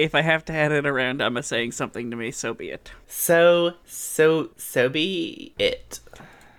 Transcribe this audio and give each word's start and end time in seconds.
if 0.00 0.14
I 0.14 0.22
have 0.22 0.44
to 0.46 0.52
hand 0.52 0.72
it 0.72 0.86
around, 0.86 1.20
Emma 1.20 1.42
saying 1.42 1.72
something 1.72 2.10
to 2.10 2.16
me, 2.16 2.30
so 2.30 2.54
be 2.54 2.70
it. 2.70 2.90
So, 3.06 3.74
so, 3.84 4.50
so 4.56 4.88
be 4.88 5.52
it. 5.58 6.00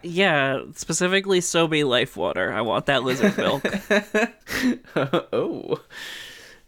Yeah, 0.04 0.62
specifically 0.76 1.42
so 1.42 1.68
be 1.68 1.84
life 1.84 2.18
water. 2.18 2.54
I 2.54 2.62
want 2.62 2.86
that 2.88 3.04
lizard 3.04 3.38
milk. 3.38 3.64
oh. 5.34 5.80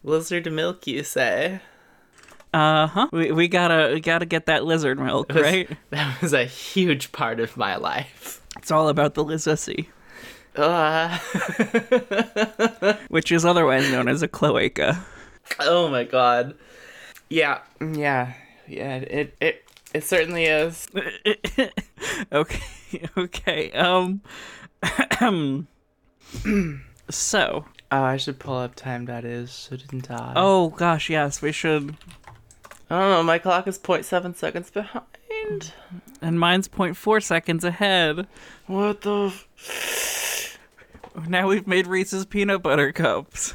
Lizard 0.03 0.51
milk, 0.51 0.85
you 0.85 1.03
say? 1.03 1.61
Uh 2.53 2.87
huh. 2.87 3.07
We, 3.11 3.31
we 3.31 3.47
gotta 3.47 3.93
we 3.95 3.99
gotta 3.99 4.27
get 4.27 4.45
that 4.45 4.63
lizard 4.63 4.99
milk, 4.99 5.33
right? 5.33 5.67
That 5.89 6.21
was 6.21 6.33
a 6.33 6.45
huge 6.45 7.11
part 7.11 7.39
of 7.39 7.57
my 7.57 7.77
life. 7.77 8.41
It's 8.57 8.69
all 8.69 8.89
about 8.89 9.15
the 9.15 9.25
lizussy, 9.25 9.87
Uh, 10.55 11.17
which 13.07 13.31
is 13.31 13.43
otherwise 13.43 13.91
known 13.91 14.07
as 14.07 14.21
a 14.21 14.27
cloaca. 14.27 15.03
oh 15.59 15.89
my 15.89 16.03
god. 16.03 16.55
Yeah, 17.29 17.59
yeah, 17.79 18.33
yeah. 18.67 18.95
It 18.97 19.35
it 19.41 19.63
it 19.93 20.03
certainly 20.03 20.45
is. 20.45 20.87
okay, 22.31 22.61
okay. 23.17 23.71
Um, 23.71 24.21
so. 27.09 27.65
Oh, 27.91 28.01
I 28.01 28.17
should 28.17 28.39
pull 28.39 28.57
up 28.57 28.73
time 28.75 29.05
that 29.05 29.23
is, 29.23 29.67
shouldn't 29.69 30.09
I? 30.09 30.33
Oh 30.35 30.69
gosh, 30.69 31.09
yes, 31.09 31.41
we 31.41 31.51
should. 31.51 31.95
Oh, 32.89 33.23
my 33.23 33.37
clock 33.39 33.67
is 33.67 33.77
0.7 33.79 34.35
seconds 34.35 34.69
behind. 34.69 35.73
And 36.21 36.39
mine's 36.39 36.67
0.4 36.67 37.23
seconds 37.23 37.63
ahead. 37.63 38.27
What 38.67 39.01
the? 39.01 39.33
F- 39.57 40.57
Now 41.27 41.47
we've 41.47 41.67
made 41.67 41.87
Reese's 41.87 42.25
peanut 42.25 42.61
butter 42.63 42.91
cups. 42.91 43.53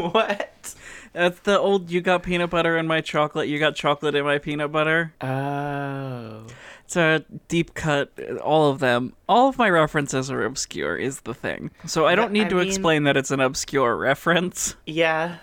what? 0.12 0.74
That's 1.12 1.40
the 1.40 1.58
old 1.58 1.90
you 1.90 2.00
got 2.00 2.22
peanut 2.22 2.50
butter 2.50 2.78
in 2.78 2.86
my 2.86 3.00
chocolate, 3.00 3.48
you 3.48 3.58
got 3.58 3.74
chocolate 3.74 4.14
in 4.14 4.24
my 4.24 4.38
peanut 4.38 4.70
butter. 4.70 5.12
Oh. 5.20 6.44
It's 6.84 6.96
a 6.96 7.24
deep 7.48 7.74
cut, 7.74 8.12
all 8.42 8.70
of 8.70 8.80
them. 8.80 9.12
All 9.28 9.48
of 9.48 9.58
my 9.58 9.70
references 9.70 10.30
are 10.30 10.42
obscure, 10.44 10.96
is 10.96 11.20
the 11.20 11.34
thing. 11.34 11.70
So 11.86 12.06
I 12.06 12.14
don't 12.16 12.32
need 12.32 12.46
I 12.46 12.48
to 12.50 12.54
mean- 12.56 12.66
explain 12.66 13.04
that 13.04 13.16
it's 13.16 13.30
an 13.30 13.40
obscure 13.40 13.96
reference. 13.96 14.74
Yeah. 14.86 15.36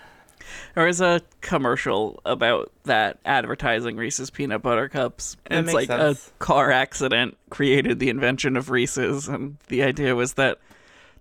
There 0.75 0.87
is 0.87 1.01
a 1.01 1.21
commercial 1.41 2.21
about 2.25 2.71
that 2.83 3.19
advertising 3.25 3.97
Reese's 3.97 4.29
peanut 4.29 4.61
butter 4.61 4.87
cups. 4.87 5.35
It's 5.49 5.73
like 5.73 5.87
sense. 5.87 6.31
a 6.35 6.43
car 6.43 6.71
accident 6.71 7.37
created 7.49 7.99
the 7.99 8.09
invention 8.09 8.55
of 8.55 8.69
Reese's, 8.69 9.27
and 9.27 9.57
the 9.67 9.83
idea 9.83 10.15
was 10.15 10.33
that 10.33 10.59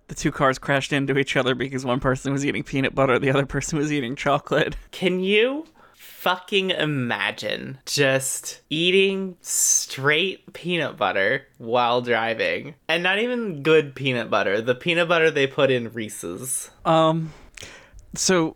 the 0.07 0.15
two 0.15 0.31
cars 0.31 0.57
crashed 0.57 0.93
into 0.93 1.17
each 1.17 1.35
other 1.35 1.55
because 1.55 1.85
one 1.85 1.99
person 1.99 2.31
was 2.31 2.45
eating 2.45 2.63
peanut 2.63 2.95
butter, 2.95 3.19
the 3.19 3.29
other 3.29 3.45
person 3.45 3.77
was 3.77 3.91
eating 3.91 4.15
chocolate. 4.15 4.75
Can 4.91 5.19
you 5.19 5.65
fucking 5.95 6.71
imagine 6.71 7.79
just 7.85 8.61
eating 8.69 9.37
straight 9.41 10.53
peanut 10.53 10.97
butter 10.97 11.45
while 11.57 12.01
driving? 12.01 12.75
And 12.87 13.03
not 13.03 13.19
even 13.19 13.63
good 13.63 13.95
peanut 13.95 14.29
butter, 14.29 14.61
the 14.61 14.75
peanut 14.75 15.07
butter 15.07 15.29
they 15.31 15.47
put 15.47 15.71
in 15.71 15.91
Reese's. 15.93 16.69
Um, 16.85 17.33
so 18.15 18.55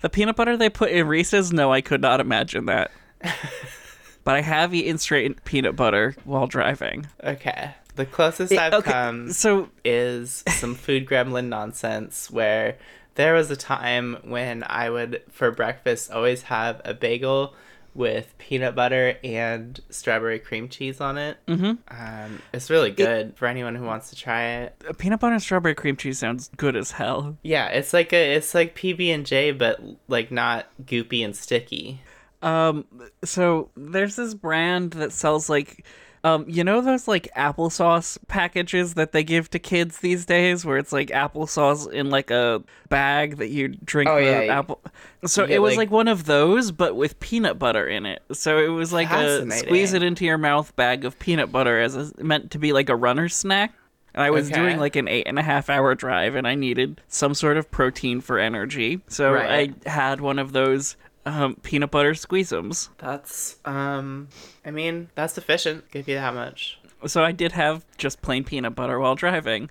the 0.00 0.08
peanut 0.08 0.36
butter 0.36 0.56
they 0.56 0.70
put 0.70 0.90
in 0.90 1.06
Reese's, 1.06 1.52
no, 1.52 1.72
I 1.72 1.80
could 1.80 2.00
not 2.00 2.20
imagine 2.20 2.66
that. 2.66 2.90
but 4.24 4.36
I 4.36 4.40
have 4.40 4.72
eaten 4.74 4.98
straight 4.98 5.44
peanut 5.44 5.76
butter 5.76 6.14
while 6.24 6.46
driving. 6.46 7.06
Okay. 7.22 7.74
The 8.00 8.06
closest 8.06 8.50
I've 8.54 8.72
okay, 8.72 8.90
come 8.90 9.30
so 9.30 9.68
is 9.84 10.42
some 10.48 10.74
food 10.74 11.04
gremlin 11.04 11.48
nonsense 11.48 12.30
where 12.30 12.78
there 13.14 13.34
was 13.34 13.50
a 13.50 13.56
time 13.56 14.16
when 14.22 14.64
I 14.66 14.88
would, 14.88 15.22
for 15.30 15.50
breakfast, 15.50 16.10
always 16.10 16.44
have 16.44 16.80
a 16.86 16.94
bagel 16.94 17.54
with 17.92 18.32
peanut 18.38 18.74
butter 18.74 19.18
and 19.22 19.78
strawberry 19.90 20.38
cream 20.38 20.70
cheese 20.70 20.98
on 20.98 21.18
it. 21.18 21.36
Mm-hmm. 21.46 21.72
Um, 21.90 22.40
it's 22.54 22.70
really 22.70 22.90
good 22.90 23.36
for 23.36 23.46
anyone 23.46 23.74
who 23.74 23.84
wants 23.84 24.08
to 24.08 24.16
try 24.16 24.44
it. 24.44 24.82
peanut 24.96 25.20
butter 25.20 25.34
and 25.34 25.42
strawberry 25.42 25.74
cream 25.74 25.98
cheese 25.98 26.18
sounds 26.18 26.48
good 26.56 26.74
as 26.74 26.92
hell. 26.92 27.36
Yeah, 27.42 27.66
it's 27.66 27.92
like 27.92 28.14
a 28.14 28.34
it's 28.34 28.54
like 28.54 28.74
PB 28.74 29.14
and 29.14 29.26
J, 29.26 29.50
but 29.50 29.78
like 30.08 30.30
not 30.30 30.68
goopy 30.82 31.22
and 31.22 31.36
sticky. 31.36 32.00
Um, 32.40 32.86
so 33.24 33.68
there's 33.76 34.16
this 34.16 34.32
brand 34.32 34.92
that 34.92 35.12
sells 35.12 35.50
like, 35.50 35.84
um, 36.22 36.44
you 36.46 36.62
know 36.64 36.80
those 36.80 37.08
like 37.08 37.28
applesauce 37.36 38.18
packages 38.28 38.94
that 38.94 39.12
they 39.12 39.24
give 39.24 39.48
to 39.50 39.58
kids 39.58 39.98
these 39.98 40.26
days, 40.26 40.64
where 40.64 40.76
it's 40.78 40.92
like 40.92 41.08
applesauce 41.08 41.90
in 41.90 42.10
like 42.10 42.30
a 42.30 42.62
bag 42.88 43.36
that 43.38 43.48
you 43.48 43.68
drink 43.68 44.08
Oh, 44.10 44.16
the 44.16 44.24
yeah, 44.46 44.58
apple. 44.58 44.80
So 45.24 45.44
it 45.44 45.58
was 45.60 45.72
like- 45.72 45.88
like 45.88 45.90
one 45.90 46.08
of 46.08 46.26
those, 46.26 46.72
but 46.72 46.94
with 46.96 47.18
peanut 47.20 47.58
butter 47.58 47.86
in 47.86 48.04
it. 48.06 48.22
So 48.32 48.58
it 48.58 48.68
was 48.68 48.92
like 48.92 49.10
a 49.10 49.50
squeeze 49.50 49.92
it 49.94 50.02
into 50.02 50.24
your 50.24 50.38
mouth 50.38 50.74
bag 50.76 51.04
of 51.04 51.18
peanut 51.18 51.50
butter 51.50 51.80
as 51.80 51.94
a, 51.96 52.10
meant 52.22 52.50
to 52.52 52.58
be 52.58 52.72
like 52.72 52.88
a 52.88 52.96
runner's 52.96 53.34
snack. 53.34 53.72
And 54.12 54.24
I 54.24 54.30
was 54.30 54.50
Okay. 54.50 54.60
doing 54.60 54.78
like 54.78 54.96
an 54.96 55.06
eight 55.08 55.26
and 55.28 55.38
a 55.38 55.42
half 55.42 55.70
hour 55.70 55.94
drive, 55.94 56.34
and 56.34 56.46
I 56.46 56.54
needed 56.56 57.00
some 57.08 57.32
sort 57.32 57.56
of 57.56 57.70
protein 57.70 58.20
for 58.20 58.38
energy. 58.40 59.00
So 59.08 59.32
Right. 59.32 59.72
I 59.86 59.88
had 59.90 60.20
one 60.20 60.38
of 60.40 60.52
those 60.52 60.96
um, 61.26 61.56
peanut 61.62 61.90
butter 61.90 62.12
squeezeums. 62.12 62.88
That's 62.98 63.56
um, 63.64 64.28
I 64.64 64.70
mean 64.70 65.08
that's 65.14 65.34
sufficient. 65.34 65.90
Give 65.90 66.08
you 66.08 66.14
that 66.16 66.34
much. 66.34 66.78
So 67.06 67.24
I 67.24 67.32
did 67.32 67.52
have 67.52 67.84
just 67.96 68.20
plain 68.20 68.44
peanut 68.44 68.74
butter 68.74 68.98
while 69.00 69.14
driving. 69.14 69.70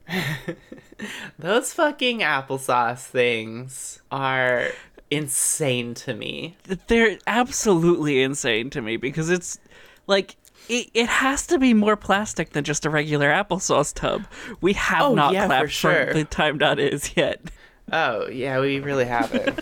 Those 1.40 1.74
fucking 1.74 2.20
applesauce 2.20 3.06
things 3.06 4.02
are 4.12 4.68
insane 5.12 5.94
to 5.96 6.14
me. 6.14 6.58
They're 6.88 7.18
absolutely 7.28 8.22
insane 8.22 8.70
to 8.72 8.82
me 8.82 8.98
because 8.98 9.30
it's 9.30 9.60
like 10.08 10.36
it, 10.68 10.90
it 10.94 11.08
has 11.08 11.48
to 11.48 11.58
be 11.60 11.74
more 11.74 11.96
plastic 11.96 12.52
than 12.52 12.64
just 12.64 12.86
a 12.86 12.90
regular 12.90 13.30
applesauce 13.30 13.94
tub. 13.94 14.26
We 14.62 14.74
have 14.74 15.02
Oh, 15.04 15.16
not 15.16 15.34
yeah, 15.34 15.44
for 15.44 15.48
clapped 15.48 15.72
sure. 15.72 16.14
the 16.14 16.26
time 16.26 16.58
dot 16.58 16.80
is 16.80 17.16
yet. 17.16 17.40
Oh, 17.92 18.28
yeah, 18.28 18.60
we 18.60 18.80
really 18.80 19.06
haven't. 19.06 19.60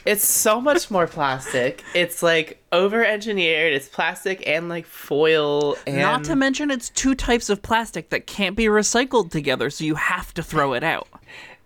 it's 0.04 0.24
so 0.24 0.60
much 0.60 0.90
more 0.90 1.06
plastic. 1.06 1.82
It's 1.94 2.22
like 2.22 2.62
over 2.72 3.04
engineered, 3.04 3.72
it's 3.72 3.88
plastic 3.88 4.46
and 4.46 4.68
like 4.68 4.86
foil 4.86 5.76
and 5.86 5.98
Not 5.98 6.24
to 6.24 6.36
mention 6.36 6.70
it's 6.70 6.90
two 6.90 7.14
types 7.14 7.48
of 7.48 7.62
plastic 7.62 8.10
that 8.10 8.26
can't 8.26 8.56
be 8.56 8.64
recycled 8.64 9.30
together, 9.30 9.70
so 9.70 9.84
you 9.84 9.94
have 9.94 10.34
to 10.34 10.42
throw 10.42 10.72
it 10.74 10.82
out. 10.84 11.08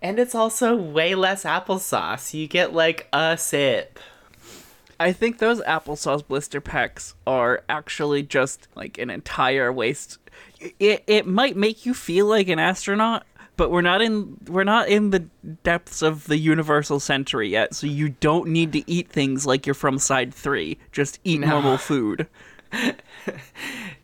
and 0.01 0.17
it's 0.19 0.33
also 0.35 0.75
way 0.75 1.15
less 1.15 1.43
applesauce. 1.43 2.33
You 2.33 2.47
get 2.47 2.73
like 2.73 3.07
a 3.11 3.37
sip. 3.37 3.99
I 5.01 5.13
think 5.13 5.37
those 5.37 5.61
applesauce 5.61 6.27
blister 6.27 6.59
packs 6.59 7.13
are 7.25 7.63
actually 7.69 8.23
just 8.23 8.67
like 8.75 8.97
an 8.97 9.09
entire 9.09 9.71
waste. 9.71 10.17
It 10.79 11.03
it 11.07 11.25
might 11.25 11.55
make 11.55 11.85
you 11.85 11.93
feel 11.93 12.25
like 12.25 12.49
an 12.49 12.59
astronaut, 12.59 13.25
but 13.59 13.69
we're 13.71 13.81
not 13.81 14.01
in 14.01 14.37
we're 14.47 14.63
not 14.63 14.87
in 14.87 15.09
the 15.11 15.19
depths 15.63 16.01
of 16.01 16.25
the 16.27 16.37
universal 16.37 16.99
century 16.99 17.49
yet, 17.49 17.75
so 17.75 17.85
you 17.85 18.09
don't 18.21 18.47
need 18.47 18.71
to 18.71 18.89
eat 18.89 19.09
things 19.09 19.45
like 19.45 19.67
you're 19.67 19.73
from 19.75 19.99
side 19.99 20.33
3. 20.33 20.77
Just 20.91 21.19
eat 21.23 21.41
normal 21.41 21.77
food. 21.77 22.27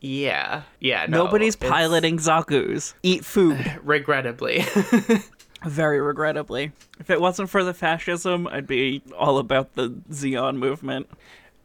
Yeah. 0.01 0.63
Yeah, 0.79 1.07
no. 1.07 1.23
Nobody's 1.25 1.55
it's- 1.55 1.69
piloting 1.71 2.17
Zaku's. 2.17 2.93
Eat 3.01 3.25
food. 3.25 3.79
regrettably. 3.83 4.63
Very 5.65 5.99
regrettably. 5.99 6.73
If 6.99 7.09
it 7.09 7.19
wasn't 7.19 7.49
for 7.49 7.63
the 7.63 7.73
fascism, 7.73 8.45
I'd 8.47 8.67
be 8.67 9.01
all 9.17 9.39
about 9.39 9.73
the 9.73 9.89
Zeon 10.11 10.57
movement. 10.57 11.09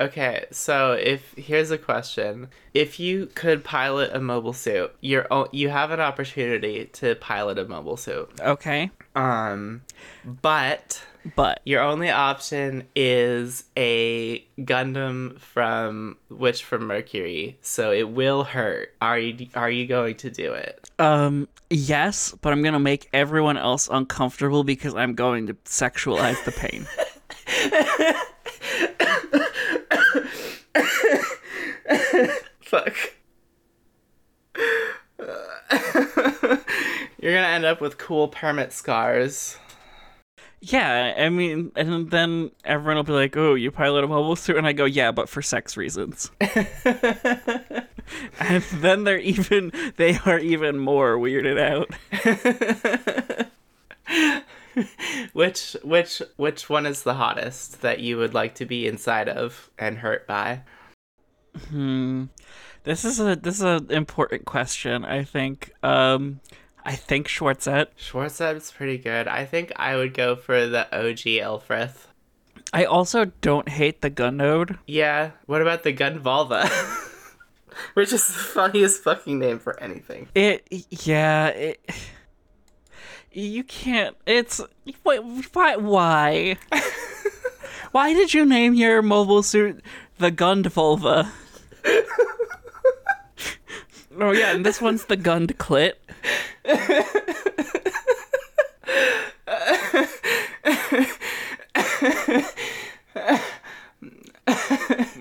Okay, 0.01 0.47
so 0.51 0.93
if 0.93 1.35
here's 1.37 1.71
a 1.71 1.77
question: 1.77 2.49
If 2.73 2.99
you 2.99 3.27
could 3.35 3.63
pilot 3.63 4.11
a 4.15 4.21
mobile 4.21 4.55
suit, 4.55 4.95
you're 5.01 5.27
you 5.53 5.69
have 5.69 5.91
an 5.91 6.01
opportunity 6.01 6.87
to 6.95 7.17
pilot 7.17 7.59
a 7.59 7.67
mobile 7.67 7.99
suit. 7.99 8.31
Okay. 8.41 8.91
Um, 9.15 9.83
but 10.25 11.03
But 11.37 11.61
your 11.65 11.83
only 11.83 12.11
option 12.11 12.85
is 12.97 13.65
a 13.77 14.41
Gundam 14.59 15.39
from 15.39 16.17
Witch 16.31 16.65
from 16.65 16.87
Mercury, 16.87 17.59
so 17.61 17.93
it 17.93 18.09
will 18.09 18.45
hurt. 18.45 18.95
Are 19.03 19.19
you 19.19 19.49
are 19.55 19.71
you 19.71 19.87
going 19.87 20.17
to 20.17 20.31
do 20.31 20.55
it? 20.55 20.89
Um, 20.99 21.47
yes, 21.69 22.35
but 22.41 22.55
I'm 22.55 22.63
gonna 22.63 22.81
make 22.81 23.11
everyone 23.13 23.59
else 23.59 23.89
uncomfortable 23.93 24.65
because 24.65 24.95
I'm 24.95 25.15
going 25.15 25.49
to 25.49 25.55
sexualize 25.67 26.43
the 26.45 26.53
pain. 26.53 26.87
Fuck. 32.61 32.97
You're 37.23 37.35
gonna 37.35 37.47
end 37.49 37.65
up 37.65 37.81
with 37.81 37.99
cool 37.99 38.29
Permet 38.29 38.73
scars. 38.73 39.57
yeah, 40.61 41.15
I 41.17 41.29
mean, 41.29 41.71
and 41.77 42.11
then 42.11 42.51
everyone 42.65 42.97
will 42.97 43.05
be 43.05 43.13
like, 43.13 43.37
"Oh, 43.37 43.55
you 43.55 43.71
pilot 43.71 44.05
a 44.05 44.09
mobile 44.09 44.37
suit," 44.37 44.57
and 44.57 44.67
I 44.67 44.73
go, 44.73 44.85
"Yeah, 44.87 45.13
but 45.13 45.29
for 45.29 45.43
sex 45.43 45.77
reasons." 45.77 46.31
and 46.41 46.67
then 48.75 49.05
they're 49.05 49.19
even 49.19 49.73
they 49.97 50.19
are 50.27 50.39
even 50.39 50.79
more 50.79 51.17
weirded 51.17 51.61
out. 51.61 51.91
which 55.33 55.77
which 55.83 56.23
which 56.37 56.69
one 56.69 56.87
is 56.87 57.03
the 57.03 57.15
hottest 57.15 57.81
that 57.83 58.01
you 58.01 58.17
would 58.17 58.35
like 58.35 58.55
to 58.57 58.67
be 58.67 58.87
inside 58.87 59.29
of 59.29 59.71
and 59.79 59.99
hurt 59.99 60.27
by? 60.27 60.63
Hmm. 61.69 62.25
This 62.85 63.05
is 63.05 63.21
a 63.21 63.37
this 63.37 63.57
is 63.57 63.63
an 63.63 63.91
important 63.91 64.45
question. 64.45 65.05
I 65.05 65.25
think. 65.25 65.73
Um, 65.83 66.41
I 66.85 66.97
think 66.97 67.29
Schwarzette. 67.29 67.89
Schwarzette's 67.99 68.73
pretty 68.73 68.99
good. 68.99 69.29
I 69.29 69.45
think 69.45 69.73
I 69.77 69.97
would 69.97 70.15
go 70.15 70.35
for 70.35 70.67
the 70.67 70.87
OG 70.97 71.19
Lfrith. 71.19 72.07
I 72.73 72.85
also 72.85 73.27
don't 73.41 73.69
hate 73.69 74.01
the 74.01 74.11
Gundnode. 74.11 74.79
Yeah. 74.87 75.33
What 75.47 75.61
about 75.61 75.83
the 75.83 75.93
Gundvolva? 75.93 76.69
Which 77.95 78.13
is 78.13 78.27
the 78.27 78.33
funniest 78.33 79.03
fucking 79.03 79.39
name 79.39 79.59
for 79.59 79.79
anything. 79.81 80.29
It 80.35 80.67
yeah. 80.91 81.49
It, 81.49 81.81
you 83.33 83.65
can't. 83.65 84.17
It's 84.27 84.61
why 85.03 85.19
why 85.19 85.77
why? 85.77 86.57
why 87.93 88.13
did 88.13 88.35
you 88.35 88.45
name 88.45 88.75
your 88.75 89.03
mobile 89.03 89.43
suit 89.43 89.83
the 90.19 90.33
Gundvolva? 90.33 91.31
oh 94.21 94.33
yeah, 94.33 94.55
and 94.55 94.65
this 94.65 94.81
one's 94.81 95.07
the 95.07 95.17
Gund 95.17 95.59
Clit. 95.59 95.95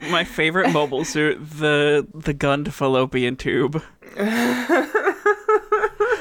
My 0.10 0.24
favorite 0.24 0.72
mobile 0.72 1.06
suit, 1.06 1.38
the 1.40 2.08
the 2.14 2.34
Gund 2.34 2.74
fallopian 2.74 3.36
tube. 3.36 3.82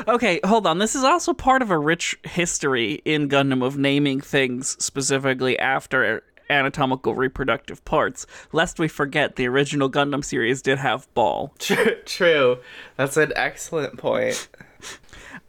okay, 0.09 0.41
hold 0.45 0.67
on. 0.67 0.79
This 0.79 0.95
is 0.95 1.05
also 1.05 1.33
part 1.33 1.63
of 1.63 1.71
a 1.71 1.79
rich 1.79 2.17
history 2.25 3.01
in 3.05 3.29
Gundam 3.29 3.65
of 3.65 3.79
naming 3.79 4.21
things 4.21 4.77
specifically 4.85 5.59
after 5.59 6.23
anatomical 6.51 7.15
reproductive 7.15 7.85
parts. 7.85 8.27
Lest 8.53 8.79
we 8.79 8.89
forget, 8.89 9.37
the 9.37 9.47
original 9.47 9.91
Gundam 9.91 10.25
series 10.25 10.63
did 10.63 10.79
have 10.79 11.13
ball. 11.15 11.55
True, 11.59 11.97
true. 12.05 12.59
That's 12.97 13.17
an 13.17 13.33
excellent 13.37 13.99
point. 13.99 14.49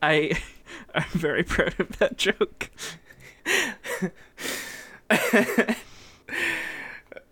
I 0.01 0.31
I'm 0.95 1.03
very 1.11 1.43
proud 1.43 1.79
of 1.79 1.97
that 1.99 2.17
joke. 2.17 2.69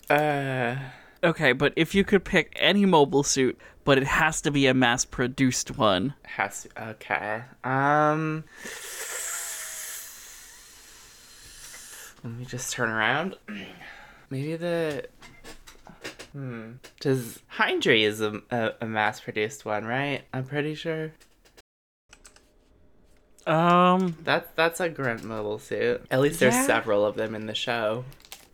Uh, 0.10 0.76
Okay, 1.24 1.52
but 1.52 1.74
if 1.76 1.96
you 1.96 2.04
could 2.04 2.24
pick 2.24 2.54
any 2.58 2.86
mobile 2.86 3.24
suit, 3.24 3.60
but 3.84 3.98
it 3.98 4.04
has 4.06 4.40
to 4.42 4.52
be 4.52 4.68
a 4.68 4.74
mass-produced 4.74 5.78
one. 5.78 6.14
has 6.24 6.64
to, 6.64 6.90
okay. 6.92 7.44
Um, 7.64 8.44
let 12.28 12.38
me 12.40 12.46
just 12.46 12.74
turn 12.74 12.90
around. 12.90 13.36
Maybe 14.30 14.56
the. 14.58 15.06
Hmm. 16.34 16.74
Does 17.00 17.40
Heindree 17.58 18.04
is 18.04 18.20
a, 18.22 18.42
a, 18.52 18.72
a 18.82 18.86
mass-produced 18.86 19.64
one, 19.66 19.86
right? 19.86 20.24
I'm 20.34 20.44
pretty 20.46 20.76
sure. 20.76 21.14
Um, 23.46 24.18
That 24.24 24.56
that's 24.56 24.80
a 24.82 24.90
grunt 24.90 25.24
mobile 25.24 25.58
suit. 25.60 26.06
At 26.12 26.20
least 26.20 26.40
there's 26.42 26.54
Yeah. 26.54 26.66
several 26.66 27.06
of 27.06 27.16
them 27.16 27.34
in 27.34 27.46
the 27.46 27.56
show. 27.56 28.04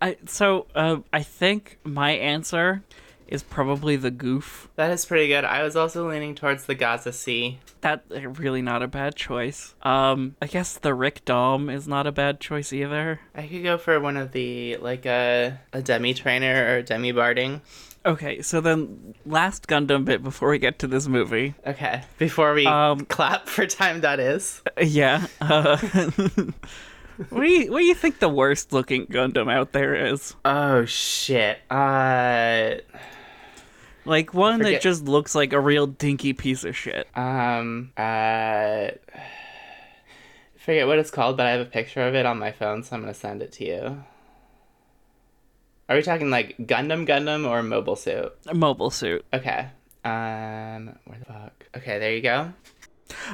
I 0.01 0.17
so 0.27 0.67
uh, 0.75 0.97
I 1.11 1.23
think 1.23 1.79
my 1.83 2.11
answer 2.11 2.83
is 3.27 3.43
probably 3.43 3.95
the 3.95 4.11
Gouf. 4.11 4.67
That 4.75 4.91
is 4.91 5.05
pretty 5.05 5.27
good. 5.27 5.43
I 5.45 5.63
was 5.63 5.75
also 5.75 6.09
leaning 6.09 6.35
towards 6.35 6.65
the 6.65 6.75
Gaza-C. 6.75 7.59
That 7.81 8.03
uh, 8.15 8.29
really 8.29 8.61
not 8.61 8.81
a 8.83 8.87
bad 8.87 9.15
choice. 9.15 9.75
Um, 9.83 10.35
I 10.41 10.47
guess 10.47 10.77
the 10.77 10.93
Rick 10.93 11.25
Dom 11.25 11.69
is 11.69 11.87
not 11.87 12.07
a 12.07 12.11
bad 12.11 12.39
choice 12.39 12.71
either. 12.73 13.19
I 13.35 13.47
could 13.47 13.63
go 13.63 13.77
for 13.77 13.99
one 13.99 14.17
of 14.17 14.31
the 14.31 14.77
like 14.77 15.05
a 15.05 15.59
a 15.73 15.81
demi 15.81 16.13
trainer 16.13 16.75
or 16.77 16.81
demi 16.81 17.11
barding. 17.11 17.61
Okay, 18.05 18.41
so 18.41 18.59
then 18.59 19.15
last 19.25 19.67
Gundam 19.67 20.03
bit 20.03 20.21
before 20.21 20.49
we 20.49 20.59
get 20.59 20.77
to 20.79 20.87
this 20.87 21.07
movie. 21.07 21.55
Okay. 21.65 22.03
Before 22.17 22.53
we 22.53 22.65
Um, 22.67 23.05
clap 23.05 23.47
for 23.47 23.65
time 23.65 24.01
that 24.01 24.19
is. 24.19 24.61
Yeah. 24.81 25.25
Uh, 25.39 25.77
what 27.29 27.41
do 27.41 27.47
you 27.47 27.71
what 27.71 27.79
do 27.79 27.85
you 27.85 27.93
think 27.95 28.19
the 28.19 28.29
worst 28.29 28.73
looking 28.73 29.05
Gundam 29.07 29.51
out 29.51 29.71
there 29.71 29.95
is? 29.95 30.35
Oh 30.45 30.85
shit. 30.85 31.59
Uh 31.69 32.75
Like 34.05 34.33
one 34.33 34.59
that 34.61 34.81
just 34.81 35.05
looks 35.05 35.33
like 35.35 35.53
a 35.53 35.59
real 35.59 35.87
dinky 35.87 36.33
piece 36.33 36.63
of 36.63 36.75
shit. 36.75 37.07
um 37.15 37.91
uh 37.97 38.87
forget 40.57 40.87
what 40.87 40.97
it's 40.99 41.11
called, 41.11 41.37
but 41.37 41.45
I 41.45 41.51
have 41.51 41.61
a 41.61 41.65
picture 41.69 42.01
of 42.07 42.15
it 42.15 42.25
on 42.25 42.39
my 42.39 42.51
phone, 42.51 42.83
so 42.83 42.95
I'm 42.95 43.01
gonna 43.01 43.13
send 43.13 43.41
it 43.41 43.51
to 43.53 43.65
you. 43.65 44.03
Are 45.89 45.95
we 45.97 46.01
talking 46.01 46.29
like 46.29 46.55
Gundam 46.57 47.05
Gundam 47.07 47.47
or 47.47 47.61
mobile 47.61 47.95
suit? 47.97 48.33
A 48.47 48.53
mobile 48.53 48.89
suit. 48.89 49.25
Okay. 49.33 49.67
Um 50.05 50.97
where 51.05 51.19
the 51.19 51.25
fuck? 51.25 51.65
Okay, 51.77 51.99
there 51.99 52.13
you 52.13 52.21
go. 52.21 52.53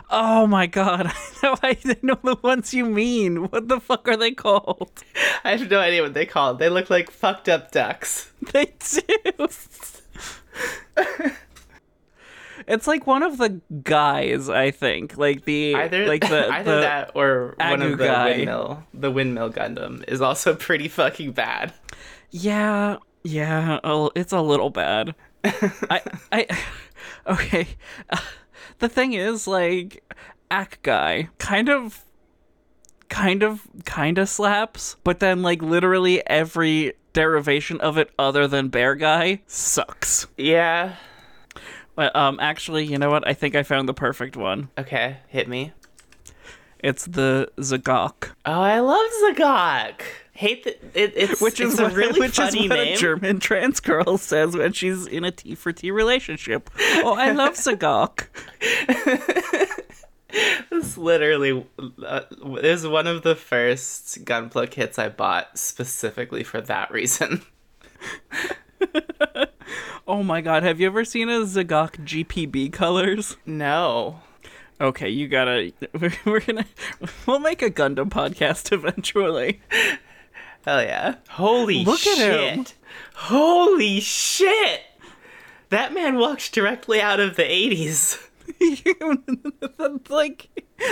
Oh 0.10 0.48
my 0.48 0.68
god, 0.68 1.12
I 1.44 1.78
know 2.02 2.18
the 2.24 2.36
ones 2.42 2.74
you 2.74 2.86
mean. 2.86 3.50
What 3.50 3.68
the 3.68 3.80
fuck 3.80 4.08
are 4.08 4.18
they 4.18 4.32
called? 4.32 4.92
I 5.44 5.52
have 5.56 5.70
no 5.70 5.80
idea 5.80 6.02
what 6.02 6.14
they 6.14 6.26
call 6.26 6.52
it. 6.52 6.58
They 6.60 6.70
look 6.70 6.90
like 6.90 7.12
fucked 7.12 7.50
up 7.50 7.72
ducks. 7.72 8.32
They 8.54 8.74
do. 8.80 9.48
it's 12.68 12.88
like 12.88 13.06
one 13.08 13.24
of 13.24 13.38
the 13.38 13.62
guys, 13.84 14.50
I 14.50 14.72
think. 14.72 15.18
Like 15.18 15.46
the 15.46 15.76
Either 15.76 16.08
like 16.08 16.28
the, 16.28 16.50
either 16.50 16.76
the 16.76 16.82
that 16.82 17.12
or 17.16 17.56
one 17.60 17.82
of 17.82 17.98
the 17.98 18.06
guy. 18.06 18.30
windmill 18.30 18.84
the 18.94 19.12
windmill 19.12 19.52
Gundam 19.52 20.04
is 20.08 20.22
also 20.22 20.56
pretty 20.56 20.88
fucking 20.88 21.32
bad. 21.34 21.74
Yeah, 22.32 22.98
yeah, 23.24 23.80
oh, 23.84 24.12
it's 24.16 24.34
a 24.34 24.42
little 24.42 24.70
bad. 24.70 25.16
I 25.44 26.02
I 26.32 26.48
okay. 27.28 27.68
Uh, 28.10 28.18
the 28.80 28.90
thing 28.90 29.14
is 29.14 29.48
like 29.48 30.04
Acguy 30.52 31.30
kind 31.38 31.70
of 31.70 32.04
kind 33.10 33.44
of 33.44 33.68
kind 33.86 34.18
of 34.18 34.30
slaps, 34.30 34.96
but 35.04 35.20
then 35.20 35.42
like 35.42 35.62
literally 35.62 36.26
every 36.28 36.94
derivation 37.14 37.80
of 37.82 37.98
it 37.98 38.10
other 38.20 38.48
than 38.48 38.70
Beargguy 38.70 39.40
sucks. 39.48 40.28
Yeah. 40.38 40.96
But 41.96 42.16
um 42.16 42.40
actually, 42.40 42.86
you 42.86 42.98
know 42.98 43.10
what? 43.10 43.28
I 43.28 43.34
think 43.34 43.56
I 43.56 43.64
found 43.64 43.90
the 43.90 43.94
perfect 43.94 44.38
one. 44.38 44.70
Okay, 44.78 45.18
hit 45.28 45.48
me. 45.48 45.74
It's 46.82 47.06
the 47.06 47.52
Z'Gok, 47.60 48.32
Oh, 48.46 48.62
I 48.62 48.80
love 48.80 49.06
Z'Gok. 49.26 50.02
Hate 50.40 50.64
that 50.64 50.82
it, 50.94 51.12
it's 51.18 51.42
which 51.42 51.60
it's 51.60 51.74
is 51.74 51.80
a 51.80 51.84
what, 51.84 51.94
really 51.94 52.18
which 52.18 52.38
funny 52.38 52.64
is 52.64 52.70
what 52.70 52.78
name. 52.80 52.94
a 52.94 52.98
German 52.98 53.40
trans 53.42 53.82
girl 53.82 54.18
says 54.18 54.56
when 54.56 54.72
she's 54.72 55.06
in 55.06 55.26
a 55.26 55.32
T 55.32 55.54
for 55.54 55.74
T 55.74 55.92
relationship. 55.92 56.70
Oh, 56.80 57.16
I 57.18 57.32
love 57.32 57.54
Z'Gok. 57.58 58.28
It's 60.32 60.98
literally 60.98 61.66
uh, 62.06 62.22
was 62.42 62.88
one 62.88 63.06
of 63.06 63.24
the 63.24 63.36
first 63.36 64.24
Gunpla 64.24 64.72
kits 64.72 64.98
I 64.98 65.10
bought 65.10 65.58
specifically 65.58 66.44
for 66.44 66.62
that 66.62 66.90
reason. 66.92 67.42
Oh 70.08 70.24
my 70.24 70.42
god, 70.42 70.64
have 70.64 70.80
you 70.80 70.88
ever 70.88 71.06
seen 71.06 71.30
a 71.30 71.42
Z'Gok 71.42 71.98
GPB 72.04 72.74
colors? 72.74 73.38
No. 73.46 74.22
Okay, 74.82 75.10
you 75.10 75.28
gotta. 75.28 75.72
We're, 75.94 76.14
we're 76.26 76.40
gonna. 76.40 76.66
We'll 77.28 77.38
make 77.40 77.62
a 77.62 77.70
Gundam 77.70 78.10
podcast 78.10 78.72
eventually. 78.72 79.62
Hell 80.66 80.82
yeah. 80.84 81.16
Holy 81.30 81.84
Look 81.86 82.06
at 82.06 82.18
shit. 82.18 82.56
him. 82.56 82.66
Holy 83.16 84.00
shit. 84.00 84.82
That 85.70 85.94
man 85.94 86.18
walked 86.18 86.52
directly 86.54 87.00
out 87.02 87.20
of 87.20 87.36
the 87.36 87.44
80s. 87.44 88.26
Like. 90.10 90.50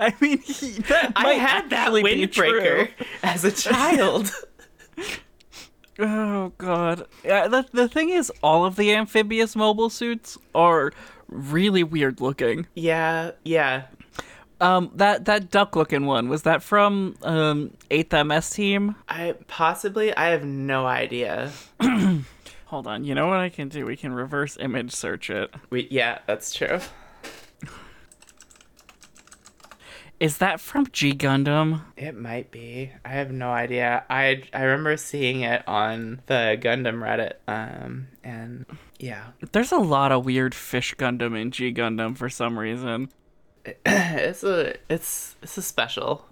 I 0.00 0.14
mean, 0.20 0.38
he, 0.38 0.72
that 0.82 1.12
I 1.16 1.32
had 1.34 1.70
that 1.70 1.90
windbreaker 1.90 2.90
as 3.22 3.44
a 3.44 3.50
child. 3.50 4.30
Oh 5.98 6.52
god. 6.58 7.06
Yeah, 7.24 7.48
the 7.48 7.66
the 7.72 7.88
thing 7.88 8.10
is, 8.10 8.30
all 8.42 8.64
of 8.64 8.76
the 8.76 8.92
amphibious 8.94 9.56
mobile 9.56 9.90
suits 9.90 10.36
are 10.54 10.92
really 11.28 11.82
weird 11.82 12.20
looking. 12.20 12.66
yeah, 12.74 13.32
yeah. 13.44 13.84
Um, 14.62 14.92
that 14.94 15.24
that 15.24 15.50
duck 15.50 15.74
looking 15.74 16.06
one 16.06 16.28
was 16.28 16.42
that 16.42 16.62
from 16.62 17.16
um 17.22 17.72
Eighth 17.90 18.12
MS 18.12 18.48
Team? 18.50 18.94
I 19.08 19.34
possibly 19.48 20.16
I 20.16 20.28
have 20.28 20.44
no 20.44 20.86
idea. 20.86 21.50
Hold 22.66 22.86
on, 22.86 23.02
you 23.04 23.16
know 23.16 23.26
what 23.26 23.38
I 23.38 23.48
can 23.48 23.68
do? 23.68 23.84
We 23.84 23.96
can 23.96 24.12
reverse 24.12 24.56
image 24.60 24.92
search 24.92 25.30
it. 25.30 25.52
We, 25.68 25.88
yeah, 25.90 26.20
that's 26.28 26.54
true. 26.54 26.78
Is 30.20 30.38
that 30.38 30.60
from 30.60 30.86
G 30.92 31.12
Gundam? 31.12 31.82
It 31.96 32.14
might 32.14 32.52
be. 32.52 32.92
I 33.04 33.08
have 33.08 33.32
no 33.32 33.50
idea. 33.50 34.04
I 34.08 34.44
I 34.54 34.62
remember 34.62 34.96
seeing 34.96 35.40
it 35.40 35.66
on 35.66 36.22
the 36.26 36.56
Gundam 36.60 37.00
Reddit. 37.02 37.32
Um 37.48 38.06
and 38.22 38.64
yeah. 39.00 39.32
There's 39.50 39.72
a 39.72 39.78
lot 39.78 40.12
of 40.12 40.24
weird 40.24 40.54
fish 40.54 40.94
Gundam 40.94 41.36
in 41.36 41.50
G 41.50 41.74
Gundam 41.74 42.16
for 42.16 42.28
some 42.28 42.56
reason. 42.56 43.08
it's 43.86 44.42
a 44.44 44.74
it's 44.88 45.36
it's 45.42 45.58
a 45.58 45.62
special. 45.62 46.26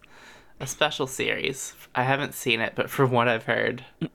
a 0.61 0.67
special 0.67 1.07
series. 1.07 1.75
I 1.95 2.03
haven't 2.05 2.35
seen 2.35 2.61
it, 2.61 2.75
but 2.75 2.89
from 2.91 3.11
what 3.11 3.29
I've 3.29 3.45
heard, 3.45 3.85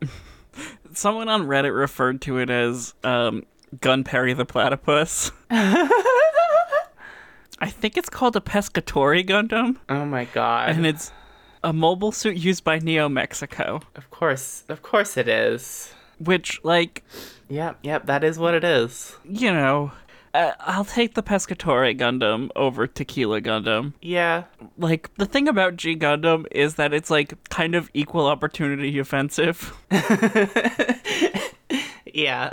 Someone 0.94 1.28
on 1.28 1.48
Reddit 1.48 1.78
referred 1.78 2.22
to 2.22 2.38
it 2.38 2.50
as 2.50 2.94
um, 3.04 3.46
Gun 3.82 4.04
Perry 4.06 4.34
the 4.34 4.46
Platypus. 4.46 5.32
I 5.50 5.90
think 7.70 7.98
it's 7.98 8.10
called 8.10 8.36
a 8.36 8.42
Pescatore 8.42 9.26
Gundam, 9.26 9.78
oh 9.90 10.06
my 10.06 10.26
god! 10.26 10.70
and 10.72 10.86
it's 10.86 11.12
a 11.64 11.74
mobile 11.74 12.12
suit 12.12 12.38
used 12.38 12.64
by 12.64 12.80
Neo 12.80 13.10
Mexico. 13.10 13.82
of 13.96 14.10
course, 14.12 14.64
of 14.70 14.82
course 14.82 15.18
it 15.18 15.28
is. 15.28 15.94
Which, 16.20 16.62
like, 16.64 17.04
Yep, 17.50 17.80
yep, 17.84 18.06
that 18.06 18.24
is 18.24 18.40
what 18.40 18.54
it 18.54 18.64
is. 18.64 19.16
you 19.26 19.52
know, 19.52 19.92
I'll 20.60 20.86
take 20.86 21.14
the 21.14 21.24
Pescatore 21.24 21.98
Gundam 21.98 22.50
over 22.56 22.88
Tequila 22.88 23.42
Gundam. 23.42 23.94
Yeah, 24.02 24.44
Like, 24.78 25.14
the 25.16 25.26
thing 25.26 25.48
about 25.48 25.78
G 25.78 25.96
Gundam 25.96 26.46
is 26.52 26.76
that 26.76 26.94
it's, 26.94 27.10
like, 27.10 27.34
kind 27.50 27.76
of 27.76 27.90
equal 27.94 28.28
opportunity 28.28 28.98
offensive. 29.00 29.76
yeah. 32.14 32.50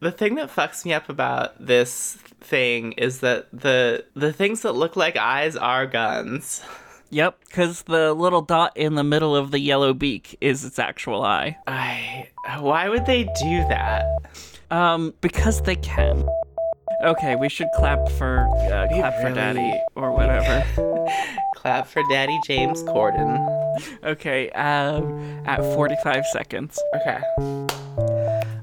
the 0.00 0.12
thing 0.12 0.34
that 0.34 0.50
fucks 0.50 0.84
me 0.84 0.92
up 0.92 1.08
about 1.08 1.64
this 1.64 2.18
thing 2.40 2.92
is 2.92 3.20
that 3.20 3.48
the 3.52 4.04
the 4.14 4.32
things 4.32 4.60
that 4.62 4.72
look 4.72 4.96
like 4.96 5.16
eyes 5.16 5.56
are 5.56 5.86
guns. 5.86 6.62
Yep, 7.10 7.38
because 7.46 7.82
the 7.82 8.12
little 8.12 8.42
dot 8.42 8.76
in 8.76 8.96
the 8.96 9.04
middle 9.04 9.36
of 9.36 9.50
the 9.52 9.60
yellow 9.60 9.94
beak 9.94 10.36
is 10.40 10.64
its 10.64 10.78
actual 10.78 11.22
eye. 11.22 11.56
I 11.66 12.28
why 12.58 12.88
would 12.88 13.06
they 13.06 13.24
do 13.24 13.64
that? 13.68 14.04
Um, 14.70 15.14
because 15.20 15.62
they 15.62 15.76
can. 15.76 16.24
Okay, 17.04 17.36
we 17.36 17.48
should 17.48 17.68
clap 17.76 18.08
for 18.12 18.46
uh, 18.72 18.86
clap 18.88 19.14
for 19.16 19.24
really- 19.24 19.34
daddy 19.34 19.80
or 19.94 20.10
whatever. 20.12 20.64
Clap 21.56 21.86
for 21.86 22.02
Daddy 22.10 22.38
James 22.46 22.82
Corden. 22.82 23.38
okay, 24.04 24.50
um, 24.50 25.18
at 25.46 25.60
45 25.60 26.26
seconds. 26.26 26.78
Okay. 26.96 27.18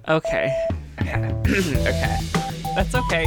Okay, 0.08 0.56
okay. 1.00 1.34
that's 2.76 2.94
okay. 2.94 3.26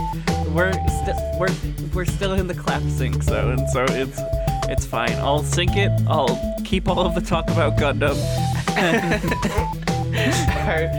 We're 0.51 0.73
still 1.03 1.39
we're 1.41 1.49
we're 1.93 2.05
still 2.05 2.35
in 2.35 2.47
the 2.47 2.55
clap 2.55 2.83
sync 2.83 3.21
zone, 3.25 3.67
so 3.73 3.85
it's 3.89 4.21
it's 4.69 4.87
fine. 4.87 5.15
I'll 5.15 5.43
sync 5.43 5.77
it. 5.77 5.91
I'll 6.07 6.39
keep 6.65 6.87
all 6.89 7.05
of 7.05 7.17
the 7.17 7.21
talk 7.21 7.49
about 7.51 7.77
Gundam. 7.77 8.15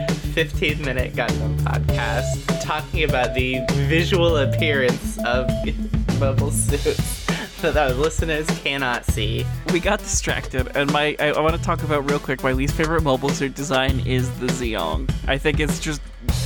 Our 0.38 0.44
15 0.44 0.82
minute 0.82 1.13
Gundam 1.13 1.56
podcast 1.60 2.62
talking 2.62 3.06
about 3.06 3.34
the 3.36 3.62
visual 3.88 4.36
appearance 4.38 5.18
of 5.20 5.50
mobile 6.20 6.51
suits 6.51 7.25
that 7.62 7.77
our 7.77 7.94
listeners 7.94 8.46
cannot 8.62 9.06
see. 9.06 9.46
We 9.72 9.80
got 9.80 10.00
distracted, 10.00 10.75
and 10.75 10.92
my 10.92 11.15
I, 11.20 11.32
I 11.32 11.39
want 11.39 11.56
to 11.56 11.62
talk 11.62 11.84
about 11.84 12.10
real 12.10 12.20
quick. 12.20 12.44
My 12.44 12.51
least 12.51 12.75
favorite 12.75 13.04
mobile 13.04 13.30
suit 13.30 13.56
design 13.56 14.01
is 14.06 14.30
the 14.39 14.48
Zeong. 14.48 15.10
I 15.25 15.38
think 15.38 15.62
it's 15.62 15.80
just 15.80 16.01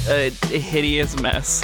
a, 0.08 0.27
a 0.27 0.60
hideous 0.60 1.19
mess. 1.19 1.63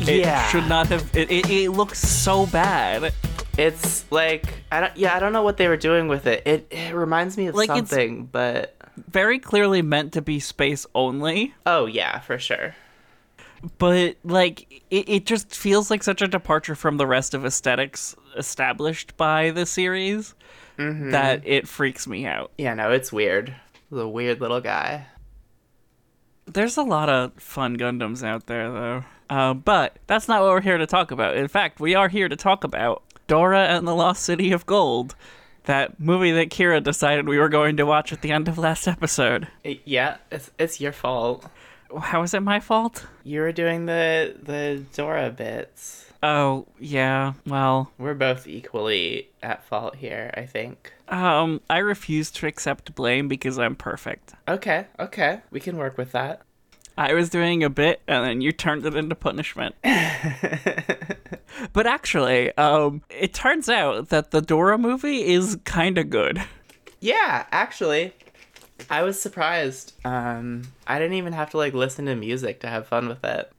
It 0.00 0.20
Yeah. 0.20 0.44
should 0.48 0.66
not 0.68 0.88
have. 0.88 1.08
It, 1.14 1.30
it, 1.30 1.48
it 1.48 1.70
looks 1.70 2.00
so 2.00 2.46
bad. 2.46 3.12
It's 3.56 4.10
like 4.10 4.52
I 4.72 4.80
don't 4.80 4.96
yeah, 4.96 5.14
I 5.14 5.20
don't 5.20 5.32
know 5.32 5.42
what 5.42 5.58
they 5.58 5.68
were 5.68 5.76
doing 5.76 6.08
with 6.08 6.26
it. 6.26 6.42
It 6.44 6.66
it 6.72 6.92
reminds 6.94 7.36
me 7.36 7.46
of 7.46 7.54
Like, 7.54 7.68
something, 7.68 8.24
but 8.24 8.74
Very 9.08 9.38
clearly 9.38 9.82
meant 9.82 10.12
to 10.14 10.22
be 10.22 10.40
space 10.40 10.86
only, 10.94 11.54
oh 11.66 11.86
yeah, 11.86 12.20
for 12.20 12.38
sure. 12.38 12.74
but 13.78 14.16
like 14.24 14.82
it, 14.90 15.08
it 15.08 15.26
just 15.26 15.54
feels 15.54 15.90
like 15.90 16.02
such 16.02 16.22
a 16.22 16.28
departure 16.28 16.74
from 16.74 16.96
the 16.96 17.06
rest 17.06 17.34
of 17.34 17.44
aesthetics 17.44 18.14
established 18.36 19.16
by 19.16 19.50
the 19.50 19.66
series 19.66 20.34
that 20.78 21.42
it 21.46 21.68
freaks 21.68 22.06
me 22.06 22.24
out. 22.24 22.52
Yeah, 22.56 22.72
no, 22.72 22.90
it's 22.90 23.12
weird. 23.12 23.54
The 23.90 24.08
weird 24.08 24.40
little 24.40 24.62
guy. 24.62 25.06
There's 26.46 26.78
a 26.78 26.82
lot 26.82 27.10
of 27.10 27.34
fun 27.34 27.76
Gundams 27.76 28.24
out 28.24 28.46
there, 28.46 28.70
though. 28.70 29.04
Uh, 29.28 29.52
but 29.54 29.98
that's 30.06 30.26
not 30.26 30.40
what 30.40 30.50
we're 30.50 30.60
here 30.62 30.78
to 30.78 30.86
talk 30.86 31.10
about. 31.10 31.36
In 31.36 31.48
fact, 31.48 31.80
we 31.80 31.94
are 31.94 32.08
here 32.08 32.28
to 32.28 32.34
talk 32.36 32.64
about 32.64 33.02
Dora 33.26 33.66
and 33.66 33.86
the 33.86 33.94
Lost 33.94 34.22
City 34.22 34.52
of 34.52 34.64
Gold, 34.66 35.14
that 35.70 36.00
movie 36.00 36.32
that 36.32 36.50
Kira 36.50 36.82
decided 36.82 37.28
we 37.28 37.38
were 37.38 37.48
going 37.48 37.76
to 37.76 37.86
watch 37.86 38.12
at 38.12 38.22
the 38.22 38.32
end 38.32 38.48
of 38.48 38.58
last 38.58 38.88
episode. 38.88 39.46
Yeah, 39.84 40.16
it's 40.30 40.50
it's 40.58 40.80
your 40.80 40.92
fault. 40.92 41.46
How 42.00 42.22
is 42.22 42.34
it 42.34 42.40
my 42.40 42.58
fault? 42.60 43.06
You 43.24 43.40
were 43.40 43.52
doing 43.52 43.86
the 43.86 44.34
the 44.42 44.82
Dora 44.94 45.30
bits. 45.30 46.06
Oh, 46.22 46.66
yeah, 46.78 47.32
well, 47.46 47.92
We're 47.96 48.12
both 48.12 48.46
equally 48.46 49.30
at 49.42 49.64
fault 49.64 49.96
here, 49.96 50.30
I 50.36 50.44
think. 50.44 50.92
um, 51.08 51.62
I 51.70 51.78
refuse 51.78 52.30
to 52.32 52.46
accept 52.46 52.94
blame 52.94 53.26
because 53.26 53.58
I'm 53.58 53.74
perfect. 53.74 54.34
Okay, 54.46 54.86
okay. 54.98 55.40
We 55.50 55.60
can 55.60 55.78
work 55.78 55.96
with 55.96 56.12
that. 56.12 56.42
I 57.00 57.14
was 57.14 57.30
doing 57.30 57.64
a 57.64 57.70
bit 57.70 58.02
and 58.06 58.26
then 58.26 58.40
you 58.42 58.52
turned 58.52 58.84
it 58.84 58.94
into 58.94 59.14
punishment. 59.14 59.74
but 61.72 61.86
actually, 61.86 62.54
um, 62.58 63.00
it 63.08 63.32
turns 63.32 63.70
out 63.70 64.10
that 64.10 64.32
the 64.32 64.42
Dora 64.42 64.76
movie 64.76 65.32
is 65.32 65.56
kind 65.64 65.96
of 65.96 66.10
good. 66.10 66.42
Yeah, 67.00 67.46
actually, 67.52 68.12
I 68.90 69.02
was 69.02 69.18
surprised. 69.18 69.94
Um, 70.04 70.64
I 70.86 70.98
didn't 70.98 71.14
even 71.14 71.32
have 71.32 71.48
to 71.52 71.56
like 71.56 71.72
listen 71.72 72.04
to 72.04 72.14
music 72.14 72.60
to 72.60 72.66
have 72.66 72.86
fun 72.86 73.08
with 73.08 73.24
it. 73.24 73.50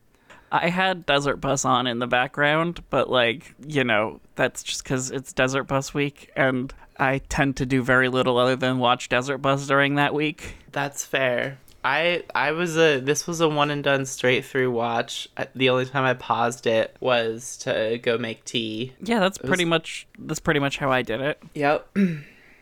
I 0.51 0.69
had 0.69 1.07
Desert 1.07 1.38
Bus 1.38 1.65
on 1.65 1.88
in 1.88 1.98
the 1.98 2.05
background, 2.05 2.83
but 2.91 3.10
like, 3.10 3.55
you 3.65 3.83
know, 3.83 4.19
that's 4.36 4.62
just 4.62 4.83
because 4.83 5.10
it's 5.10 5.33
Desert 5.33 5.63
Bus 5.63 5.95
week, 5.95 6.29
and 6.36 6.71
I 7.00 7.17
tend 7.17 7.57
to 7.57 7.65
do 7.65 7.81
very 7.81 8.07
little 8.07 8.38
other 8.38 8.55
than 8.55 8.77
watch 8.77 9.10
Desert 9.10 9.39
Bus 9.39 9.65
during 9.65 9.95
that 9.95 10.13
week. 10.13 10.57
That's 10.71 11.03
fair. 11.03 11.57
I 11.83 12.23
I 12.35 12.51
was 12.51 12.77
a 12.77 13.00
this 13.00 13.25
was 13.27 13.41
a 13.41 13.50
one 13.50 13.71
and 13.71 13.83
done 13.83 14.05
straight 14.05 14.45
through 14.45 14.71
watch. 14.71 15.27
I- 15.38 15.47
The 15.55 15.69
only 15.69 15.85
time 15.85 16.03
I 16.03 16.13
paused 16.13 16.67
it 16.67 16.95
was 17.00 17.57
to 17.63 18.00
go 18.01 18.17
make 18.17 18.45
tea. 18.45 18.93
Yeah, 19.01 19.19
that's 19.19 19.38
pretty 19.38 19.65
much 19.65 20.07
that's 20.19 20.39
pretty 20.39 20.59
much 20.59 20.77
how 20.77 20.91
I 20.91 21.01
did 21.01 21.21
it. 21.21 21.41
Yep. 21.55 21.88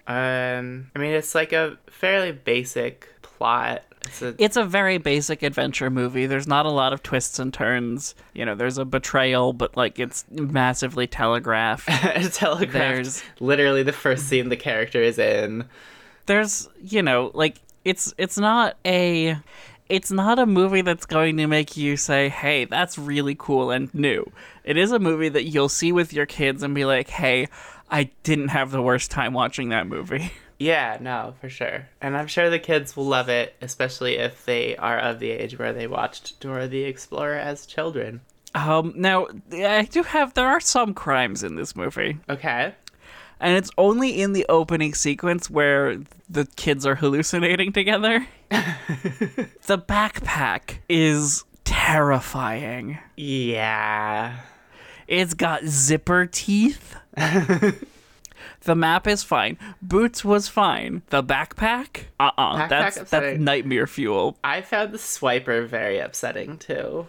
um, 0.08 0.92
I 0.96 1.00
mean 1.00 1.14
it's 1.14 1.36
like 1.36 1.54
a 1.54 1.78
fairly 1.90 2.32
basic 2.32 3.08
plot. 3.22 3.84
It's 4.06 4.22
a 4.22 4.34
It's 4.40 4.56
a 4.58 4.64
very 4.64 4.98
basic 4.98 5.44
adventure 5.44 5.90
movie. 5.90 6.26
There's 6.26 6.48
not 6.48 6.66
a 6.66 6.70
lot 6.72 6.94
of 6.94 7.04
twists 7.04 7.38
and 7.38 7.54
turns. 7.54 8.16
You 8.34 8.46
know, 8.46 8.56
there's 8.56 8.78
a 8.78 8.86
betrayal, 8.86 9.54
but 9.54 9.76
like 9.76 10.00
it's 10.00 10.26
massively 10.32 11.06
telegraphed. 11.06 11.90
a 11.90 12.30
telegraph. 12.30 12.72
There's- 12.74 13.24
literally 13.40 13.84
the 13.84 13.92
first 13.94 14.28
scene 14.28 14.50
the 14.50 14.56
character 14.58 15.02
is 15.02 15.20
in. 15.20 15.66
there's 16.26 16.70
you 16.82 17.02
know 17.02 17.32
like 17.34 17.58
it's 17.90 18.14
it's 18.18 18.38
not 18.38 18.78
a 18.86 19.38
it's 19.88 20.12
not 20.12 20.38
a 20.40 20.46
movie 20.46 20.82
that's 20.82 21.06
going 21.06 21.38
to 21.38 21.48
make 21.48 21.76
you 21.76 21.98
say 21.98 22.30
hey 22.30 22.66
that's 22.66 22.98
really 22.98 23.36
cool 23.38 23.72
and 23.72 23.94
new 23.94 24.24
it 24.64 24.78
is 24.78 24.92
a 24.92 25.00
movie 25.00 25.30
that 25.30 25.46
you'll 25.46 25.70
see 25.70 25.92
with 25.92 26.14
your 26.14 26.26
kids 26.26 26.62
and 26.64 26.76
be 26.76 26.86
like 26.86 27.10
hey 27.10 27.48
i 27.90 28.04
didn't 28.24 28.50
have 28.50 28.72
the 28.72 28.82
worst 28.82 29.10
time 29.12 29.34
watching 29.34 29.70
that 29.70 29.88
movie 29.88 30.32
Yeah, 30.62 30.98
no, 31.00 31.36
for 31.40 31.48
sure. 31.48 31.88
And 32.02 32.18
I'm 32.18 32.28
sure 32.28 32.50
the 32.50 32.60
kids 32.60 32.98
will 32.98 33.06
love 33.06 33.30
it, 33.30 33.56
especially 33.62 34.18
if 34.18 34.44
they 34.44 34.76
are 34.76 35.00
of 35.00 35.20
the 35.20 35.32
age 35.32 35.58
where 35.58 35.72
they 35.72 35.88
watched 35.88 36.38
Dora 36.42 36.68
the 36.68 36.84
Explorer 36.84 37.38
as 37.38 37.66
children. 37.66 38.20
um 38.56 38.92
now 38.94 39.28
i 39.54 39.84
do 39.90 40.04
have 40.04 40.34
there 40.34 40.48
are 40.50 40.60
some 40.60 40.94
crimes 40.94 41.44
in 41.44 41.56
this 41.56 41.78
movie 41.78 42.18
Okay. 42.30 42.74
And 43.40 43.56
it's 43.56 43.70
only 43.78 44.22
in 44.22 44.34
the 44.34 44.46
opening 44.50 44.94
sequence 44.94 45.50
where 45.50 45.98
the 46.30 46.46
kids 46.56 46.86
are 46.86 46.96
hallucinating 46.96 47.72
together 47.74 48.28
the 48.50 49.78
backpack 49.78 50.78
is 50.88 51.44
terrifying 51.64 52.98
Yeah. 53.16 54.40
It's 55.08 55.34
got 55.34 55.64
zipper 55.66 56.28
teeth. 56.28 56.96
the 57.16 58.76
map 58.76 59.08
is 59.08 59.24
fine. 59.24 59.58
Boots 59.82 60.24
was 60.24 60.48
fine. 60.48 61.02
The 61.10 61.24
backpack? 61.24 62.06
Uh 62.20 62.30
uh 62.38 62.58
Backpack 62.58 62.70
That's 62.70 63.10
that's 63.10 63.40
nightmare 63.40 63.88
fuel. 63.88 64.38
I 64.44 64.62
found 64.62 64.92
the 64.92 64.98
swiper 65.00 65.66
very 65.68 65.98
upsetting 66.00 66.58
too. 66.58 67.08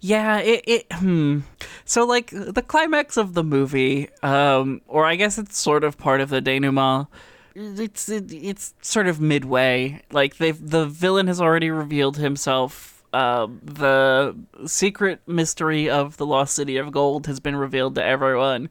Yeah, 0.00 0.38
it, 0.38 0.64
it 0.66 0.92
hmm. 0.92 1.40
So 1.84 2.04
like 2.04 2.30
the 2.30 2.62
climax 2.62 3.16
of 3.16 3.34
the 3.34 3.42
movie, 3.42 4.08
um, 4.22 4.80
or 4.86 5.04
I 5.04 5.16
guess 5.16 5.38
it's 5.38 5.58
sort 5.58 5.84
of 5.84 5.98
part 5.98 6.20
of 6.20 6.30
the 6.30 6.40
denouement. 6.40 7.08
It's 7.54 8.08
it, 8.08 8.32
it's 8.32 8.74
sort 8.80 9.08
of 9.08 9.20
midway. 9.20 10.02
Like 10.12 10.36
they 10.36 10.52
the 10.52 10.86
villain 10.86 11.26
has 11.26 11.40
already 11.40 11.70
revealed 11.70 12.16
himself. 12.16 13.02
Um, 13.12 13.60
the 13.64 14.36
secret 14.66 15.20
mystery 15.26 15.88
of 15.88 16.18
the 16.18 16.26
lost 16.26 16.54
city 16.54 16.76
of 16.76 16.92
gold 16.92 17.26
has 17.26 17.40
been 17.40 17.56
revealed 17.56 17.94
to 17.96 18.04
everyone. 18.04 18.68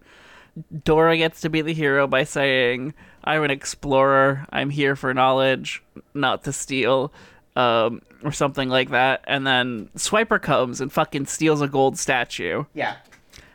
Dora 0.84 1.18
gets 1.18 1.42
to 1.42 1.50
be 1.50 1.62
the 1.62 1.74
hero 1.74 2.08
by 2.08 2.24
saying, 2.24 2.94
"I'm 3.24 3.44
an 3.44 3.52
explorer. 3.52 4.46
I'm 4.52 4.70
here 4.70 4.96
for 4.96 5.14
knowledge, 5.14 5.84
not 6.14 6.44
to 6.46 6.54
steal." 6.54 7.12
Um, 7.58 8.02
or 8.24 8.32
something 8.32 8.70
like 8.70 8.92
that, 8.92 9.24
and 9.26 9.48
then 9.48 9.90
Swiper 9.96 10.40
comes 10.40 10.80
and 10.80 10.92
fucking 10.92 11.26
steals 11.26 11.60
a 11.62 11.68
gold 11.68 11.98
statue. 11.98 12.66
Yeah. 12.76 12.98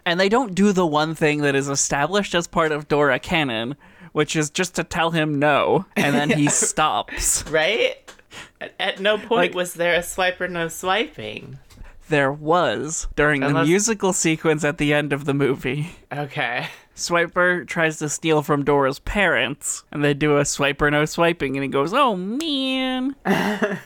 And 0.05 0.19
they 0.19 0.29
don't 0.29 0.57
do 0.57 0.73
the 0.73 0.85
one 0.87 1.15
thing 1.15 1.43
that 1.43 1.55
is 1.55 1.69
established 1.69 2.35
as 2.35 2.49
part 2.49 2.73
of 2.73 2.89
Dora 2.89 3.21
canon, 3.21 3.77
which 4.11 4.35
is 4.35 4.51
just 4.51 4.75
to 4.75 4.83
tell 4.83 5.13
him 5.13 5.39
no, 5.39 5.87
and 5.95 6.17
then 6.17 6.31
he 6.31 6.49
stops. 6.51 7.45
Right? 7.49 7.95
At, 8.61 8.75
at 8.81 9.01
no 9.01 9.19
point 9.19 9.31
Like- 9.31 9.55
was 9.55 9.75
there 9.75 9.95
a 9.95 10.03
swipe 10.03 10.41
or 10.41 10.49
no 10.49 10.67
swiping. 10.67 11.59
There 12.09 12.33
was 12.33 13.07
during 13.15 13.41
the 13.43 13.63
musical 13.65 14.13
sequence 14.13 14.65
at 14.65 14.79
the 14.79 14.93
end 14.93 15.13
of 15.13 15.25
the 15.27 15.33
movie. 15.35 15.93
Okay. 16.13 16.67
Swiper 16.97 17.67
tries 17.67 17.99
to 17.99 18.09
steal 18.09 18.43
from 18.43 18.65
Dora's 18.65 18.99
parents, 18.99 19.85
and 19.93 20.05
they 20.05 20.13
do 20.13 20.37
a 20.39 20.45
swipe 20.45 20.83
or 20.83 20.91
no 20.91 21.05
swiping, 21.07 21.57
and 21.57 21.63
he 21.63 21.69
goes, 21.69 21.95
"Oh 21.95 22.15
man!" 22.17 23.15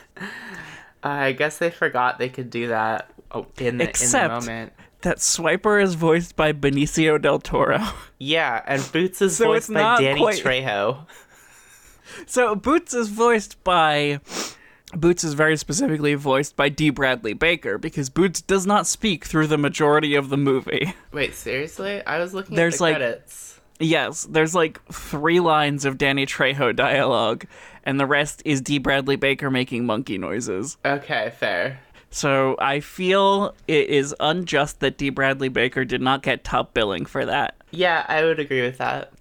I 1.11 1.33
guess 1.33 1.59
they 1.59 1.71
forgot 1.71 2.19
they 2.19 2.29
could 2.29 2.51
do 2.51 2.69
that 2.69 3.11
oh, 3.33 3.47
in 3.59 3.79
the, 3.79 3.85
in 3.85 3.91
Except- 3.91 4.29
the 4.29 4.41
moment. 4.47 4.73
That 5.03 5.19
Swiper 5.19 5.81
is 5.81 5.95
voiced 5.95 6.35
by 6.37 6.53
Benicio 6.53 7.21
del 7.21 7.39
Toro. 7.39 7.79
Yeah, 8.19 8.63
and 8.67 8.83
Boots 8.93 9.23
is 9.23 9.37
So 9.39 9.47
voiced 9.47 9.73
by 9.73 10.01
Danny 10.01 10.21
quite- 10.21 10.43
Trejo. 10.43 11.07
So 12.27 12.55
Boots 12.55 12.95
is 12.95 13.09
voiced 13.09 13.63
by 13.63 14.21
Boots 14.95 15.23
is 15.25 15.35
very 15.35 15.57
specifically 15.57 16.15
voiced 16.15 16.57
by 16.57 16.69
D. 16.69 16.91
Bradley 16.91 17.35
Baker 17.35 17.77
because 17.79 18.09
Boots 18.09 18.41
does 18.41 18.65
not 18.67 18.87
speak 18.87 19.25
through 19.25 19.49
the 19.49 19.59
majority 19.59 20.15
of 20.15 20.29
the 20.31 20.37
movie. 20.37 20.95
Wait, 21.13 21.35
seriously? 21.35 22.03
I 22.07 22.19
was 22.19 22.33
looking 22.33 22.57
There's, 22.57 22.75
at 22.75 22.79
the 22.79 22.83
like- 22.85 22.97
credits. 22.97 23.56
Yes, 23.79 24.27
there's 24.31 24.55
like 24.55 24.83
three 24.91 25.41
lines 25.41 25.85
of 25.85 25.99
Danny 25.99 26.25
Trejo 26.27 26.75
dialogue, 26.75 27.45
and 27.85 28.01
the 28.01 28.07
rest 28.07 28.43
is 28.45 28.61
D. 28.61 28.79
Bradley 28.79 29.17
Baker 29.17 29.51
making 29.51 29.85
monkey 29.85 30.17
noises. 30.19 30.79
Okay, 30.85 31.33
fair. 31.39 31.81
So 32.11 32.57
I 32.59 32.81
feel 32.81 33.55
it 33.69 33.89
is 33.89 34.15
unjust 34.21 34.81
that 34.81 34.97
D. 34.97 35.11
Bradley 35.11 35.49
Baker 35.49 35.85
did 35.85 36.01
not 36.01 36.23
get 36.23 36.45
top 36.45 36.73
billing 36.73 37.05
for 37.05 37.27
that. 37.27 37.57
Yeah, 37.71 38.07
I 38.09 38.25
would 38.25 38.39
agree 38.41 38.63
with 38.63 38.79
that. 38.79 39.13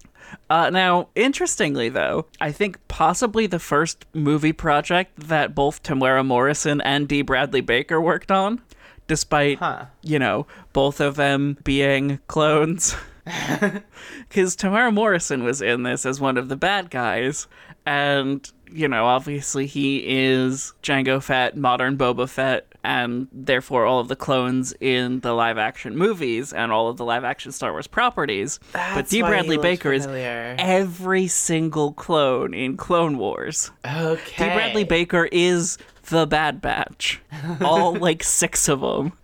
Uh, 0.48 0.70
now, 0.70 1.08
interestingly, 1.14 1.88
though, 1.88 2.26
I 2.40 2.50
think 2.52 2.78
possibly 2.88 3.46
the 3.46 3.58
first 3.58 4.06
movie 4.14 4.52
project 4.52 5.12
that 5.28 5.54
both 5.54 5.82
Temuera 5.82 6.24
Morrison 6.24 6.80
and 6.80 7.06
D. 7.06 7.22
Bradley 7.22 7.60
Baker 7.60 8.00
worked 8.00 8.30
on, 8.30 8.60
despite, 9.06 9.58
Huh. 9.58 9.86
you 10.02 10.18
know, 10.18 10.46
both 10.72 11.00
of 11.00 11.16
them 11.16 11.58
being 11.64 12.20
clones. 12.28 12.94
Because 14.28 14.56
Temuera 14.56 14.92
Morrison 14.92 15.44
was 15.44 15.60
in 15.62 15.82
this 15.82 16.04
as 16.06 16.20
one 16.20 16.36
of 16.36 16.48
the 16.48 16.56
bad 16.56 16.90
guys, 16.90 17.46
and, 17.84 18.50
you 18.70 18.88
know, 18.88 19.06
obviously 19.06 19.66
he 19.66 20.02
is 20.06 20.72
Jango 20.82 21.22
Fett, 21.22 21.56
modern 21.56 21.96
Boba 21.96 22.28
Fett, 22.28 22.66
and 22.82 23.28
therefore 23.32 23.84
all 23.84 23.98
of 24.00 24.08
the 24.08 24.16
clones 24.16 24.74
in 24.80 25.20
the 25.20 25.32
live 25.32 25.58
action 25.58 25.96
movies 25.96 26.52
and 26.52 26.70
all 26.72 26.88
of 26.88 26.96
the 26.96 27.04
live 27.04 27.24
action 27.24 27.52
Star 27.52 27.72
Wars 27.72 27.86
properties. 27.86 28.58
but 28.72 28.94
That's 28.94 29.10
D. 29.10 29.22
why 29.22 29.28
Bradley 29.30 29.58
Baker 29.58 29.92
is 29.92 30.06
every 30.06 31.26
single 31.28 31.92
clone 31.92 32.54
in 32.54 32.76
Clone 32.76 33.18
Wars. 33.18 33.70
Okay. 33.84 34.48
D. 34.48 34.54
Bradley 34.54 34.84
Baker 34.84 35.28
is 35.32 35.78
the 36.10 36.26
Bad 36.26 36.60
Batch. 36.60 37.20
All 37.60 37.94
like 37.94 38.22
six 38.22 38.68
of 38.68 38.80
them. 38.80 39.12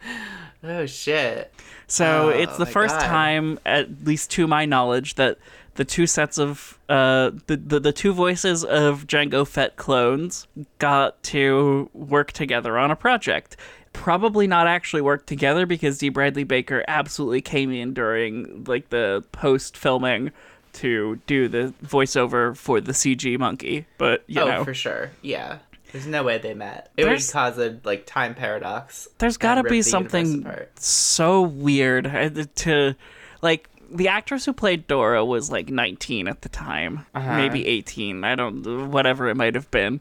Oh 0.64 0.86
shit. 0.86 1.52
So 1.92 2.06
Oh, 2.06 2.28
it's 2.30 2.56
the 2.56 2.64
first 2.64 2.94
God. 2.94 3.04
time, 3.06 3.58
at 3.66 4.04
least 4.04 4.30
to 4.30 4.46
my 4.46 4.64
knowledge, 4.64 5.16
that 5.16 5.36
the 5.74 5.84
two 5.84 6.06
sets 6.06 6.38
of 6.38 6.78
uh 6.88 7.32
the, 7.48 7.56
the 7.56 7.80
the 7.80 7.92
two 7.92 8.14
voices 8.14 8.64
of 8.64 9.06
Jango 9.06 9.46
Fett 9.46 9.76
clones 9.76 10.46
got 10.78 11.22
to 11.24 11.90
work 11.92 12.32
together 12.32 12.78
on 12.78 12.90
a 12.90 12.96
project. 12.96 13.58
Probably 13.92 14.46
not 14.46 14.66
actually 14.66 15.02
work 15.02 15.26
together 15.26 15.66
because 15.66 15.98
D. 15.98 16.08
Bradley 16.08 16.44
Baker 16.44 16.82
absolutely 16.88 17.42
came 17.42 17.70
in 17.70 17.92
during 17.92 18.64
like 18.64 18.88
the 18.88 19.22
post 19.32 19.76
filming 19.76 20.32
to 20.74 21.20
do 21.26 21.46
the 21.46 21.74
voiceover 21.84 22.56
for 22.56 22.80
the 22.80 22.92
CG 22.92 23.38
monkey. 23.38 23.84
But 23.98 24.24
you 24.28 24.40
oh, 24.40 24.48
know, 24.48 24.64
for 24.64 24.72
sure. 24.72 25.10
Yeah. 25.20 25.58
There's 25.92 26.06
no 26.06 26.22
way 26.22 26.38
they 26.38 26.54
met. 26.54 26.90
It 26.96 27.04
There's- 27.04 27.26
would 27.28 27.32
cause 27.32 27.58
a 27.58 27.78
like 27.84 28.06
time 28.06 28.34
paradox. 28.34 29.08
There's 29.18 29.36
got 29.36 29.56
to 29.56 29.62
be 29.64 29.82
something 29.82 30.46
so 30.76 31.42
weird 31.42 32.06
uh, 32.06 32.30
to 32.56 32.94
like 33.42 33.68
the 33.90 34.08
actress 34.08 34.46
who 34.46 34.52
played 34.54 34.86
Dora 34.86 35.22
was 35.24 35.50
like 35.50 35.68
19 35.68 36.26
at 36.28 36.40
the 36.42 36.48
time, 36.48 37.04
Uh-huh. 37.14 37.36
maybe 37.36 37.66
18. 37.66 38.24
I 38.24 38.34
don't 38.34 38.90
whatever 38.90 39.28
it 39.28 39.36
might 39.36 39.54
have 39.54 39.70
been. 39.70 40.00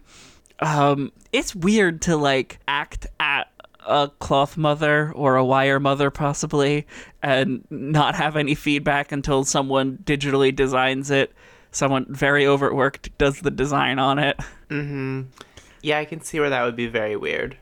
Um 0.60 1.12
it's 1.34 1.54
weird 1.56 2.02
to 2.04 2.16
like 2.18 2.60
act 2.68 3.08
at 3.20 3.48
a 3.86 4.10
cloth 4.20 4.58
mother 4.58 5.12
or 5.14 5.36
a 5.36 5.44
wire 5.44 5.80
mother 5.80 6.12
possibly 6.12 6.86
and 7.24 7.66
not 7.72 8.14
have 8.16 8.36
any 8.38 8.54
feedback 8.54 9.12
until 9.12 9.44
someone 9.44 9.98
digitally 10.04 10.56
designs 10.56 11.10
it. 11.10 11.34
Someone 11.72 12.06
very 12.10 12.46
overworked 12.46 13.18
does 13.18 13.40
the 13.40 13.50
design 13.52 13.98
on 13.98 14.20
it. 14.20 14.38
Mm-hmm. 14.70 15.22
Yeah, 15.82 16.00
I 16.00 16.06
can 16.06 16.22
see 16.22 16.40
where 16.40 16.50
that 16.50 16.64
would 16.64 16.76
be 16.76 16.88
very 16.88 17.16
weird. 17.16 17.58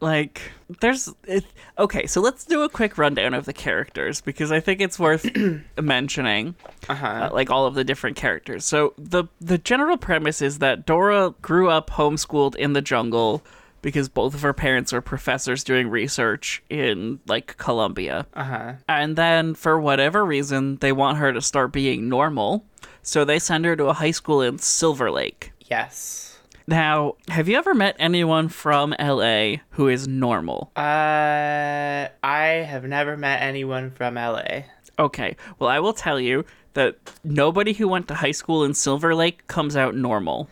like 0.00 0.42
there's 0.80 1.12
it, 1.28 1.44
okay 1.78 2.06
so 2.06 2.20
let's 2.20 2.44
do 2.44 2.62
a 2.62 2.68
quick 2.68 2.98
rundown 2.98 3.34
of 3.34 3.44
the 3.44 3.52
characters 3.52 4.20
because 4.20 4.50
i 4.50 4.58
think 4.58 4.80
it's 4.80 4.98
worth 4.98 5.24
mentioning 5.80 6.54
Uh-huh. 6.88 7.06
uh, 7.06 7.30
like 7.32 7.50
all 7.50 7.66
of 7.66 7.74
the 7.74 7.84
different 7.84 8.16
characters 8.16 8.64
so 8.64 8.94
the 8.98 9.24
the 9.40 9.58
general 9.58 9.96
premise 9.96 10.42
is 10.42 10.58
that 10.58 10.86
dora 10.86 11.34
grew 11.42 11.68
up 11.70 11.90
homeschooled 11.90 12.56
in 12.56 12.72
the 12.72 12.82
jungle 12.82 13.44
because 13.80 14.08
both 14.08 14.34
of 14.34 14.42
her 14.42 14.52
parents 14.52 14.92
were 14.92 15.00
professors 15.02 15.62
doing 15.62 15.88
research 15.88 16.62
in 16.68 17.20
like 17.28 17.56
columbia 17.58 18.26
Uh-huh. 18.34 18.72
and 18.88 19.14
then 19.16 19.54
for 19.54 19.78
whatever 19.78 20.24
reason 20.24 20.78
they 20.78 20.90
want 20.92 21.18
her 21.18 21.32
to 21.32 21.40
start 21.40 21.70
being 21.72 22.08
normal 22.08 22.64
so 23.02 23.24
they 23.24 23.38
send 23.38 23.64
her 23.66 23.76
to 23.76 23.86
a 23.86 23.92
high 23.92 24.10
school 24.12 24.42
in 24.42 24.58
silver 24.58 25.10
lake 25.12 25.52
Yes. 25.70 26.31
Now 26.72 27.14
have 27.28 27.48
you 27.48 27.56
ever 27.56 27.74
met 27.74 27.94
anyone 27.98 28.48
from 28.48 28.94
la 28.98 29.56
who 29.70 29.88
is 29.88 30.08
normal 30.08 30.72
Uh 30.76 32.08
I 32.22 32.64
have 32.66 32.84
never 32.84 33.16
met 33.16 33.42
anyone 33.42 33.90
from 33.90 34.14
LA. 34.14 34.62
Okay, 34.98 35.36
well, 35.58 35.70
I 35.70 35.80
will 35.80 35.92
tell 35.92 36.20
you 36.20 36.44
that 36.74 36.96
nobody 37.24 37.72
who 37.72 37.88
went 37.88 38.08
to 38.08 38.14
high 38.14 38.32
school 38.32 38.64
in 38.64 38.74
Silver 38.74 39.14
Lake 39.14 39.46
comes 39.46 39.76
out 39.76 39.94
normal. 39.94 40.48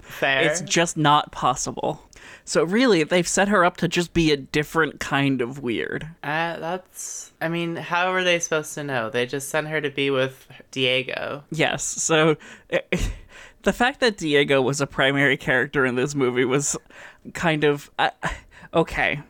Fair. 0.00 0.42
It's 0.42 0.60
just 0.62 0.96
not 0.96 1.32
possible. 1.32 2.02
So, 2.44 2.64
really, 2.64 3.04
they've 3.04 3.28
set 3.28 3.48
her 3.48 3.64
up 3.64 3.76
to 3.78 3.88
just 3.88 4.12
be 4.12 4.32
a 4.32 4.36
different 4.36 4.98
kind 4.98 5.40
of 5.40 5.60
weird. 5.60 6.08
Uh, 6.22 6.58
that's. 6.58 7.32
I 7.40 7.48
mean, 7.48 7.76
how 7.76 8.12
are 8.12 8.24
they 8.24 8.40
supposed 8.40 8.74
to 8.74 8.82
know? 8.82 9.08
They 9.08 9.24
just 9.26 9.48
sent 9.48 9.68
her 9.68 9.80
to 9.80 9.90
be 9.90 10.10
with 10.10 10.48
Diego. 10.70 11.44
Yes, 11.50 11.84
so 11.84 12.36
the 13.62 13.72
fact 13.72 14.00
that 14.00 14.16
Diego 14.16 14.62
was 14.62 14.80
a 14.80 14.86
primary 14.86 15.36
character 15.36 15.84
in 15.84 15.94
this 15.94 16.14
movie 16.14 16.44
was 16.44 16.76
kind 17.34 17.64
of. 17.64 17.90
Uh, 17.98 18.10
okay. 18.74 19.20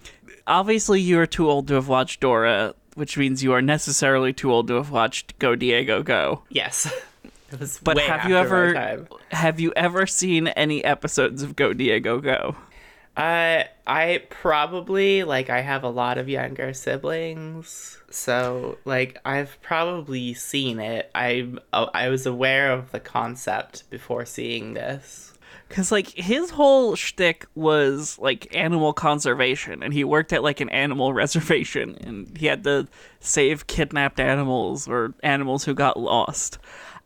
Obviously, 0.46 1.00
you 1.00 1.18
are 1.20 1.26
too 1.26 1.48
old 1.48 1.68
to 1.68 1.74
have 1.74 1.88
watched 1.88 2.20
Dora, 2.20 2.74
which 2.94 3.16
means 3.16 3.42
you 3.42 3.52
are 3.52 3.62
necessarily 3.62 4.32
too 4.32 4.52
old 4.52 4.68
to 4.68 4.74
have 4.74 4.90
watched 4.90 5.38
Go 5.38 5.54
Diego 5.54 6.02
Go. 6.02 6.42
Yes. 6.48 6.92
But 7.82 7.98
have 7.98 8.30
you 8.30 8.36
ever 8.36 9.08
have 9.32 9.58
you 9.58 9.72
ever 9.74 10.06
seen 10.06 10.46
any 10.46 10.84
episodes 10.84 11.42
of 11.42 11.56
Go 11.56 11.72
Diego 11.72 12.20
Go? 12.20 12.54
Uh, 13.16 13.64
I 13.86 14.22
probably 14.30 15.24
like 15.24 15.50
I 15.50 15.60
have 15.60 15.82
a 15.82 15.88
lot 15.88 16.16
of 16.16 16.28
younger 16.28 16.72
siblings, 16.72 17.98
so 18.08 18.78
like 18.84 19.18
I've 19.24 19.60
probably 19.62 20.32
seen 20.32 20.78
it. 20.78 21.10
I 21.14 21.52
I 21.72 22.08
was 22.08 22.24
aware 22.24 22.72
of 22.72 22.92
the 22.92 23.00
concept 23.00 23.90
before 23.90 24.24
seeing 24.24 24.74
this. 24.74 25.34
Cause 25.68 25.92
like 25.92 26.08
his 26.10 26.50
whole 26.50 26.96
shtick 26.96 27.46
was 27.54 28.18
like 28.18 28.54
animal 28.56 28.92
conservation, 28.92 29.82
and 29.82 29.92
he 29.92 30.02
worked 30.02 30.32
at 30.32 30.42
like 30.42 30.60
an 30.60 30.68
animal 30.70 31.12
reservation, 31.14 31.96
and 32.00 32.36
he 32.38 32.46
had 32.46 32.64
to 32.64 32.88
save 33.18 33.66
kidnapped 33.66 34.20
animals 34.20 34.88
or 34.88 35.14
animals 35.22 35.64
who 35.64 35.74
got 35.74 35.98
lost. 35.98 36.58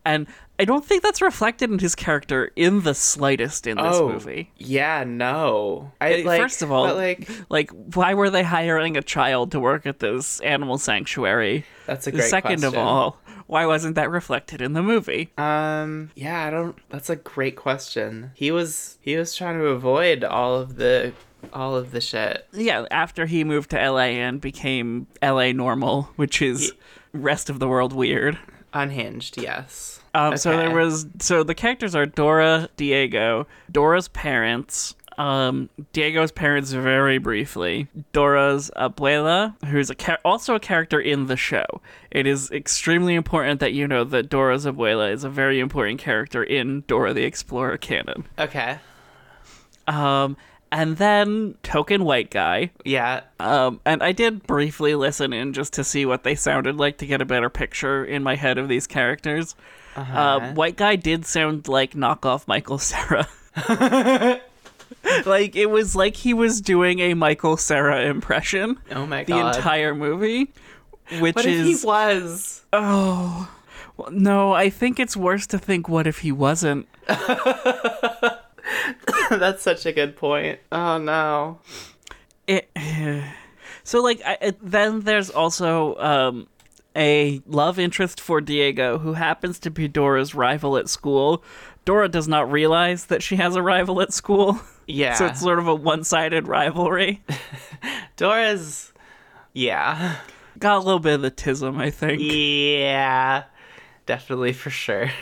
And 0.07 0.27
I 0.59 0.65
don't 0.65 0.85
think 0.85 1.03
that's 1.03 1.21
reflected 1.21 1.71
in 1.71 1.79
his 1.81 1.95
character 1.95 2.53
in 2.55 2.83
the 2.83 2.95
slightest 2.95 3.67
in 3.67 3.77
this 3.77 3.99
movie. 3.99 4.53
yeah, 4.57 5.03
no. 5.05 5.93
I 6.01 6.23
like, 6.23 6.41
First 6.41 6.63
of 6.63 6.71
all, 6.71 6.87
but, 6.87 6.97
like 6.97 7.29
like 7.49 7.71
why 7.95 8.15
were 8.15 8.31
they 8.31 8.45
hiring 8.45 8.97
a 8.97 9.03
child 9.03 9.51
to 9.53 9.61
work 9.61 9.85
at 9.87 9.99
this 9.99 10.41
animal 10.41 10.79
sanctuary? 10.79 11.65
that's 11.87 12.07
a 12.07 12.13
great 12.13 12.31
Second 12.31 12.63
of 12.65 12.77
all, 12.77 13.19
why 13.47 13.67
wasn't 13.67 13.97
that 13.97 14.11
reflected 14.11 14.63
in 14.63 14.75
the 14.75 14.83
movie? 14.83 15.33
Um, 15.37 16.11
yeah, 16.15 16.47
I 16.47 16.51
don't. 16.51 16.77
That's 16.89 17.11
a 17.11 17.17
great 17.17 17.57
question. 17.57 18.31
He 18.35 18.51
was 18.51 18.99
he 19.01 19.17
was 19.17 19.35
trying 19.35 19.59
to 19.59 19.67
avoid 19.67 20.23
all 20.23 20.55
of 20.55 20.77
the 20.77 21.13
all 21.53 21.77
of 21.77 21.91
the 21.91 22.01
shit. 22.01 22.47
yeah, 22.53 22.87
after 22.91 23.27
he 23.27 23.45
moved 23.45 23.71
to 23.71 23.77
LA 23.91 24.15
and 24.23 24.41
became 24.41 25.09
LA 25.23 25.53
normal, 25.53 26.05
which 26.17 26.41
is 26.41 26.73
rest 27.13 27.51
of 27.51 27.59
the 27.59 27.69
world 27.69 27.93
weird. 27.93 28.39
Unhinged, 28.73 29.37
yes. 29.37 30.01
Um, 30.15 30.37
So 30.37 30.57
there 30.57 30.75
was 30.75 31.07
so 31.19 31.43
the 31.43 31.55
characters 31.55 31.95
are 31.95 32.07
Dora, 32.07 32.69
Diego, 32.77 33.47
Dora's 33.71 34.09
parents, 34.09 34.95
um, 35.19 35.69
Diego's 35.93 36.33
parents 36.33 36.73
very 36.73 37.19
briefly. 37.19 37.89
Dora's 38.13 38.71
abuela, 38.77 39.55
who's 39.67 39.91
a 39.91 40.19
also 40.25 40.55
a 40.55 40.61
character 40.61 41.01
in 41.01 41.27
the 41.27 41.37
show. 41.37 41.65
It 42.11 42.27
is 42.27 42.51
extremely 42.51 43.15
important 43.15 43.61
that 43.61 43.73
you 43.73 43.87
know 43.87 44.05
that 44.05 44.29
Dora's 44.29 44.67
abuela 44.67 45.13
is 45.13 45.25
a 45.25 45.31
very 45.31 45.61
important 45.61 46.01
character 46.01 46.43
in 46.43 46.83
Dora 46.87 47.15
the 47.15 47.25
Explorer 47.25 47.77
canon. 47.77 48.25
Okay. 48.39 48.79
Um, 49.87 50.37
and 50.73 50.97
then 50.97 51.55
token 51.63 52.05
white 52.05 52.31
guy. 52.31 52.71
Yeah. 52.85 53.23
Um, 53.39 53.81
and 53.85 54.03
I 54.03 54.13
did 54.13 54.47
briefly 54.47 54.95
listen 54.95 55.33
in 55.33 55.53
just 55.53 55.73
to 55.75 55.85
see 55.85 56.05
what 56.07 56.25
they 56.25 56.35
sounded 56.35 56.77
like 56.77 56.99
to 56.99 57.07
get 57.07 57.21
a 57.21 57.25
better 57.25 57.51
picture 57.51 58.05
in 58.05 58.23
my 58.23 58.35
head 58.35 58.59
of 58.59 58.69
these 58.69 58.87
characters. 58.87 59.55
Uh-huh. 59.97 60.19
Uh, 60.19 60.53
white 60.55 60.77
guy 60.77 60.97
did 60.97 61.25
sound 61.25 61.69
like 61.69 61.93
knockoff 61.93 62.49
Michael 62.49 62.79
Cera. 62.79 63.29
like 65.27 65.55
it 65.55 65.71
was 65.71 65.95
like 65.95 66.17
he 66.17 66.35
was 66.35 66.61
doing 66.61 66.99
a 66.99 67.15
Michael 67.15 67.57
Cera 67.57 68.03
impression 68.07 68.79
oh 68.91 69.07
my 69.07 69.23
god! 69.25 69.55
the 69.55 69.59
entire 69.59 69.95
movie, 69.95 70.53
which 71.21 71.37
what 71.37 71.47
if 71.47 71.53
is 71.53 71.83
he 71.83 71.87
was? 71.87 72.65
oh 72.73 73.49
well, 73.97 74.11
no. 74.11 74.53
I 74.53 74.71
think 74.71 74.99
it's 74.99 75.17
worse 75.17 75.47
to 75.49 75.59
think 75.59 75.89
what 75.89 76.07
if 76.07 76.19
he 76.19 76.33
wasn't. 76.33 76.89
That's 79.31 79.63
such 79.63 79.87
a 79.87 79.93
good 79.93 80.17
point. 80.17 80.59
Oh 80.73 80.99
no. 80.99 81.61
It, 82.47 82.69
so 83.85 84.03
like 84.03 84.21
I, 84.25 84.55
then 84.63 85.01
there's 85.03 85.31
also 85.31 85.97
um 85.97 86.49
a 86.97 87.41
love 87.47 87.79
interest 87.79 88.21
for 88.21 88.41
Diego 88.41 88.99
who 88.99 89.15
happens 89.15 89.59
to 89.61 89.71
be 89.71 89.89
Dora's 89.89 90.35
rival 90.35 90.77
at 90.77 90.89
school. 90.89 91.43
Dora 91.85 92.09
does 92.09 92.29
not 92.29 92.51
realize 92.51 93.07
that 93.07 93.23
she 93.23 93.37
has 93.37 93.57
a 93.57 93.63
rival 93.63 94.01
at 94.01 94.13
school. 94.13 94.61
Yeah. 94.87 95.15
So 95.15 95.25
it's 95.25 95.41
sort 95.41 95.59
of 95.59 95.67
a 95.67 95.75
one-sided 95.75 96.47
rivalry. 96.47 97.23
Dora's. 98.19 98.93
Yeah. 99.55 100.17
Got 100.59 100.77
a 100.77 100.81
little 100.81 101.01
bit 101.01 101.15
of 101.15 101.23
the 101.23 101.31
tism, 101.31 101.79
I 101.79 101.89
think. 101.89 102.21
Yeah. 102.21 103.45
Definitely 104.05 104.53
for 104.53 104.69
sure. 104.69 105.11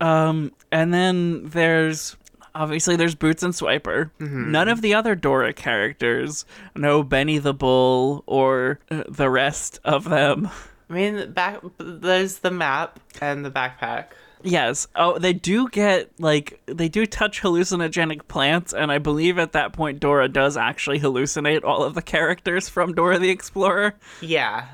Um, 0.00 0.52
and 0.70 0.92
then 0.92 1.48
there's 1.48 2.16
obviously 2.56 2.96
there's 2.96 3.14
Boots 3.14 3.42
and 3.42 3.52
Swiper. 3.54 4.10
None 4.18 4.68
of 4.68 4.82
the 4.82 4.94
other 4.94 5.14
Dora 5.14 5.52
characters, 5.52 6.44
no 6.74 7.02
Benny 7.02 7.38
the 7.38 7.54
Bull 7.54 8.22
or 8.26 8.80
uh, 8.90 9.04
the 9.08 9.30
rest 9.30 9.80
of 9.84 10.04
them. 10.08 10.48
I 10.88 10.92
mean, 10.92 11.32
back 11.32 11.60
there's 11.78 12.38
the 12.38 12.50
map 12.50 13.00
and 13.20 13.44
the 13.44 13.50
backpack. 13.50 14.06
Yes. 14.42 14.86
Oh, 14.94 15.18
they 15.18 15.32
do 15.32 15.68
get 15.68 16.10
like 16.20 16.60
they 16.66 16.88
do 16.88 17.06
touch 17.06 17.42
hallucinogenic 17.42 18.28
plants, 18.28 18.72
and 18.72 18.92
I 18.92 18.98
believe 18.98 19.38
at 19.38 19.52
that 19.52 19.72
point 19.72 19.98
Dora 19.98 20.28
does 20.28 20.56
actually 20.56 21.00
hallucinate 21.00 21.64
all 21.64 21.82
of 21.82 21.94
the 21.94 22.02
characters 22.02 22.68
from 22.68 22.92
Dora 22.94 23.18
the 23.18 23.30
Explorer, 23.30 23.94
Yeah. 24.20 24.66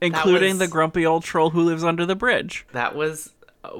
including 0.00 0.52
was- 0.54 0.58
the 0.60 0.68
grumpy 0.68 1.06
old 1.06 1.22
troll 1.22 1.50
who 1.50 1.62
lives 1.62 1.84
under 1.84 2.04
the 2.06 2.16
bridge. 2.16 2.66
That 2.72 2.96
was 2.96 3.30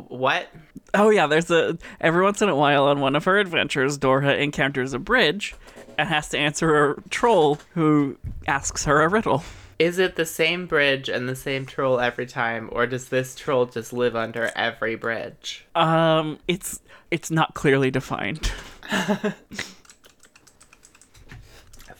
what? 0.09 0.49
Oh 0.95 1.11
yeah, 1.11 1.27
there's 1.27 1.51
a 1.51 1.79
every 2.01 2.23
once 2.23 2.43
in 2.43 2.49
a 2.49 2.57
while 2.57 2.85
on 2.85 3.01
one 3.01 3.17
of 3.17 3.25
her 3.25 3.39
adventures, 3.39 3.99
Dora 3.99 4.35
encounters 4.35 4.93
a 4.93 4.99
bridge 4.99 5.55
and 5.99 6.09
has 6.09 6.29
to 6.31 6.39
answer 6.39 6.93
a 6.93 7.03
troll 7.11 7.59
who 7.75 8.17
asks 8.47 8.85
her 8.85 9.03
a 9.03 9.09
riddle. 9.09 9.43
Is 9.79 9.99
it 9.99 10.17
the 10.17 10.27
same 10.27 10.67
bridge 10.67 11.09
and 11.09 11.29
the 11.29 11.37
same 11.37 11.65
troll 11.65 12.01
every 12.01 12.27
time, 12.27 12.69
or 12.73 12.87
does 12.87 13.09
this 13.09 13.35
troll 13.35 13.65
just 13.67 13.93
live 13.93 14.15
under 14.15 14.51
every 14.55 14.95
bridge? 14.95 15.67
Um, 15.75 16.39
it's 16.47 16.81
it's 17.11 17.31
not 17.31 17.55
clearly 17.55 17.91
defined, 17.91 18.53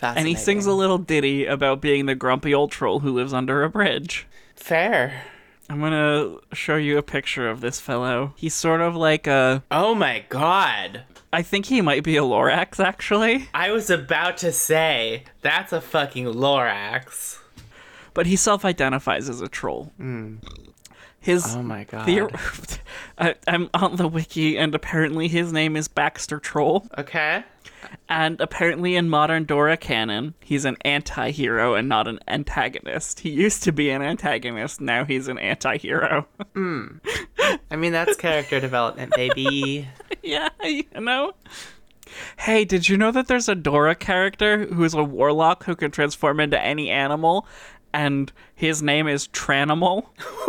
and 0.03 0.29
he 0.29 0.35
sings 0.35 0.67
a 0.67 0.73
little 0.73 0.99
ditty 0.99 1.47
about 1.47 1.81
being 1.81 2.07
the 2.07 2.15
grumpy 2.15 2.55
old 2.55 2.71
troll 2.71 3.01
who 3.01 3.13
lives 3.13 3.33
under 3.33 3.63
a 3.63 3.71
bridge. 3.71 4.27
Fair. 4.57 5.23
I'm 5.71 5.79
gonna 5.81 6.37
show 6.53 6.75
you 6.77 6.99
a 6.99 7.03
picture 7.03 7.49
of 7.49 7.61
this 7.61 7.81
fellow. 7.81 8.35
He's 8.37 8.55
sort 8.55 8.81
of 8.81 8.97
like 8.97 9.27
a. 9.29 9.63
Oh 9.71 9.95
my 9.95 10.25
god. 10.29 11.05
I 11.33 11.43
think 11.43 11.67
he 11.67 11.81
might 11.81 12.03
be 12.03 12.17
a 12.17 12.23
Lorax 12.23 12.85
actually, 12.85 13.49
I 13.55 13.71
was 13.71 13.89
about 13.89 14.37
to 14.39 14.51
say, 14.51 15.23
that's 15.43 15.73
a 15.73 15.81
fucking 15.81 16.27
Lorax. 16.27 17.39
but 18.15 18.27
he 18.27 18.35
self-identifies 18.35 19.29
as 19.29 19.41
a 19.41 19.47
troll. 19.47 19.93
Hmm. 19.97 20.37
His 21.21 21.55
Oh 21.55 21.63
my 21.63 21.85
god. 21.85 22.09
Theor- 22.09 22.79
I, 23.19 23.35
I'm 23.47 23.71
on 23.75 23.95
the 23.97 24.09
wiki, 24.09 24.59
and 24.59 24.75
apparently 24.75 25.29
his 25.29 25.53
name 25.53 25.77
is 25.77 25.87
Baxter 25.87 26.41
Troll. 26.41 26.89
okay. 26.99 27.45
And 28.09 28.41
apparently, 28.41 28.97
in 28.97 29.09
modern 29.09 29.45
Dora 29.45 29.77
canon, 29.77 30.35
he's 30.41 30.65
an 30.65 30.77
anti 30.85 31.31
hero 31.31 31.75
and 31.75 31.89
not 31.89 32.09
an 32.09 32.19
antagonist. 32.27 33.21
He 33.21 33.31
used 33.31 33.63
to 33.65 33.73
be 33.73 33.91
an 33.91 34.03
antagonist, 34.03 34.81
now 34.81 35.05
he's 35.05 35.29
an 35.29 35.39
anti 35.39 35.77
hero. 35.79 36.27
Hmm. 36.55 36.99
I 37.71 37.77
mean, 37.77 37.93
that's 37.93 38.17
character 38.17 38.61
development, 38.61 39.13
baby. 39.15 39.89
yeah, 40.23 40.49
you 40.63 40.85
know? 40.99 41.33
Hey, 42.39 42.65
did 42.65 42.89
you 42.89 42.97
know 42.97 43.13
that 43.13 43.29
there's 43.29 43.49
a 43.49 43.55
Dora 43.55 43.95
character 43.95 44.67
who's 44.67 44.95
a 44.95 45.05
warlock 45.05 45.65
who 45.65 45.77
can 45.77 45.91
transform 45.91 46.41
into 46.41 46.61
any 46.61 46.91
animal? 46.91 47.47
And 47.93 48.33
his 48.55 48.83
name 48.83 49.07
is 49.09 49.29
Tranimal? 49.29 50.07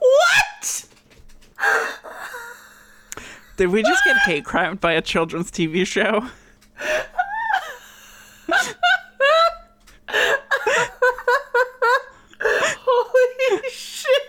what? 0.00 0.86
Did 3.62 3.70
we 3.70 3.84
just 3.84 4.02
get 4.02 4.16
hate 4.26 4.44
crimed 4.44 4.80
by 4.80 4.90
a 4.90 5.00
children's 5.00 5.48
TV 5.48 5.86
show? 5.86 6.26
Holy 12.40 13.70
shit! 13.70 14.22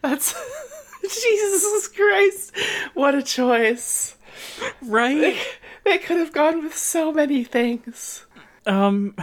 That's 0.00 0.34
Jesus 1.02 1.88
Christ! 1.88 2.56
What 2.94 3.14
a 3.14 3.22
choice! 3.22 4.16
Right? 4.80 5.36
They 5.84 5.98
could 5.98 6.16
have 6.16 6.32
gone 6.32 6.62
with 6.62 6.74
so 6.74 7.12
many 7.12 7.44
things. 7.44 8.24
Um, 8.64 9.14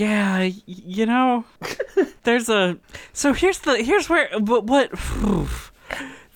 yeah, 0.00 0.50
you 0.66 1.06
know, 1.06 1.44
there's 2.24 2.48
a. 2.48 2.78
So 3.12 3.32
here's 3.32 3.58
the 3.60 3.82
here's 3.82 4.08
where 4.08 4.28
what 4.38 4.64
what. 4.64 4.90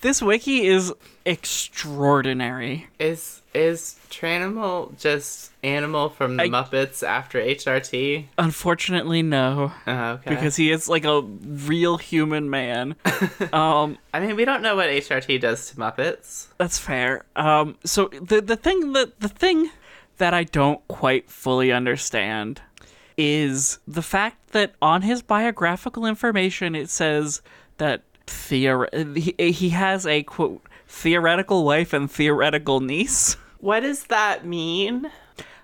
This 0.01 0.21
wiki 0.21 0.67
is 0.67 0.93
extraordinary. 1.25 2.89
Is 2.99 3.41
is 3.55 3.97
Tranimal 4.11 4.99
just 5.01 5.51
animal 5.63 6.11
from 6.11 6.37
the 6.37 6.43
I- 6.43 6.49
Muppets 6.49 7.03
after 7.03 7.39
HRT? 7.41 8.27
Unfortunately, 8.37 9.23
no, 9.23 9.73
Oh, 9.87 10.05
okay. 10.11 10.29
because 10.31 10.57
he 10.57 10.71
is 10.71 10.89
like 10.91 11.07
a 11.07 11.23
real 11.23 11.97
human 11.97 12.51
man. 12.51 12.97
um, 13.55 13.97
I 14.13 14.21
mean, 14.21 14.37
we 14.37 14.45
don't 14.45 14.61
know 14.61 14.77
what 14.77 14.91
HRT 14.91 15.41
does 15.41 15.71
to 15.71 15.77
Muppets. 15.77 16.49
that's 16.59 16.79
fair. 16.79 17.25
Um, 17.35 17.77
so 17.85 18.09
the 18.09 18.43
the 18.43 18.57
thing 18.57 18.93
that 18.93 19.21
the 19.21 19.29
thing 19.29 19.71
that 20.19 20.35
I 20.35 20.45
don't 20.45 20.87
quite 20.87 21.31
fully 21.31 21.73
understand 21.73 22.61
is 23.17 23.79
the 23.87 24.03
fact 24.03 24.49
that 24.53 24.75
on 24.83 25.03
his 25.03 25.23
biographical 25.23 26.07
information 26.07 26.75
it 26.75 26.89
says 26.91 27.43
that 27.79 28.03
theor- 28.27 29.17
he, 29.17 29.53
he 29.53 29.71
has 29.71 30.07
a 30.07 30.23
quote 30.23 30.63
theoretical 30.89 31.65
wife 31.65 31.93
and 31.93 32.11
theoretical 32.11 32.81
niece. 32.81 33.37
What 33.59 33.81
does 33.81 34.05
that 34.05 34.45
mean? 34.45 35.11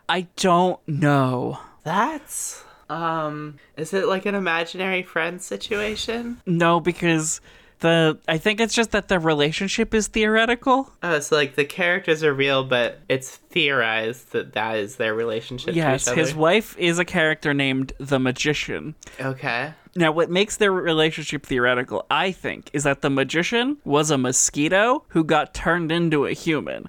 I 0.09 0.27
don't 0.37 0.81
know. 0.89 1.59
That's 1.85 2.65
um 2.89 3.59
is 3.77 3.93
it 3.95 4.07
like 4.07 4.27
an 4.27 4.35
imaginary 4.35 5.03
friend 5.03 5.41
situation? 5.41 6.41
No, 6.47 6.81
because 6.81 7.41
the 7.81 8.19
I 8.29 8.39
think 8.39 8.61
it's 8.61 8.75
just 8.75 8.93
that 8.93 9.09
the 9.09 9.19
relationship 9.19 9.93
is 9.95 10.07
theoretical. 10.07 10.93
Oh, 11.03 11.19
so 11.21 11.37
like 11.37 11.55
the 11.57 11.65
characters 11.65 12.23
are 12.25 12.33
real, 12.33 12.65
but 12.65 13.01
it's 13.09 13.37
theorized 13.37 14.33
that 14.33 14.53
that 14.53 14.77
is 14.77 14.97
their 14.97 15.15
relationship 15.15 15.75
Yes, 15.75 16.05
to 16.05 16.11
each 16.11 16.13
other. 16.13 16.21
his 16.21 16.35
wife 16.35 16.77
is 16.79 16.99
a 16.99 17.05
character 17.05 17.53
named 17.53 17.93
the 17.99 18.19
Magician. 18.19 18.95
Okay. 19.21 19.73
Now, 19.97 20.13
what 20.13 20.31
makes 20.31 20.57
their 20.57 20.71
relationship 20.71 21.45
theoretical, 21.45 22.07
I 22.11 22.31
think, 22.31 22.71
is 22.73 22.85
that 22.85 23.03
the 23.03 23.11
magician 23.11 23.79
was 23.85 24.13
a 24.13 24.17
mosquito 24.19 25.05
who 25.09 25.25
got 25.25 25.53
turned 25.53 25.91
into 25.91 26.27
a 26.27 26.33
human. 26.33 26.89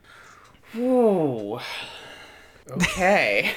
Ooh. 0.77 1.60
Okay. 2.69 3.51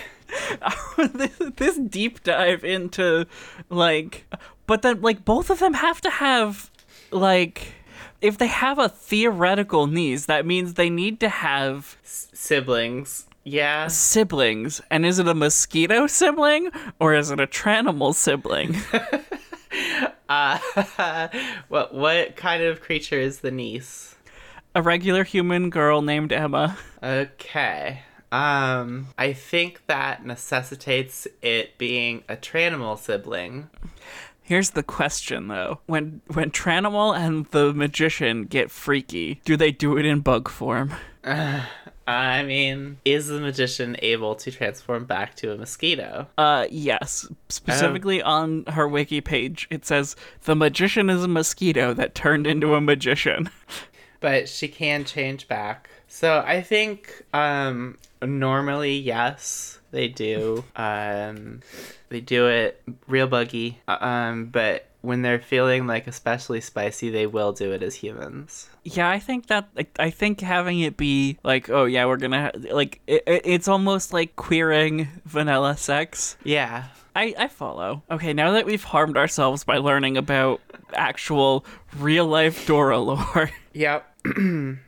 this, 0.97 1.31
this 1.57 1.77
deep 1.79 2.23
dive 2.23 2.65
into, 2.65 3.27
like, 3.69 4.27
but 4.67 4.81
then, 4.83 5.03
like, 5.03 5.25
both 5.27 5.51
of 5.51 5.59
them 5.59 5.75
have 5.75 6.01
to 6.01 6.11
have, 6.11 6.71
like, 7.15 7.73
if 8.21 8.37
they 8.39 8.47
have 8.49 8.79
a 8.79 8.89
theoretical 8.89 9.87
niece, 9.87 10.27
that 10.27 10.45
means 10.45 10.75
they 10.75 10.91
need 10.91 11.21
to 11.21 11.29
have 11.29 11.97
Siblings. 12.03 13.27
Yeah. 13.47 13.89
siblings. 13.89 14.81
And 14.91 15.05
is 15.05 15.19
it 15.19 15.29
a 15.29 15.35
mosquito 15.35 16.07
sibling 16.07 16.71
or 16.99 17.15
is 17.15 17.31
it 17.31 17.41
a 17.41 17.47
tranimal 17.47 18.15
sibling? 18.15 18.77
Uh, 20.29 20.59
what 21.69 21.93
what 21.95 22.37
kind 22.37 22.63
of 22.63 22.81
creature 22.81 23.19
is 23.19 23.41
the 23.41 23.51
niece? 23.51 24.15
A 24.75 24.81
regular 24.81 25.25
human 25.25 25.69
girl 25.69 26.01
named 26.01 26.33
Emma. 26.33 26.79
Okay. 27.03 28.03
Um, 28.33 29.09
I 29.19 29.33
think 29.33 29.83
that 29.87 30.25
necessitates 30.25 31.27
it 31.43 31.77
being 31.77 32.25
a 32.29 32.37
Tranimal 32.37 32.99
sibling. 32.99 33.69
Here's 34.45 34.71
the 34.71 34.83
question 34.83 35.49
though. 35.49 35.81
When 35.87 36.21
when 36.33 36.51
Tranimal 36.51 37.17
and 37.17 37.47
the 37.47 37.73
magician 37.73 38.45
get 38.45 38.71
freaky, 38.71 39.41
do 39.47 39.57
they 39.57 39.73
do 39.73 39.97
it 39.97 40.05
in 40.05 40.21
bug 40.21 40.51
form? 40.51 40.93
I 42.07 42.43
mean, 42.43 42.99
is 43.07 43.29
the 43.29 43.41
magician 43.41 43.97
able 44.03 44.35
to 44.35 44.51
transform 44.51 45.07
back 45.07 45.35
to 45.37 45.53
a 45.53 45.57
mosquito? 45.57 46.29
Uh 46.37 46.67
yes. 46.71 47.27
Specifically 47.49 48.21
on 48.21 48.65
her 48.67 48.87
wiki 48.87 49.23
page, 49.23 49.67
it 49.71 49.87
says 49.87 50.15
the 50.43 50.55
magician 50.55 51.09
is 51.09 51.25
a 51.25 51.29
mosquito 51.29 51.95
that 51.95 52.15
turned 52.15 52.47
into 52.47 52.75
a 52.75 52.81
magician. 52.81 53.51
But 54.21 54.49
she 54.49 54.69
can 54.69 55.05
change 55.05 55.49
back. 55.49 55.91
So 56.09 56.43
I 56.47 56.63
think 56.63 57.25
um 57.35 57.99
normally 58.23 58.97
yes, 58.97 59.81
they 59.95 60.09
do. 60.09 60.65
Um 60.77 61.61
they 62.11 62.21
do 62.21 62.49
it 62.49 62.83
real 63.07 63.27
buggy. 63.27 63.81
Um 63.89 64.47
but 64.47 64.89
when 65.01 65.21
they're 65.23 65.39
feeling 65.39 65.87
like 65.87 66.07
especially 66.07 66.61
spicy, 66.61 67.11
they 67.11 67.27
will 67.27 67.53
do 67.53 67.73
it 67.73 67.83
as 67.83 67.95
humans. 67.95 68.71
Yeah, 68.85 69.09
I 69.09 69.19
think 69.19 69.49
that 69.49 69.69
like, 69.77 69.95
I 69.99 70.11
think 70.11 70.41
having 70.41 70.81
it 70.81 70.97
be 70.97 71.39
like, 71.45 71.69
oh 71.69 71.85
yeah, 71.85 72.07
we're 72.07 72.17
gonna 72.17 72.51
ha-, 72.55 72.75
like 72.75 73.01
it, 73.07 73.23
it, 73.27 73.43
it's 73.45 73.69
almost 73.69 74.13
like 74.13 74.35
queering 74.37 75.09
vanilla 75.25 75.77
sex. 75.77 76.37
Yeah. 76.43 76.85
I 77.17 77.35
I 77.39 77.49
follow. 77.49 78.03
Okay, 78.11 78.33
now 78.33 78.53
that 78.53 78.67
we've 78.67 78.83
harmed 78.83 79.17
ourselves 79.17 79.63
by 79.63 79.77
learning 79.79 80.17
about 80.17 80.61
actual 80.95 81.65
real 81.99 82.27
life 82.27 82.67
Dora 82.67 82.99
lore, 82.99 83.51
Yep. 83.75 84.11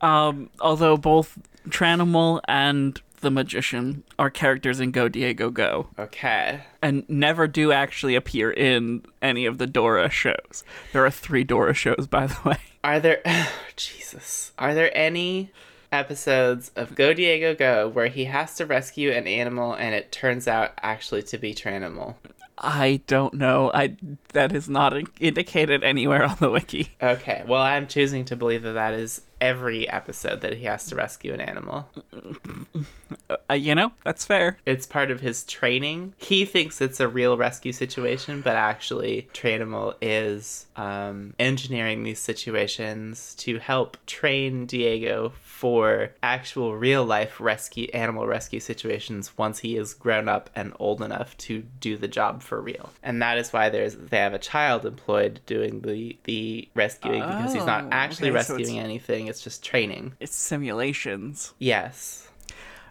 um, 0.00 0.50
although 0.60 0.96
both 0.96 1.38
Tranimal 1.68 2.40
and 2.48 3.00
the 3.20 3.30
magician 3.30 4.02
are 4.18 4.30
characters 4.30 4.80
in 4.80 4.90
Go 4.90 5.08
Diego 5.08 5.50
Go 5.50 5.88
Okay. 5.98 6.60
and 6.82 7.08
never 7.08 7.46
do 7.46 7.72
actually 7.72 8.14
appear 8.14 8.50
in 8.50 9.02
any 9.22 9.46
of 9.46 9.58
the 9.58 9.66
Dora 9.66 10.10
shows. 10.10 10.64
There 10.92 11.04
are 11.04 11.10
three 11.10 11.44
Dora 11.44 11.74
shows, 11.74 12.06
by 12.08 12.26
the 12.26 12.36
way. 12.44 12.56
Are 12.84 12.98
there 12.98 13.20
oh, 13.26 13.52
Jesus. 13.76 14.52
Are 14.58 14.74
there 14.74 14.90
any 14.96 15.50
episodes 15.92 16.70
of 16.76 16.94
Go 16.94 17.12
Diego 17.12 17.54
Go 17.54 17.88
where 17.88 18.06
he 18.06 18.24
has 18.26 18.54
to 18.56 18.64
rescue 18.66 19.10
an 19.10 19.26
animal 19.26 19.74
and 19.74 19.94
it 19.94 20.10
turns 20.12 20.48
out 20.48 20.72
actually 20.82 21.22
to 21.24 21.36
be 21.38 21.54
Tranimal? 21.54 22.14
I 22.60 23.00
don't 23.06 23.34
know. 23.34 23.70
I 23.72 23.96
that 24.34 24.52
is 24.52 24.68
not 24.68 24.94
in- 24.96 25.08
indicated 25.18 25.82
anywhere 25.82 26.24
on 26.24 26.36
the 26.40 26.50
wiki. 26.50 26.90
Okay. 27.02 27.42
Well, 27.46 27.62
I'm 27.62 27.86
choosing 27.86 28.26
to 28.26 28.36
believe 28.36 28.62
that 28.62 28.72
that 28.72 28.92
is 28.92 29.22
every 29.40 29.88
episode 29.88 30.42
that 30.42 30.54
he 30.54 30.64
has 30.64 30.86
to 30.86 30.94
rescue 30.96 31.32
an 31.32 31.40
animal. 31.40 31.88
Uh, 33.50 33.54
you 33.54 33.74
know, 33.74 33.90
that's 34.04 34.24
fair. 34.24 34.58
It's 34.64 34.86
part 34.86 35.10
of 35.10 35.20
his 35.20 35.42
training. 35.44 36.14
He 36.18 36.44
thinks 36.44 36.80
it's 36.80 37.00
a 37.00 37.08
real 37.08 37.36
rescue 37.36 37.72
situation, 37.72 38.42
but 38.42 38.54
actually, 38.54 39.28
Tranimal 39.34 39.94
is 40.00 40.66
um, 40.76 41.34
engineering 41.38 42.04
these 42.04 42.20
situations 42.20 43.34
to 43.38 43.58
help 43.58 43.96
train 44.06 44.66
Diego 44.66 45.32
for 45.42 46.10
actual 46.22 46.76
real 46.76 47.04
life 47.04 47.40
rescue 47.40 47.88
animal 47.92 48.26
rescue 48.26 48.60
situations 48.60 49.36
once 49.36 49.58
he 49.58 49.76
is 49.76 49.92
grown 49.94 50.28
up 50.28 50.48
and 50.54 50.72
old 50.78 51.02
enough 51.02 51.36
to 51.38 51.62
do 51.80 51.96
the 51.96 52.08
job 52.08 52.42
for 52.42 52.60
real. 52.60 52.90
And 53.02 53.20
that 53.20 53.36
is 53.36 53.52
why 53.52 53.68
there's 53.68 53.96
they 53.96 54.18
have 54.18 54.32
a 54.32 54.38
child 54.38 54.86
employed 54.86 55.40
doing 55.46 55.80
the 55.80 56.16
the 56.24 56.68
rescuing 56.74 57.20
because 57.20 57.52
he's 57.52 57.64
not 57.66 57.84
Oh, 57.84 57.88
actually 57.90 58.30
okay, 58.30 58.42
so 58.42 58.54
rescuing 58.54 58.76
it's- 58.76 58.84
anything. 58.84 59.26
It's 59.26 59.42
just 59.42 59.64
training. 59.64 60.14
It's 60.20 60.34
simulations. 60.34 61.52
Yes. 61.58 62.28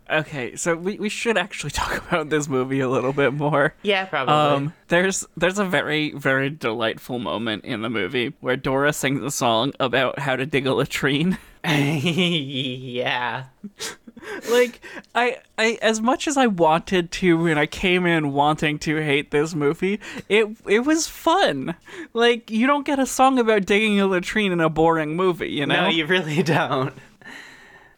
Okay, 0.10 0.56
so 0.56 0.76
we, 0.76 0.98
we 0.98 1.10
should 1.10 1.38
actually 1.38 1.70
talk 1.72 2.08
about 2.08 2.30
this 2.30 2.48
movie 2.48 2.80
a 2.80 2.90
little 2.90 3.14
bit 3.14 3.34
more. 3.34 3.76
Yeah, 3.84 4.06
probably. 4.06 4.34
Um, 4.34 4.74
there's 4.88 5.26
there's 5.38 5.60
a 5.60 5.66
very 5.66 6.12
very 6.12 6.50
delightful 6.50 7.20
moment 7.20 7.66
in 7.66 7.82
the 7.82 7.90
movie 7.90 8.34
where 8.40 8.58
Dora 8.58 8.94
sings 8.94 9.24
a 9.24 9.32
song 9.32 9.74
about 9.80 10.20
how 10.20 10.36
to 10.36 10.46
dig 10.46 10.66
a 10.66 10.74
latrine. 10.74 11.38
yeah. 11.64 13.46
like 14.52 14.82
I 15.16 15.38
I 15.58 15.78
as 15.82 16.02
much 16.02 16.28
as 16.28 16.38
I 16.38 16.48
wanted 16.48 17.12
to 17.12 17.46
and 17.48 17.60
I 17.60 17.66
came 17.66 18.06
in 18.06 18.34
wanting 18.34 18.80
to 18.80 18.98
hate 18.98 19.32
this 19.32 19.54
movie, 19.54 20.00
it 20.28 20.48
it 20.68 20.80
was 20.80 21.08
fun. 21.08 21.76
Like 22.14 22.50
you 22.50 22.68
don't 22.68 22.86
get 22.86 23.00
a 23.00 23.06
song 23.06 23.40
about 23.40 23.66
digging 23.66 24.00
a 24.00 24.08
latrine 24.08 24.52
in 24.52 24.60
a 24.60 24.70
boring 24.70 25.16
movie, 25.16 25.52
you 25.52 25.66
know? 25.66 25.84
No, 25.84 25.90
you 25.90 26.06
really 26.06 26.44
don't. 26.44 26.94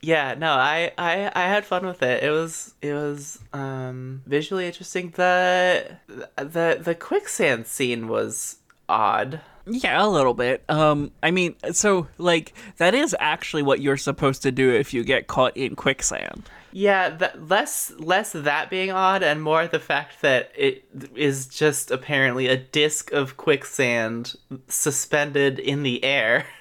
Yeah, 0.01 0.33
no, 0.35 0.51
I, 0.53 0.91
I 0.97 1.31
I 1.35 1.43
had 1.47 1.65
fun 1.65 1.85
with 1.85 2.01
it. 2.01 2.23
It 2.23 2.31
was 2.31 2.73
it 2.81 2.93
was 2.93 3.39
um 3.53 4.23
visually 4.25 4.65
interesting. 4.65 5.11
The 5.15 5.97
the 6.37 6.79
the 6.81 6.95
quicksand 6.95 7.67
scene 7.67 8.07
was 8.07 8.57
odd. 8.89 9.41
Yeah, 9.67 10.03
a 10.03 10.07
little 10.07 10.33
bit. 10.33 10.63
Um, 10.69 11.11
I 11.21 11.29
mean, 11.29 11.55
so 11.71 12.07
like 12.17 12.53
that 12.77 12.95
is 12.95 13.15
actually 13.19 13.61
what 13.61 13.79
you're 13.79 13.97
supposed 13.97 14.41
to 14.43 14.51
do 14.51 14.71
if 14.73 14.93
you 14.93 15.03
get 15.03 15.27
caught 15.27 15.55
in 15.55 15.75
quicksand. 15.75 16.49
Yeah, 16.71 17.09
that 17.09 17.49
less 17.49 17.91
less 17.99 18.31
that 18.31 18.69
being 18.69 18.91
odd 18.91 19.23
and 19.23 19.41
more 19.41 19.67
the 19.67 19.79
fact 19.79 20.21
that 20.21 20.51
it 20.55 20.85
is 21.15 21.47
just 21.47 21.91
apparently 21.91 22.47
a 22.47 22.57
disc 22.57 23.11
of 23.11 23.37
quicksand 23.37 24.35
suspended 24.67 25.59
in 25.59 25.83
the 25.83 26.03
air 26.03 26.47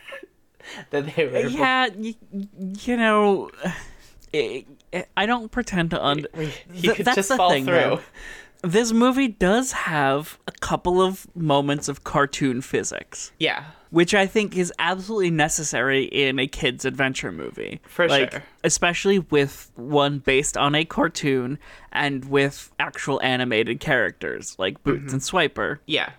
that 0.90 1.14
they 1.14 1.26
were 1.26 1.38
Yeah, 1.48 1.88
y- 1.96 2.14
you 2.32 2.96
know, 2.96 3.50
it, 4.32 4.66
it- 4.92 5.08
I 5.16 5.26
don't 5.26 5.50
pretend 5.50 5.90
to 5.90 6.04
un. 6.04 6.18
you 6.36 6.50
Th- 6.82 6.96
could 6.96 7.06
that's 7.06 7.16
just 7.16 7.28
the 7.30 7.36
fall 7.36 7.50
thing, 7.50 7.64
through. 7.64 7.74
though. 7.74 8.00
This 8.62 8.92
movie 8.92 9.28
does 9.28 9.72
have 9.72 10.38
a 10.46 10.52
couple 10.52 11.00
of 11.00 11.26
moments 11.34 11.88
of 11.88 12.04
cartoon 12.04 12.60
physics. 12.60 13.32
Yeah. 13.38 13.64
Which 13.90 14.14
I 14.14 14.26
think 14.26 14.56
is 14.56 14.72
absolutely 14.78 15.30
necessary 15.30 16.04
in 16.04 16.38
a 16.38 16.46
kids 16.46 16.84
adventure 16.84 17.32
movie. 17.32 17.80
For 17.88 18.08
like, 18.08 18.32
sure. 18.32 18.42
Especially 18.64 19.18
with 19.18 19.70
one 19.76 20.18
based 20.20 20.56
on 20.56 20.74
a 20.74 20.84
cartoon 20.84 21.58
and 21.92 22.24
with 22.26 22.70
actual 22.78 23.20
animated 23.22 23.80
characters 23.80 24.54
like 24.58 24.82
Boots 24.84 25.12
Mm-hmm. 25.12 25.12
and 25.14 25.20
Swiper. 25.22 25.78
Yeah. 25.86 26.10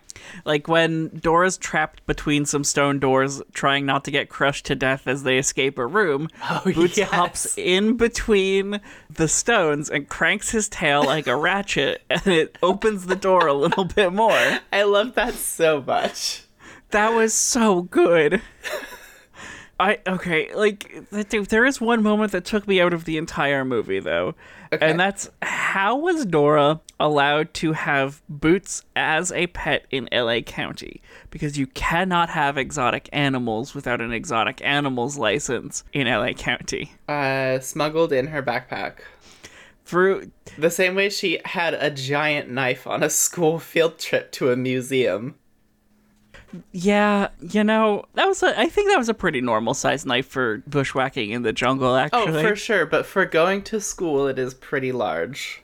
Like 0.45 0.67
when 0.67 1.07
Dora's 1.17 1.57
trapped 1.57 2.05
between 2.05 2.45
some 2.45 2.63
stone 2.65 2.99
doors 2.99 3.41
trying 3.53 3.85
not 3.85 4.03
to 4.05 4.11
get 4.11 4.27
crushed 4.29 4.65
to 4.65 4.75
death 4.75 5.07
as 5.07 5.23
they 5.23 5.37
escape 5.37 5.77
a 5.79 5.85
room, 5.85 6.27
Oh, 6.49 6.61
Boots 6.65 6.97
yes. 6.97 7.09
hops 7.09 7.57
in 7.57 7.95
between 7.95 8.81
the 9.09 9.27
stones 9.29 9.89
and 9.89 10.07
cranks 10.09 10.49
his 10.51 10.67
tail 10.67 11.03
like 11.05 11.27
a 11.27 11.35
ratchet 11.47 12.01
and 12.09 12.27
it 12.27 12.57
opens 12.61 13.05
the 13.05 13.15
door 13.15 13.47
a 13.47 13.53
little 13.53 13.85
bit 13.85 14.11
more. 14.11 14.59
I 14.73 14.83
love 14.83 15.15
that 15.15 15.33
so 15.35 15.81
much. 15.81 16.43
That 16.91 17.13
was 17.13 17.33
so 17.33 17.83
good. 17.83 18.41
I 19.81 19.97
okay, 20.05 20.53
like 20.53 21.09
there 21.09 21.65
is 21.65 21.81
one 21.81 22.03
moment 22.03 22.33
that 22.33 22.45
took 22.45 22.67
me 22.67 22.79
out 22.79 22.93
of 22.93 23.05
the 23.05 23.17
entire 23.17 23.65
movie 23.65 23.99
though. 23.99 24.35
Okay. 24.71 24.89
And 24.89 24.99
that's 24.99 25.27
how 25.41 25.97
was 25.97 26.23
Dora 26.25 26.79
allowed 26.99 27.53
to 27.55 27.73
have 27.73 28.21
Boots 28.29 28.83
as 28.95 29.31
a 29.31 29.47
pet 29.47 29.87
in 29.89 30.07
LA 30.11 30.41
County? 30.41 31.01
Because 31.31 31.57
you 31.57 31.65
cannot 31.65 32.29
have 32.29 32.59
exotic 32.59 33.09
animals 33.11 33.73
without 33.73 34.01
an 34.01 34.13
exotic 34.13 34.61
animals 34.63 35.17
license 35.17 35.83
in 35.93 36.05
LA 36.05 36.33
County. 36.33 36.91
Uh 37.09 37.59
smuggled 37.59 38.13
in 38.13 38.27
her 38.27 38.43
backpack. 38.43 38.99
Through 39.83 40.31
The 40.59 40.69
same 40.69 40.93
way 40.93 41.09
she 41.09 41.39
had 41.43 41.73
a 41.73 41.89
giant 41.89 42.51
knife 42.51 42.85
on 42.85 43.01
a 43.01 43.09
school 43.09 43.57
field 43.57 43.97
trip 43.97 44.31
to 44.33 44.51
a 44.51 44.55
museum. 44.55 45.35
Yeah, 46.71 47.29
you 47.41 47.63
know, 47.63 48.05
that 48.15 48.27
was 48.27 48.43
a 48.43 48.59
I 48.59 48.67
think 48.67 48.89
that 48.89 48.97
was 48.97 49.09
a 49.09 49.13
pretty 49.13 49.41
normal 49.41 49.73
sized 49.73 50.05
knife 50.05 50.27
for 50.27 50.59
bushwhacking 50.69 51.29
in 51.31 51.43
the 51.43 51.53
jungle 51.53 51.95
actually. 51.95 52.43
Oh, 52.43 52.49
for 52.49 52.55
sure, 52.55 52.85
but 52.85 53.05
for 53.05 53.25
going 53.25 53.63
to 53.63 53.79
school, 53.79 54.27
it 54.27 54.37
is 54.39 54.53
pretty 54.53 54.91
large. 54.91 55.61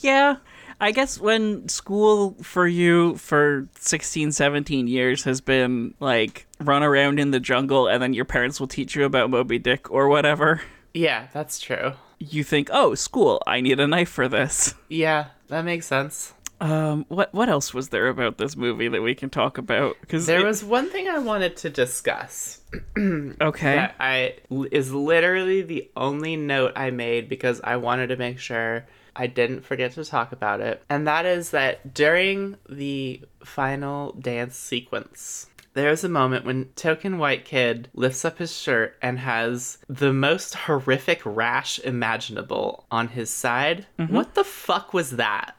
Yeah. 0.00 0.36
I 0.82 0.92
guess 0.92 1.20
when 1.20 1.68
school 1.68 2.36
for 2.42 2.66
you 2.66 3.16
for 3.16 3.68
16, 3.78 4.32
17 4.32 4.86
years 4.86 5.24
has 5.24 5.40
been 5.42 5.92
like 6.00 6.46
run 6.58 6.82
around 6.82 7.20
in 7.20 7.32
the 7.32 7.40
jungle 7.40 7.86
and 7.86 8.02
then 8.02 8.14
your 8.14 8.24
parents 8.24 8.58
will 8.58 8.66
teach 8.66 8.96
you 8.96 9.04
about 9.04 9.28
Moby 9.30 9.58
Dick 9.58 9.90
or 9.90 10.08
whatever, 10.08 10.62
Yeah, 10.94 11.26
that's 11.34 11.60
true. 11.60 11.92
you 12.18 12.42
think, 12.44 12.70
"Oh, 12.72 12.94
school, 12.94 13.42
I 13.46 13.60
need 13.60 13.78
a 13.78 13.86
knife 13.86 14.08
for 14.08 14.26
this." 14.26 14.74
Yeah, 14.88 15.26
that 15.48 15.64
makes 15.66 15.84
sense. 15.86 16.32
Um 16.60 17.06
what 17.08 17.32
what 17.32 17.48
else 17.48 17.72
was 17.72 17.88
there 17.88 18.08
about 18.08 18.38
this 18.38 18.56
movie 18.56 18.88
that 18.88 19.02
we 19.02 19.14
can 19.14 19.30
talk 19.30 19.56
about 19.58 19.96
cuz 20.08 20.26
There 20.26 20.44
was 20.44 20.62
one 20.62 20.90
thing 20.90 21.08
I 21.08 21.18
wanted 21.18 21.56
to 21.58 21.70
discuss. 21.70 22.60
Okay. 23.40 23.74
that 23.76 23.94
I 23.98 24.34
is 24.70 24.92
literally 24.92 25.62
the 25.62 25.90
only 25.96 26.36
note 26.36 26.72
I 26.76 26.90
made 26.90 27.28
because 27.28 27.60
I 27.64 27.76
wanted 27.76 28.08
to 28.08 28.16
make 28.16 28.38
sure 28.38 28.86
I 29.16 29.26
didn't 29.26 29.64
forget 29.64 29.92
to 29.92 30.04
talk 30.04 30.32
about 30.32 30.60
it. 30.60 30.82
And 30.88 31.06
that 31.06 31.26
is 31.26 31.50
that 31.50 31.94
during 31.94 32.56
the 32.68 33.22
final 33.44 34.12
dance 34.12 34.56
sequence, 34.56 35.46
there's 35.74 36.04
a 36.04 36.08
moment 36.08 36.44
when 36.44 36.66
Token 36.76 37.18
White 37.18 37.44
Kid 37.44 37.88
lifts 37.94 38.24
up 38.24 38.38
his 38.38 38.56
shirt 38.56 38.96
and 39.02 39.18
has 39.18 39.78
the 39.88 40.12
most 40.12 40.54
horrific 40.54 41.22
rash 41.24 41.78
imaginable 41.80 42.86
on 42.90 43.08
his 43.08 43.30
side. 43.30 43.86
What 43.96 44.34
the 44.34 44.44
fuck 44.44 44.92
was 44.94 45.12
that? 45.12 45.54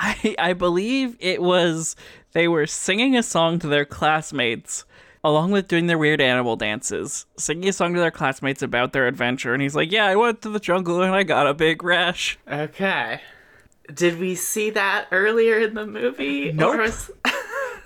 I 0.00 0.34
I 0.38 0.52
believe 0.52 1.16
it 1.20 1.42
was 1.42 1.96
they 2.32 2.46
were 2.48 2.66
singing 2.66 3.16
a 3.16 3.22
song 3.22 3.58
to 3.60 3.66
their 3.66 3.84
classmates 3.84 4.84
along 5.24 5.50
with 5.50 5.66
doing 5.66 5.88
their 5.88 5.98
weird 5.98 6.20
animal 6.20 6.54
dances, 6.54 7.26
singing 7.36 7.68
a 7.68 7.72
song 7.72 7.92
to 7.94 8.00
their 8.00 8.10
classmates 8.12 8.62
about 8.62 8.92
their 8.92 9.06
adventure 9.08 9.52
and 9.52 9.60
he's 9.60 9.74
like, 9.74 9.90
"Yeah, 9.90 10.06
I 10.06 10.14
went 10.16 10.40
to 10.42 10.48
the 10.48 10.60
jungle 10.60 11.02
and 11.02 11.14
I 11.14 11.24
got 11.24 11.46
a 11.48 11.54
big 11.54 11.82
rash." 11.82 12.38
Okay. 12.50 13.20
Did 13.92 14.18
we 14.20 14.34
see 14.34 14.70
that 14.70 15.06
earlier 15.10 15.58
in 15.60 15.74
the 15.74 15.86
movie? 15.86 16.52
Nope. 16.52 16.74
Or 16.74 16.78
was- 16.82 17.10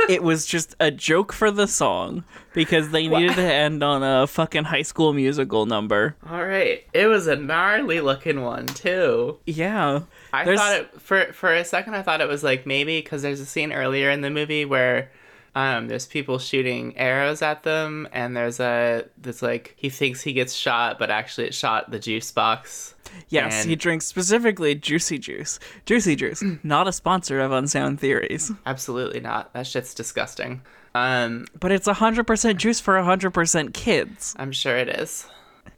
it 0.09 0.23
was 0.23 0.47
just 0.47 0.75
a 0.81 0.91
joke 0.91 1.33
for 1.33 1.51
the 1.51 1.67
song 1.67 2.25
because 2.55 2.91
they 2.91 3.09
needed 3.09 3.35
to 3.37 3.43
end 3.43 3.83
on 3.83 4.03
a 4.03 4.27
fucking 4.27 4.65
high 4.65 4.83
school 4.83 5.13
musical 5.13 5.67
number. 5.67 6.17
All 6.29 6.45
right. 6.45 6.85
It 6.93 7.07
was 7.07 7.27
a 7.27 7.37
gnarly 7.37 8.01
looking 8.01 8.43
one, 8.43 8.67
too. 8.67 9.39
Yeah. 9.47 10.01
I 10.33 10.45
There's- 10.45 10.59
thought 10.61 10.77
it 10.81 11.01
for 11.01 11.33
for 11.33 11.53
a 11.55 11.65
second. 11.65 11.95
I 11.95 12.03
thought 12.03 12.21
it 12.21 12.29
was 12.29 12.43
like 12.43 12.67
maybe 12.67 13.01
because 13.01 13.23
there's 13.23 13.41
a 13.41 13.47
scene 13.47 13.73
earlier 13.73 14.11
in 14.11 14.21
the 14.23 14.31
movie 14.31 14.65
where 14.65 15.11
um 15.55 15.89
there's 15.89 16.07
people 16.07 16.39
shooting 16.39 16.97
arrows 16.97 17.43
at 17.43 17.63
them, 17.63 18.09
and 18.13 18.37
there's 18.37 18.59
a 18.61 19.05
there's 19.19 19.43
like 19.43 19.75
he 19.77 19.89
thinks 19.91 20.23
he 20.23 20.33
gets 20.33 20.55
shot, 20.55 20.99
but 20.99 21.11
actually 21.11 21.47
it 21.47 21.55
shot 21.55 21.91
the 21.91 21.99
juice 21.99 22.31
box. 22.31 22.95
Yes, 23.29 23.61
And- 23.61 23.69
he 23.71 23.77
drinks 23.77 24.07
specifically 24.07 24.75
Juicy 24.75 25.19
Juice. 25.19 25.59
Juicy 25.85 26.17
Juice, 26.17 26.43
not 26.63 26.89
a 26.89 26.93
sponsor 26.93 27.41
of 27.41 27.53
Unsound 27.53 28.01
Theories, 28.01 28.51
Absolutely 28.65 29.21
not. 29.21 29.53
That 29.53 29.67
shit's 29.67 29.93
disgusting. 29.95 30.63
Um, 30.95 31.47
but 31.59 31.73
it's 31.73 31.87
100% 31.89 32.57
juice 32.57 32.79
for 32.81 32.95
100% 32.95 33.73
kids. 33.75 34.35
I'm 34.39 34.53
sure 34.53 34.77
it 34.77 34.89
is. 34.89 35.27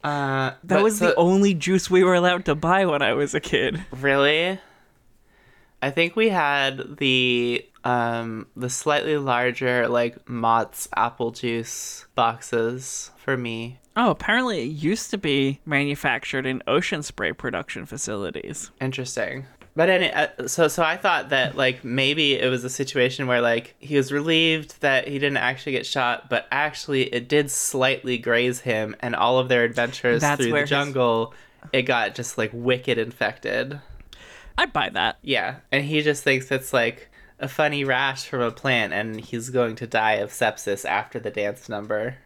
Uh, 0.03 0.51
That 0.63 0.83
was 0.83 0.99
so- 0.99 1.07
the 1.07 1.15
only 1.15 1.53
juice 1.53 1.89
we 1.89 2.03
were 2.03 2.13
allowed 2.13 2.45
to 2.45 2.55
buy 2.55 2.85
when 2.85 3.01
I 3.01 3.13
was 3.13 3.33
a 3.35 3.39
kid. 3.41 3.83
Really? 3.91 4.59
I 5.81 5.89
think 5.91 6.15
we 6.15 6.29
had 6.29 6.97
the 6.97 7.65
um 7.85 8.47
the 8.57 8.69
slightly 8.69 9.17
larger 9.17 9.87
like 9.87 10.27
Mott's 10.27 10.89
apple 10.95 11.31
juice 11.31 12.05
boxes 12.15 13.11
for 13.17 13.37
me. 13.37 13.79
Oh, 13.95 14.09
apparently 14.09 14.63
it 14.63 14.65
used 14.73 15.09
to 15.11 15.17
be 15.17 15.61
manufactured 15.65 16.45
in 16.45 16.61
ocean 16.67 17.01
spray 17.03 17.31
production 17.31 17.85
facilities. 17.85 18.71
Interesting. 18.81 19.45
But 19.77 19.89
any, 19.89 20.11
uh, 20.11 20.47
so 20.47 20.67
so 20.69 20.83
I 20.83 20.95
thought 20.97 21.29
that 21.29 21.55
like 21.55 21.83
maybe 21.83 22.33
it 22.39 22.49
was 22.49 22.63
a 22.63 22.69
situation 22.69 23.27
where 23.27 23.41
like 23.41 23.75
he 23.79 23.97
was 23.97 24.11
relieved 24.11 24.79
that 24.81 25.07
he 25.07 25.15
didn't 25.19 25.37
actually 25.37 25.73
get 25.73 25.85
shot, 25.85 26.29
but 26.29 26.47
actually 26.49 27.03
it 27.13 27.27
did 27.27 27.51
slightly 27.51 28.17
graze 28.17 28.61
him, 28.61 28.95
and 29.01 29.15
all 29.15 29.37
of 29.37 29.49
their 29.49 29.63
adventures 29.65 30.21
That's 30.21 30.41
through 30.41 30.51
the 30.51 30.59
his- 30.61 30.69
jungle, 30.69 31.33
it 31.73 31.81
got 31.83 32.15
just 32.15 32.37
like 32.37 32.51
wicked 32.53 32.97
infected. 32.97 33.79
I'd 34.57 34.71
buy 34.71 34.89
that. 34.89 35.17
Yeah, 35.21 35.57
and 35.73 35.83
he 35.83 36.01
just 36.01 36.23
thinks 36.23 36.49
it's 36.51 36.71
like 36.71 37.09
a 37.39 37.47
funny 37.47 37.83
rash 37.83 38.25
from 38.25 38.41
a 38.41 38.51
plant, 38.51 38.93
and 38.93 39.19
he's 39.19 39.49
going 39.49 39.75
to 39.75 39.87
die 39.87 40.13
of 40.13 40.31
sepsis 40.31 40.85
after 40.85 41.19
the 41.19 41.31
dance 41.31 41.67
number. 41.69 42.17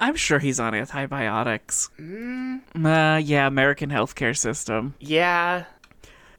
I'm 0.00 0.16
sure 0.16 0.38
he's 0.38 0.60
on 0.60 0.74
antibiotics. 0.74 1.90
Uh, 1.98 3.20
yeah, 3.22 3.46
American 3.46 3.90
healthcare 3.90 4.36
system. 4.36 4.94
Yeah, 5.00 5.64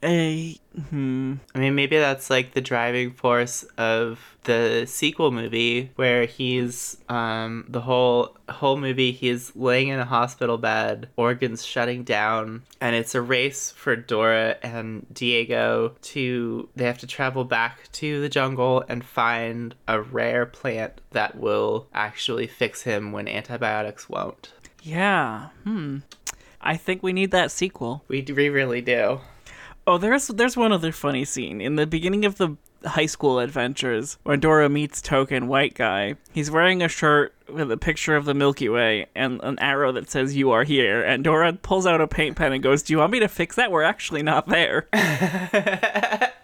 Eh, 0.02 0.54
hmm. 0.90 1.36
I 1.54 1.60
mean 1.60 1.76
maybe 1.76 1.98
that's 1.98 2.30
like 2.30 2.54
the 2.54 2.62
driving 2.62 3.12
force 3.12 3.64
of 3.78 4.38
the 4.46 4.86
sequel 4.88 5.32
movie, 5.32 5.92
where 5.96 6.26
he's 6.26 6.98
um 7.10 7.66
the 7.68 7.82
whole 7.82 8.38
whole 8.48 8.78
movie 8.78 9.12
he's 9.12 9.54
laying 9.58 9.90
in 9.90 10.00
a 10.00 10.06
hospital 10.06 10.58
bed, 10.58 11.10
organs 11.18 11.66
shutting 11.66 12.04
down, 12.04 12.64
and 12.80 12.96
it's 12.96 13.14
a 13.14 13.22
race 13.22 13.72
for 13.72 13.98
Dora 13.98 14.56
and 14.64 15.06
Diego 15.14 15.96
to 16.04 16.70
they 16.78 16.86
have 16.86 17.00
to 17.00 17.08
travel 17.08 17.44
back 17.44 17.92
to 17.94 18.22
the 18.22 18.30
jungle 18.30 18.86
and 18.88 19.04
find 19.04 19.76
a 19.86 20.02
rare 20.02 20.46
plant 20.46 21.02
that 21.12 21.38
will 21.38 21.88
actually 21.94 22.48
fix 22.48 22.84
him 22.84 23.12
when 23.12 23.28
antibiotics 23.28 24.08
won't. 24.08 24.54
Yeah. 24.82 25.50
Hmm. 25.66 25.98
I 26.62 26.78
think 26.78 27.04
we 27.04 27.14
need 27.14 27.32
that 27.32 27.52
sequel. 27.52 28.04
We, 28.08 28.22
we 28.22 28.50
really 28.50 28.82
do. 28.82 29.20
Oh, 29.90 29.98
there's 29.98 30.28
there's 30.28 30.56
one 30.56 30.72
other 30.72 30.92
funny 30.92 31.26
scene 31.26 31.62
in 31.62 31.76
the 31.76 31.88
beginning 31.88 32.24
of 32.24 32.36
the 32.36 32.56
high 32.86 33.08
school 33.08 33.40
adventures 33.40 34.20
when 34.22 34.40
Dora 34.40 34.70
meets 34.70 35.02
Token 35.02 35.48
White 35.48 35.74
Guy. 35.74 36.14
He's 36.32 36.52
wearing 36.52 36.84
a 36.84 36.88
shirt 36.88 37.34
with 37.52 37.72
a 37.72 37.78
picture 37.78 38.16
of 38.16 38.26
the 38.26 38.36
Milky 38.36 38.70
Way 38.70 39.08
and 39.16 39.42
an 39.42 39.58
arrow 39.58 39.92
that 39.94 40.12
says 40.12 40.36
"You 40.36 40.52
are 40.52 40.64
here." 40.64 41.02
And 41.02 41.24
Dora 41.24 41.54
pulls 41.54 41.88
out 41.88 42.02
a 42.02 42.08
paint 42.08 42.36
pen 42.36 42.54
and 42.54 42.62
goes, 42.62 42.84
"Do 42.84 42.94
you 42.94 43.00
want 43.00 43.12
me 43.12 43.20
to 43.20 43.28
fix 43.28 43.56
that? 43.56 43.72
We're 43.72 43.82
actually 43.82 44.22
not 44.22 44.48
there." 44.48 44.88
yes. 44.94 46.34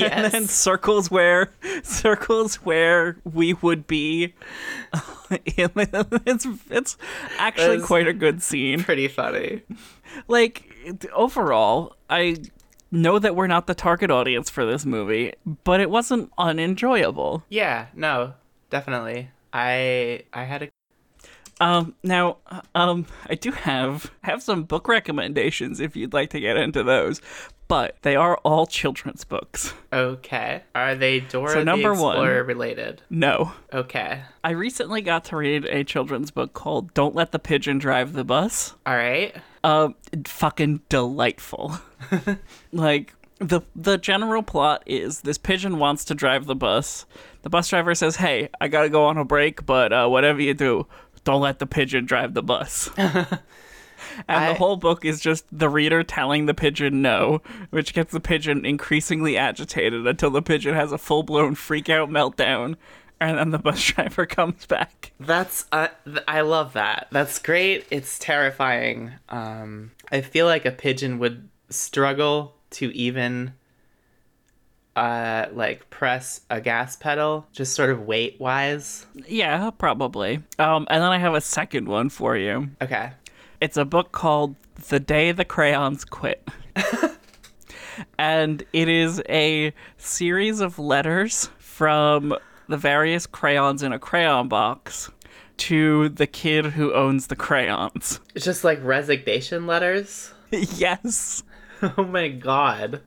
And 0.00 0.32
then 0.32 0.46
circles 0.48 1.12
where 1.12 1.52
circles 1.84 2.56
where 2.56 3.18
we 3.22 3.54
would 3.54 3.86
be. 3.86 4.34
it's 5.30 6.46
it's 6.68 6.96
actually 7.38 7.82
quite 7.82 8.08
a 8.08 8.12
good 8.12 8.42
scene. 8.42 8.82
Pretty 8.82 9.06
funny. 9.06 9.62
like 10.26 10.66
overall 11.14 11.94
i 12.08 12.34
know 12.90 13.18
that 13.18 13.36
we're 13.36 13.46
not 13.46 13.66
the 13.66 13.74
target 13.74 14.10
audience 14.10 14.50
for 14.50 14.64
this 14.66 14.84
movie 14.84 15.32
but 15.64 15.80
it 15.80 15.90
wasn't 15.90 16.30
unenjoyable 16.38 17.44
Yeah, 17.48 17.86
no, 17.94 18.34
definitely. 18.70 19.30
I 19.52 20.22
I 20.32 20.44
had 20.44 20.62
a 20.62 20.68
um 21.62 21.94
now 22.02 22.38
um 22.74 23.04
i 23.28 23.34
do 23.34 23.50
have 23.50 24.10
have 24.22 24.42
some 24.42 24.62
book 24.62 24.88
recommendations 24.88 25.78
if 25.78 25.94
you'd 25.94 26.14
like 26.14 26.30
to 26.30 26.40
get 26.40 26.56
into 26.56 26.82
those 26.82 27.20
but 27.68 27.96
they 28.00 28.16
are 28.16 28.36
all 28.38 28.66
children's 28.66 29.24
books 29.24 29.74
okay. 29.92 30.62
Are 30.74 30.94
they 30.94 31.20
Dora 31.20 31.52
So 31.52 31.62
number 31.62 31.94
the 31.94 32.02
one. 32.02 32.16
Explorer 32.16 32.44
related? 32.44 33.02
no 33.10 33.52
Okay. 33.74 34.22
i 34.42 34.50
recently 34.52 35.02
got 35.02 35.24
to 35.26 35.36
read 35.36 35.66
a 35.66 35.84
children's 35.84 36.30
book 36.30 36.54
called 36.54 36.94
don't 36.94 37.14
let 37.14 37.30
the 37.30 37.38
pigeon 37.38 37.78
drive 37.78 38.14
the 38.14 38.24
bus 38.24 38.74
All 38.86 38.96
right. 38.96 39.36
Uh 39.64 39.88
fucking 40.26 40.80
delightful. 40.88 41.78
Like 42.72 43.14
the 43.38 43.60
the 43.74 43.96
general 43.98 44.42
plot 44.42 44.82
is 44.86 45.22
this 45.22 45.38
pigeon 45.38 45.78
wants 45.78 46.04
to 46.06 46.14
drive 46.14 46.46
the 46.46 46.54
bus. 46.54 47.06
The 47.42 47.50
bus 47.50 47.68
driver 47.68 47.94
says 47.94 48.16
hey 48.16 48.48
i 48.60 48.68
gotta 48.68 48.88
go 48.88 49.04
on 49.06 49.16
a 49.18 49.24
break 49.24 49.64
but 49.66 49.92
uh, 49.92 50.08
whatever 50.08 50.40
you 50.42 50.54
do 50.54 50.86
don't 51.24 51.40
let 51.40 51.58
the 51.58 51.66
pigeon 51.66 52.04
drive 52.06 52.34
the 52.34 52.42
bus. 52.42 52.90
And 54.26 54.38
I- 54.44 54.48
the 54.52 54.54
whole 54.58 54.76
book 54.76 55.04
is 55.04 55.20
just 55.20 55.44
the 55.52 55.68
reader 55.68 56.02
telling 56.02 56.46
the 56.46 56.54
pigeon 56.54 57.02
no 57.02 57.42
which 57.70 57.92
gets 57.94 58.12
the 58.12 58.20
pigeon 58.20 58.64
increasingly 58.64 59.36
agitated 59.36 60.06
until 60.06 60.30
the 60.30 60.42
pigeon 60.42 60.74
has 60.74 60.90
a 60.90 60.98
full-blown 60.98 61.54
freak 61.54 61.88
out 61.90 62.08
meltdown 62.08 62.76
and 63.20 63.38
then 63.38 63.50
the 63.50 63.58
bus 63.58 63.82
driver 63.92 64.26
comes 64.26 64.66
back 64.66 65.12
That's 65.20 65.66
uh, 65.72 65.88
th- 66.04 66.18
I 66.26 66.40
love 66.40 66.72
that. 66.72 67.08
That's 67.12 67.38
great. 67.38 67.86
It's 67.90 68.18
terrifying. 68.18 69.12
Um, 69.28 69.90
I 70.10 70.20
feel 70.22 70.46
like 70.46 70.64
a 70.64 70.70
pigeon 70.70 71.18
would 71.18 71.48
struggle 71.68 72.54
to 72.70 72.90
even 72.96 73.52
uh 74.96 75.46
like 75.52 75.88
press 75.90 76.40
a 76.50 76.60
gas 76.60 76.96
pedal, 76.96 77.46
just 77.52 77.74
sort 77.74 77.90
of 77.90 78.02
weight 78.06 78.40
wise. 78.40 79.06
yeah 79.28 79.70
probably 79.70 80.42
um 80.58 80.84
and 80.90 81.00
then 81.02 81.10
i 81.12 81.16
have 81.18 81.32
a 81.34 81.40
second 81.40 81.86
one 81.88 82.08
for 82.08 82.36
you 82.36 82.68
Okay. 82.82 83.12
It's 83.60 83.76
a 83.76 83.84
book 83.84 84.10
called 84.10 84.56
The 84.88 84.98
Day 84.98 85.32
the 85.32 85.44
Crayons 85.44 86.04
Quit. 86.06 86.48
and 88.18 88.64
it 88.72 88.88
is 88.88 89.22
a 89.28 89.72
series 89.98 90.60
of 90.60 90.78
letters 90.78 91.50
from 91.58 92.34
the 92.70 92.76
various 92.76 93.26
crayons 93.26 93.82
in 93.82 93.92
a 93.92 93.98
crayon 93.98 94.48
box 94.48 95.10
to 95.58 96.08
the 96.08 96.26
kid 96.26 96.64
who 96.66 96.94
owns 96.94 97.26
the 97.26 97.36
crayons. 97.36 98.20
It's 98.34 98.44
just 98.44 98.64
like 98.64 98.82
resignation 98.82 99.66
letters. 99.66 100.32
yes. 100.50 101.42
Oh 101.96 102.04
my 102.04 102.28
god. 102.28 103.00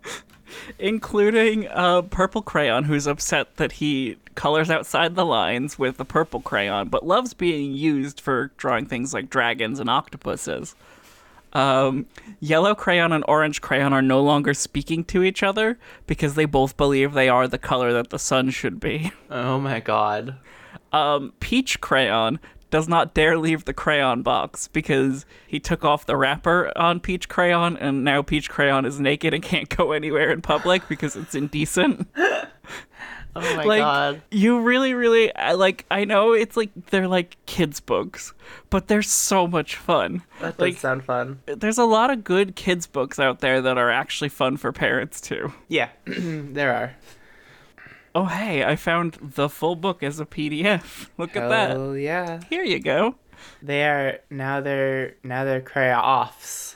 Including 0.80 1.68
a 1.70 2.02
purple 2.02 2.42
crayon 2.42 2.86
who's 2.86 3.06
upset 3.06 3.58
that 3.58 3.74
he 3.74 4.18
colors 4.34 4.72
outside 4.72 5.16
the 5.16 5.26
lines 5.26 5.78
with 5.78 5.98
the 5.98 6.06
purple 6.06 6.40
crayon, 6.42 6.90
but 6.90 7.06
loves 7.06 7.36
being 7.36 7.74
used 7.74 8.20
for 8.20 8.52
drawing 8.58 8.88
things 8.88 9.14
like 9.14 9.30
dragons 9.30 9.80
and 9.80 9.92
octopuses. 9.92 10.76
Um, 11.54 12.08
yellow 12.40 12.76
crayon 12.76 13.12
and 13.12 13.24
orange 13.28 13.62
crayon 13.62 13.94
are 13.94 14.02
no 14.02 14.22
longer 14.22 14.54
speaking 14.54 15.04
to 15.06 15.24
each 15.24 15.44
other 15.44 15.78
because 16.08 16.36
they 16.36 16.46
both 16.46 16.78
believe 16.78 17.14
they 17.14 17.30
are 17.30 17.48
the 17.48 17.60
color 17.60 17.94
that 17.94 18.10
the 18.10 18.20
sun 18.20 18.50
should 18.50 18.80
be. 18.80 19.12
Oh 19.30 19.60
my 19.60 19.80
god. 19.80 20.36
Um, 20.92 21.34
peach 21.40 21.82
crayon 21.82 22.40
does 22.74 22.88
not 22.88 23.14
dare 23.14 23.38
leave 23.38 23.66
the 23.66 23.74
crayon 23.74 24.24
box 24.24 24.68
because 24.68 25.28
he 25.46 25.60
took 25.60 25.86
off 25.86 26.08
the 26.08 26.18
wrapper 26.18 26.72
on 26.76 27.00
Peach 27.00 27.30
Crayon, 27.30 27.78
and 27.78 28.04
now 28.04 28.24
Peach 28.24 28.50
Crayon 28.50 28.84
is 28.84 29.00
naked 29.00 29.32
and 29.32 29.44
can't 29.44 29.70
go 29.70 29.92
anywhere 29.92 30.32
in 30.32 30.42
public 30.42 30.88
because 30.88 31.16
it's 31.16 31.36
indecent. 31.36 32.08
Oh 33.36 33.56
my 33.56 33.64
like 33.64 33.80
god. 33.82 34.22
you 34.30 34.60
really 34.62 34.94
really 34.94 35.32
like 35.56 35.86
i 35.90 36.06
know 36.06 36.34
it's 36.34 36.56
like 36.56 36.70
they're 36.92 37.08
like 37.08 37.36
kids 37.48 37.80
books 37.80 38.34
but 38.70 38.88
they're 38.88 39.02
so 39.02 39.48
much 39.48 39.76
fun 39.76 40.22
That 40.40 40.58
does 40.58 40.60
like 40.60 40.78
sound 40.78 41.04
fun. 41.04 41.40
there's 41.48 41.80
a 41.80 41.84
lot 41.86 42.12
of 42.12 42.24
good 42.24 42.56
kids 42.56 42.86
books 42.86 43.20
out 43.20 43.40
there 43.40 43.60
that 43.62 43.78
are 43.78 43.90
actually 43.90 44.30
fun 44.30 44.58
for 44.58 44.72
parents 44.72 45.20
too 45.20 45.52
Yeah, 45.68 45.90
there 46.06 46.74
are. 46.76 46.96
oh 48.14 48.26
hey 48.26 48.64
i 48.64 48.76
found 48.76 49.18
the 49.20 49.50
full 49.50 49.76
book 49.76 50.04
as 50.04 50.20
a 50.20 50.26
pdf 50.28 51.08
look 51.18 51.36
at 51.36 51.50
that 51.50 51.76
Oh 51.76 51.94
yeah. 51.94 52.40
here 52.52 52.64
you 52.64 52.80
go 52.80 53.16
They 53.64 53.84
are 53.84 54.20
now 54.30 54.62
they're 54.62 55.16
now 55.24 55.44
they're 55.44 55.60
cray-offs. 55.62 56.76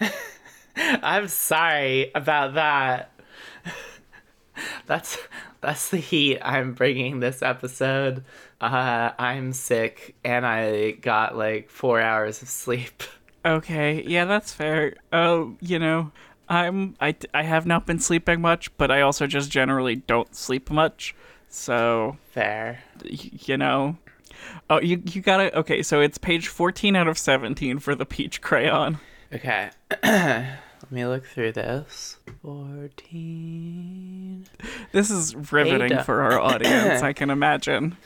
I'm 0.76 1.28
sorry 1.28 2.10
about 2.14 2.54
that. 2.54 3.12
That's 4.86 5.16
that's 5.60 5.90
the 5.90 5.98
heat 5.98 6.38
I'm 6.42 6.72
bringing 6.74 7.20
this 7.20 7.42
episode. 7.42 8.24
Uh, 8.60 9.10
I'm 9.18 9.52
sick 9.52 10.14
and 10.24 10.46
I 10.46 10.92
got 10.92 11.36
like 11.36 11.70
four 11.70 12.00
hours 12.00 12.42
of 12.42 12.48
sleep. 12.48 13.02
okay 13.46 14.04
yeah 14.06 14.26
that's 14.26 14.52
fair 14.52 14.92
oh 15.14 15.56
you 15.62 15.78
know 15.78 16.12
i'm 16.46 16.94
I, 17.00 17.14
I 17.32 17.42
have 17.42 17.64
not 17.64 17.86
been 17.86 17.98
sleeping 17.98 18.42
much 18.42 18.70
but 18.76 18.90
i 18.90 19.00
also 19.00 19.26
just 19.26 19.50
generally 19.50 19.96
don't 19.96 20.36
sleep 20.36 20.70
much 20.70 21.14
so 21.48 22.18
Fair. 22.32 22.82
you 23.02 23.56
know 23.56 23.96
oh 24.68 24.78
you 24.82 25.02
you 25.06 25.22
gotta 25.22 25.56
okay 25.58 25.82
so 25.82 26.02
it's 26.02 26.18
page 26.18 26.48
14 26.48 26.94
out 26.96 27.08
of 27.08 27.16
17 27.16 27.78
for 27.78 27.94
the 27.94 28.04
peach 28.04 28.42
crayon 28.42 28.98
Okay. 29.32 29.70
Let 30.90 30.94
me 30.96 31.06
look 31.06 31.24
through 31.24 31.52
this. 31.52 32.16
Fourteen. 32.42 34.44
this 34.90 35.08
is 35.08 35.36
riveting 35.52 35.92
Ada. 35.92 36.04
for 36.04 36.22
our 36.22 36.40
audience 36.40 37.02
i 37.02 37.12
can 37.12 37.30
imagine 37.30 37.96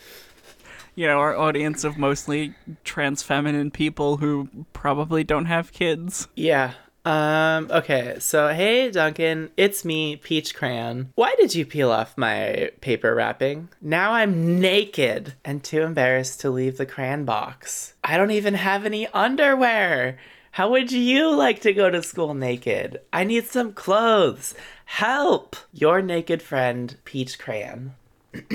you 0.94 1.06
know 1.06 1.18
our 1.18 1.34
audience 1.36 1.84
of 1.84 1.96
mostly 1.96 2.54
trans 2.82 3.22
feminine 3.22 3.70
people 3.70 4.18
who 4.18 4.48
probably 4.74 5.24
don't 5.24 5.46
have 5.46 5.72
kids 5.72 6.28
Yeah. 6.34 6.72
Um, 7.06 7.68
okay, 7.70 8.16
so 8.18 8.48
hey 8.48 8.90
Duncan, 8.90 9.50
it's 9.58 9.84
me, 9.84 10.16
Peach 10.16 10.54
Crayon. 10.54 11.12
Why 11.16 11.34
did 11.38 11.54
you 11.54 11.66
peel 11.66 11.90
off 11.90 12.16
my 12.16 12.70
paper 12.80 13.14
wrapping? 13.14 13.68
Now 13.82 14.12
I'm 14.12 14.58
naked 14.58 15.34
and 15.44 15.62
too 15.62 15.82
embarrassed 15.82 16.40
to 16.40 16.50
leave 16.50 16.78
the 16.78 16.86
crayon 16.86 17.26
box. 17.26 17.92
I 18.02 18.16
don't 18.16 18.30
even 18.30 18.54
have 18.54 18.86
any 18.86 19.06
underwear. 19.08 20.16
How 20.54 20.70
would 20.70 20.92
you 20.92 21.34
like 21.34 21.62
to 21.62 21.72
go 21.72 21.90
to 21.90 22.00
school 22.00 22.32
naked? 22.32 23.00
I 23.12 23.24
need 23.24 23.46
some 23.46 23.72
clothes. 23.72 24.54
Help! 24.84 25.56
Your 25.72 26.00
naked 26.00 26.42
friend, 26.42 26.96
Peach 27.04 27.40
Crayon. 27.40 27.96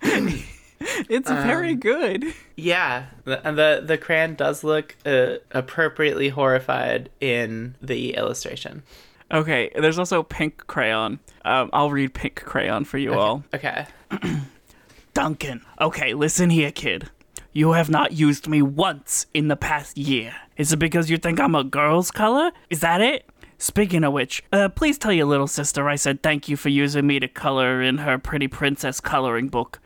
it's 0.00 1.30
very 1.30 1.76
good 1.76 2.24
Yeah, 2.56 3.06
the 3.22 3.46
and 3.46 3.56
the, 3.56 3.84
the 3.86 3.96
crayon 3.96 4.34
does 4.34 4.64
look 4.64 4.96
uh, 5.06 5.36
appropriately 5.52 6.28
horrified 6.30 7.08
in 7.20 7.76
the 7.80 8.14
illustration. 8.14 8.82
okay 9.30 9.70
there's 9.76 9.98
also 9.98 10.22
pink 10.24 10.66
crayon 10.66 11.18
um, 11.44 11.70
i'll 11.72 11.90
read 11.90 12.14
pink 12.14 12.42
crayon 12.44 12.84
for 12.84 12.98
you 12.98 13.14
all 13.14 13.44
Okay. 13.54 13.86
Duncan. 15.14 15.62
Okay, 15.80 16.12
listen 16.14 16.50
here, 16.50 16.72
kid. 16.72 17.08
You 17.56 17.70
have 17.70 17.88
not 17.88 18.10
used 18.10 18.48
me 18.48 18.62
once 18.62 19.26
in 19.32 19.46
the 19.46 19.54
past 19.54 19.96
year. 19.96 20.34
Is 20.56 20.72
it 20.72 20.78
because 20.80 21.08
you 21.08 21.18
think 21.18 21.38
I'm 21.38 21.54
a 21.54 21.62
girl's 21.62 22.10
color? 22.10 22.50
Is 22.68 22.80
that 22.80 23.00
it? 23.00 23.26
Speaking 23.58 24.02
of 24.02 24.12
which, 24.12 24.42
uh, 24.52 24.70
please 24.70 24.98
tell 24.98 25.12
your 25.12 25.26
little 25.26 25.46
sister 25.46 25.88
I 25.88 25.94
said 25.94 26.20
thank 26.20 26.48
you 26.48 26.56
for 26.56 26.68
using 26.68 27.06
me 27.06 27.20
to 27.20 27.28
color 27.28 27.80
in 27.80 27.98
her 27.98 28.18
Pretty 28.18 28.48
Princess 28.48 29.00
coloring 29.00 29.46
book. 29.46 29.78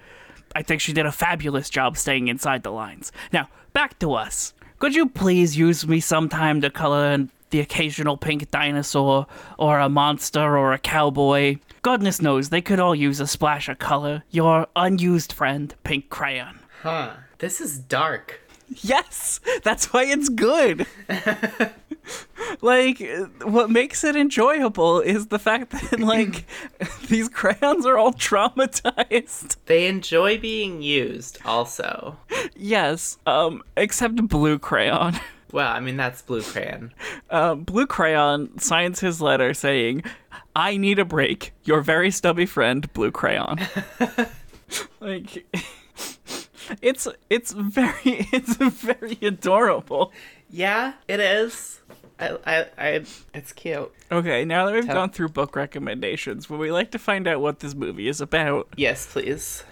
I 0.57 0.62
think 0.62 0.81
she 0.81 0.95
did 0.95 1.05
a 1.05 1.12
fabulous 1.12 1.69
job 1.69 1.99
staying 1.99 2.29
inside 2.29 2.62
the 2.62 2.73
lines. 2.73 3.12
Now, 3.35 3.51
back 3.75 3.99
to 3.99 4.14
us. 4.14 4.55
Could 4.79 4.95
you 4.95 5.07
please 5.07 5.59
use 5.59 5.87
me 5.87 6.01
sometime 6.01 6.62
to 6.62 6.71
color 6.71 7.29
the 7.51 7.61
occasional 7.61 8.16
pink 8.16 8.51
dinosaur, 8.51 9.27
or 9.59 9.79
a 9.79 9.91
monster, 9.91 10.57
or 10.57 10.73
a 10.73 10.79
cowboy? 10.79 11.57
Goodness 11.83 12.23
knows 12.23 12.49
they 12.49 12.62
could 12.62 12.81
all 12.81 12.95
use 12.95 13.21
a 13.21 13.27
splash 13.27 13.69
of 13.69 13.79
color. 13.79 14.25
Your 14.31 14.69
unused 14.75 15.35
friend, 15.35 15.75
Pink 15.85 16.09
Crayon. 16.09 16.61
Huh. 16.81 17.11
This 17.39 17.61
is 17.61 17.78
dark. 17.78 18.41
Yes, 18.68 19.41
that's 19.62 19.93
why 19.93 20.05
it's 20.05 20.28
good. 20.28 20.86
like, 22.61 23.03
what 23.43 23.70
makes 23.70 24.05
it 24.05 24.16
enjoyable 24.16 25.01
is 25.01 25.28
the 25.28 25.39
fact 25.39 25.70
that, 25.70 26.01
like, 26.01 26.45
these 27.09 27.28
crayons 27.28 27.86
are 27.86 27.97
all 27.97 28.12
traumatized. 28.12 29.57
They 29.66 29.86
enjoy 29.86 30.39
being 30.39 30.82
used 30.82 31.39
also. 31.45 32.18
Yes, 32.57 33.18
um, 33.24 33.62
except 33.76 34.28
Blue 34.28 34.59
Crayon. 34.59 35.14
Well, 35.51 35.72
I 35.72 35.80
mean 35.80 35.97
that's 35.97 36.20
blue 36.20 36.43
crayon. 36.43 36.93
Uh, 37.30 37.55
Blue 37.55 37.86
Crayon 37.86 38.59
signs 38.59 39.01
his 39.01 39.22
letter 39.22 39.55
saying, 39.55 40.03
I 40.55 40.76
need 40.76 40.99
a 40.99 41.07
break. 41.07 41.55
Your 41.64 41.80
very 41.80 42.11
stubby 42.11 42.45
friend, 42.45 42.93
Blue 42.93 43.11
Crayon. 43.11 43.59
like, 45.01 45.47
it's 46.83 47.09
it's 47.31 47.53
very 47.53 47.95
it's 48.33 48.57
very 48.57 49.19
adorable. 49.23 50.12
Yeah, 50.51 50.95
it 51.07 51.21
is. 51.21 51.81
I, 52.21 52.37
I, 52.47 52.66
I 52.79 52.89
it's 53.35 53.53
cute. 53.53 53.93
Okay, 54.11 54.45
now 54.45 54.66
that 54.66 54.75
we've 54.75 54.85
Tell- 54.87 54.95
gone 54.95 55.11
through 55.11 55.29
book 55.29 55.55
recommendations, 55.55 56.51
would 56.51 56.59
we 56.59 56.73
like 56.73 56.91
to 56.93 56.99
find 56.99 57.29
out 57.29 57.41
what 57.41 57.61
this 57.61 57.75
movie 57.75 58.09
is 58.09 58.21
about? 58.21 58.69
Yes, 58.77 59.07
please. 59.07 59.62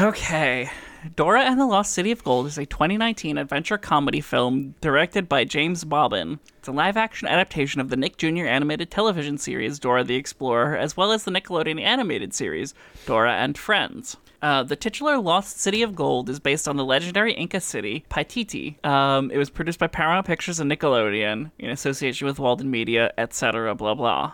Okay. 0.00 0.70
Dora 1.16 1.42
and 1.42 1.60
the 1.60 1.66
Lost 1.66 1.92
City 1.92 2.10
of 2.10 2.24
Gold 2.24 2.46
is 2.46 2.58
a 2.58 2.64
2019 2.66 3.38
adventure 3.38 3.78
comedy 3.78 4.20
film 4.20 4.74
directed 4.80 5.28
by 5.28 5.44
James 5.44 5.84
Bobin. 5.84 6.40
It's 6.64 6.68
a 6.70 6.72
live 6.72 6.96
action 6.96 7.28
adaptation 7.28 7.78
of 7.82 7.90
the 7.90 7.96
Nick 7.98 8.16
Jr. 8.16 8.46
animated 8.46 8.90
television 8.90 9.36
series 9.36 9.78
Dora 9.78 10.02
the 10.02 10.14
Explorer, 10.14 10.78
as 10.78 10.96
well 10.96 11.12
as 11.12 11.24
the 11.24 11.30
Nickelodeon 11.30 11.78
animated 11.78 12.32
series 12.32 12.72
Dora 13.04 13.34
and 13.34 13.58
Friends. 13.58 14.16
Uh, 14.40 14.62
the 14.62 14.74
titular 14.74 15.18
Lost 15.18 15.60
City 15.60 15.82
of 15.82 15.94
Gold 15.94 16.30
is 16.30 16.40
based 16.40 16.66
on 16.66 16.78
the 16.78 16.84
legendary 16.86 17.34
Inca 17.34 17.60
city, 17.60 18.06
Paititi. 18.08 18.82
Um, 18.82 19.30
it 19.30 19.36
was 19.36 19.50
produced 19.50 19.78
by 19.78 19.88
Paramount 19.88 20.26
Pictures 20.26 20.58
and 20.58 20.72
Nickelodeon 20.72 21.50
in 21.58 21.68
association 21.68 22.26
with 22.26 22.38
Walden 22.38 22.70
Media, 22.70 23.12
etc., 23.18 23.74
blah 23.74 23.94
blah. 23.94 24.32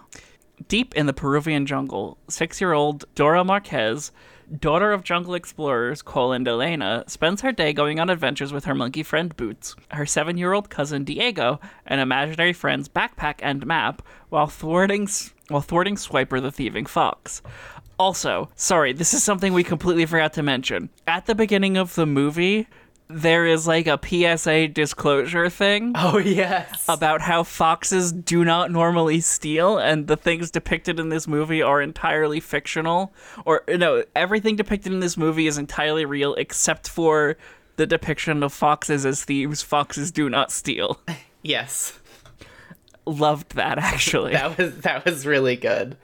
Deep 0.68 0.94
in 0.94 1.06
the 1.06 1.12
Peruvian 1.12 1.66
jungle, 1.66 2.16
six 2.28 2.60
year 2.60 2.72
old 2.72 3.06
Dora 3.16 3.42
Marquez, 3.42 4.12
daughter 4.58 4.92
of 4.92 5.04
jungle 5.04 5.34
explorers 5.34 6.02
Cole 6.02 6.32
and 6.32 6.46
Elena, 6.46 7.04
spends 7.06 7.42
her 7.42 7.52
day 7.52 7.72
going 7.72 8.00
on 8.00 8.10
adventures 8.10 8.52
with 8.52 8.64
her 8.64 8.74
monkey 8.74 9.02
friend 9.02 9.36
Boots, 9.36 9.76
her 9.90 10.06
seven 10.06 10.36
year 10.36 10.52
old 10.52 10.70
cousin 10.70 11.04
Diego, 11.04 11.60
and 11.86 12.00
imaginary 12.00 12.52
friends 12.52 12.88
Backpack 12.88 13.36
and 13.40 13.66
Map, 13.66 14.02
while 14.28 14.46
thwarting, 14.46 15.08
while 15.48 15.60
thwarting 15.60 15.96
Swiper 15.96 16.40
the 16.40 16.50
thieving 16.50 16.86
fox. 16.86 17.42
Also, 17.98 18.48
sorry, 18.56 18.94
this 18.94 19.12
is 19.12 19.22
something 19.22 19.52
we 19.52 19.62
completely 19.62 20.06
forgot 20.06 20.32
to 20.32 20.42
mention. 20.42 20.88
At 21.06 21.26
the 21.26 21.34
beginning 21.34 21.76
of 21.76 21.94
the 21.94 22.06
movie, 22.06 22.66
there 23.12 23.44
is 23.46 23.66
like 23.66 23.86
a 23.86 23.98
PSA 24.02 24.68
disclosure 24.68 25.50
thing 25.50 25.92
Oh 25.96 26.18
yes. 26.18 26.84
about 26.88 27.20
how 27.20 27.42
foxes 27.42 28.12
do 28.12 28.44
not 28.44 28.70
normally 28.70 29.20
steal 29.20 29.78
and 29.78 30.06
the 30.06 30.16
things 30.16 30.50
depicted 30.50 31.00
in 31.00 31.08
this 31.08 31.26
movie 31.26 31.60
are 31.62 31.82
entirely 31.82 32.40
fictional 32.40 33.12
or 33.44 33.62
no 33.68 34.04
everything 34.14 34.56
depicted 34.56 34.92
in 34.92 35.00
this 35.00 35.16
movie 35.16 35.46
is 35.46 35.58
entirely 35.58 36.04
real 36.04 36.34
except 36.34 36.88
for 36.88 37.36
the 37.76 37.86
depiction 37.86 38.42
of 38.42 38.52
foxes 38.52 39.04
as 39.04 39.24
thieves 39.24 39.60
foxes 39.62 40.10
do 40.10 40.28
not 40.30 40.52
steal 40.52 41.00
yes. 41.42 41.98
loved 43.06 43.56
that 43.56 43.78
actually 43.92 44.32
That 44.32 44.56
was 44.56 44.76
that 44.82 45.04
was 45.04 45.26
really 45.26 45.56
good. 45.56 45.96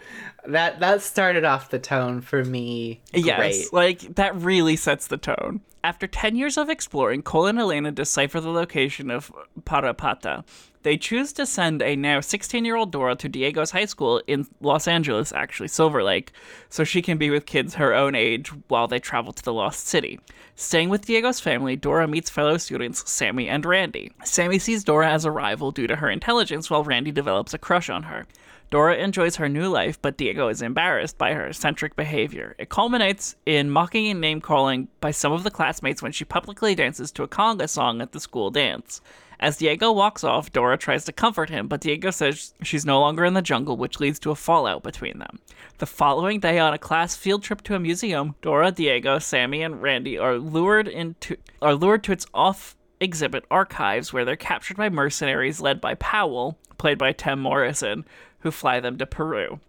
That 0.46 0.80
that 0.80 1.02
started 1.02 1.44
off 1.44 1.70
the 1.70 1.78
tone 1.80 2.20
for 2.20 2.44
me. 2.44 3.00
Yes, 3.12 3.72
like 3.72 4.14
that 4.14 4.36
really 4.36 4.76
sets 4.76 5.08
the 5.08 5.16
tone. 5.16 5.60
After 5.86 6.08
10 6.08 6.34
years 6.34 6.56
of 6.56 6.68
exploring, 6.68 7.22
Cole 7.22 7.46
and 7.46 7.60
Elena 7.60 7.92
decipher 7.92 8.40
the 8.40 8.50
location 8.50 9.08
of 9.08 9.30
Parapata. 9.62 10.44
They 10.82 10.96
choose 10.96 11.32
to 11.34 11.46
send 11.46 11.80
a 11.80 11.94
now 11.94 12.20
16 12.20 12.64
year 12.64 12.74
old 12.74 12.90
Dora 12.90 13.14
to 13.14 13.28
Diego's 13.28 13.70
high 13.70 13.84
school 13.84 14.20
in 14.26 14.48
Los 14.60 14.88
Angeles, 14.88 15.32
actually, 15.32 15.68
Silver 15.68 16.02
Lake, 16.02 16.32
so 16.68 16.82
she 16.82 17.02
can 17.02 17.18
be 17.18 17.30
with 17.30 17.46
kids 17.46 17.76
her 17.76 17.94
own 17.94 18.16
age 18.16 18.48
while 18.66 18.88
they 18.88 18.98
travel 18.98 19.32
to 19.32 19.44
the 19.44 19.52
Lost 19.52 19.86
City. 19.86 20.18
Staying 20.56 20.88
with 20.88 21.06
Diego's 21.06 21.38
family, 21.38 21.76
Dora 21.76 22.08
meets 22.08 22.30
fellow 22.30 22.56
students 22.56 23.08
Sammy 23.08 23.48
and 23.48 23.64
Randy. 23.64 24.10
Sammy 24.24 24.58
sees 24.58 24.82
Dora 24.82 25.12
as 25.12 25.24
a 25.24 25.30
rival 25.30 25.70
due 25.70 25.86
to 25.86 25.94
her 25.94 26.10
intelligence, 26.10 26.68
while 26.68 26.82
Randy 26.82 27.12
develops 27.12 27.54
a 27.54 27.58
crush 27.58 27.88
on 27.88 28.02
her. 28.02 28.26
Dora 28.70 28.96
enjoys 28.96 29.36
her 29.36 29.48
new 29.48 29.68
life, 29.68 30.00
but 30.02 30.16
Diego 30.16 30.48
is 30.48 30.60
embarrassed 30.60 31.18
by 31.18 31.32
her 31.32 31.46
eccentric 31.46 31.94
behavior. 31.94 32.56
It 32.58 32.68
culminates 32.68 33.36
in 33.46 33.70
mocking 33.70 34.08
and 34.08 34.20
name 34.20 34.40
calling 34.40 34.88
by 35.00 35.12
some 35.12 35.32
of 35.32 35.44
the 35.44 35.50
classmates 35.50 36.02
when 36.02 36.12
she 36.12 36.24
publicly 36.24 36.74
dances 36.74 37.12
to 37.12 37.22
a 37.22 37.28
conga 37.28 37.68
song 37.68 38.00
at 38.00 38.12
the 38.12 38.20
school 38.20 38.50
dance. 38.50 39.00
As 39.38 39.58
Diego 39.58 39.92
walks 39.92 40.24
off, 40.24 40.52
Dora 40.52 40.78
tries 40.78 41.04
to 41.04 41.12
comfort 41.12 41.50
him, 41.50 41.68
but 41.68 41.82
Diego 41.82 42.10
says 42.10 42.54
she's 42.62 42.86
no 42.86 43.00
longer 43.00 43.24
in 43.24 43.34
the 43.34 43.42
jungle, 43.42 43.76
which 43.76 44.00
leads 44.00 44.18
to 44.20 44.30
a 44.30 44.34
fallout 44.34 44.82
between 44.82 45.18
them. 45.18 45.38
The 45.78 45.86
following 45.86 46.40
day, 46.40 46.58
on 46.58 46.72
a 46.72 46.78
class 46.78 47.14
field 47.14 47.42
trip 47.42 47.62
to 47.62 47.74
a 47.74 47.78
museum, 47.78 48.34
Dora, 48.40 48.72
Diego, 48.72 49.18
Sammy, 49.18 49.62
and 49.62 49.82
Randy 49.82 50.18
are 50.18 50.38
lured 50.38 50.88
into 50.88 51.36
are 51.60 51.74
lured 51.74 52.02
to 52.04 52.12
its 52.12 52.26
off 52.32 52.76
exhibit 52.98 53.44
archives 53.50 54.12
where 54.12 54.24
they're 54.24 54.36
captured 54.36 54.78
by 54.78 54.88
mercenaries 54.88 55.60
led 55.60 55.82
by 55.82 55.94
Powell, 55.94 56.58
played 56.78 56.96
by 56.96 57.12
Tim 57.12 57.40
Morrison, 57.40 58.06
who 58.40 58.50
fly 58.50 58.80
them 58.80 58.98
to 58.98 59.06
Peru. 59.06 59.60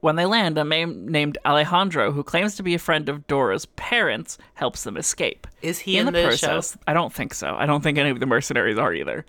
When 0.00 0.16
they 0.16 0.26
land, 0.26 0.58
a 0.58 0.64
man 0.64 1.06
named 1.06 1.38
Alejandro, 1.44 2.12
who 2.12 2.22
claims 2.22 2.54
to 2.56 2.62
be 2.62 2.74
a 2.74 2.78
friend 2.78 3.08
of 3.08 3.26
Dora's 3.26 3.66
parents, 3.66 4.38
helps 4.54 4.84
them 4.84 4.96
escape. 4.96 5.46
Is 5.62 5.80
he 5.80 5.98
in, 5.98 6.06
the, 6.06 6.12
process, 6.12 6.72
show? 6.72 6.80
I 6.86 6.92
don't 6.92 7.12
think 7.12 7.34
so. 7.34 7.56
I 7.56 7.66
don't 7.66 7.82
think 7.82 7.98
any 7.98 8.10
of 8.10 8.20
the 8.20 8.26
mercenaries 8.26 8.78
are 8.78 8.94
either. 8.94 9.24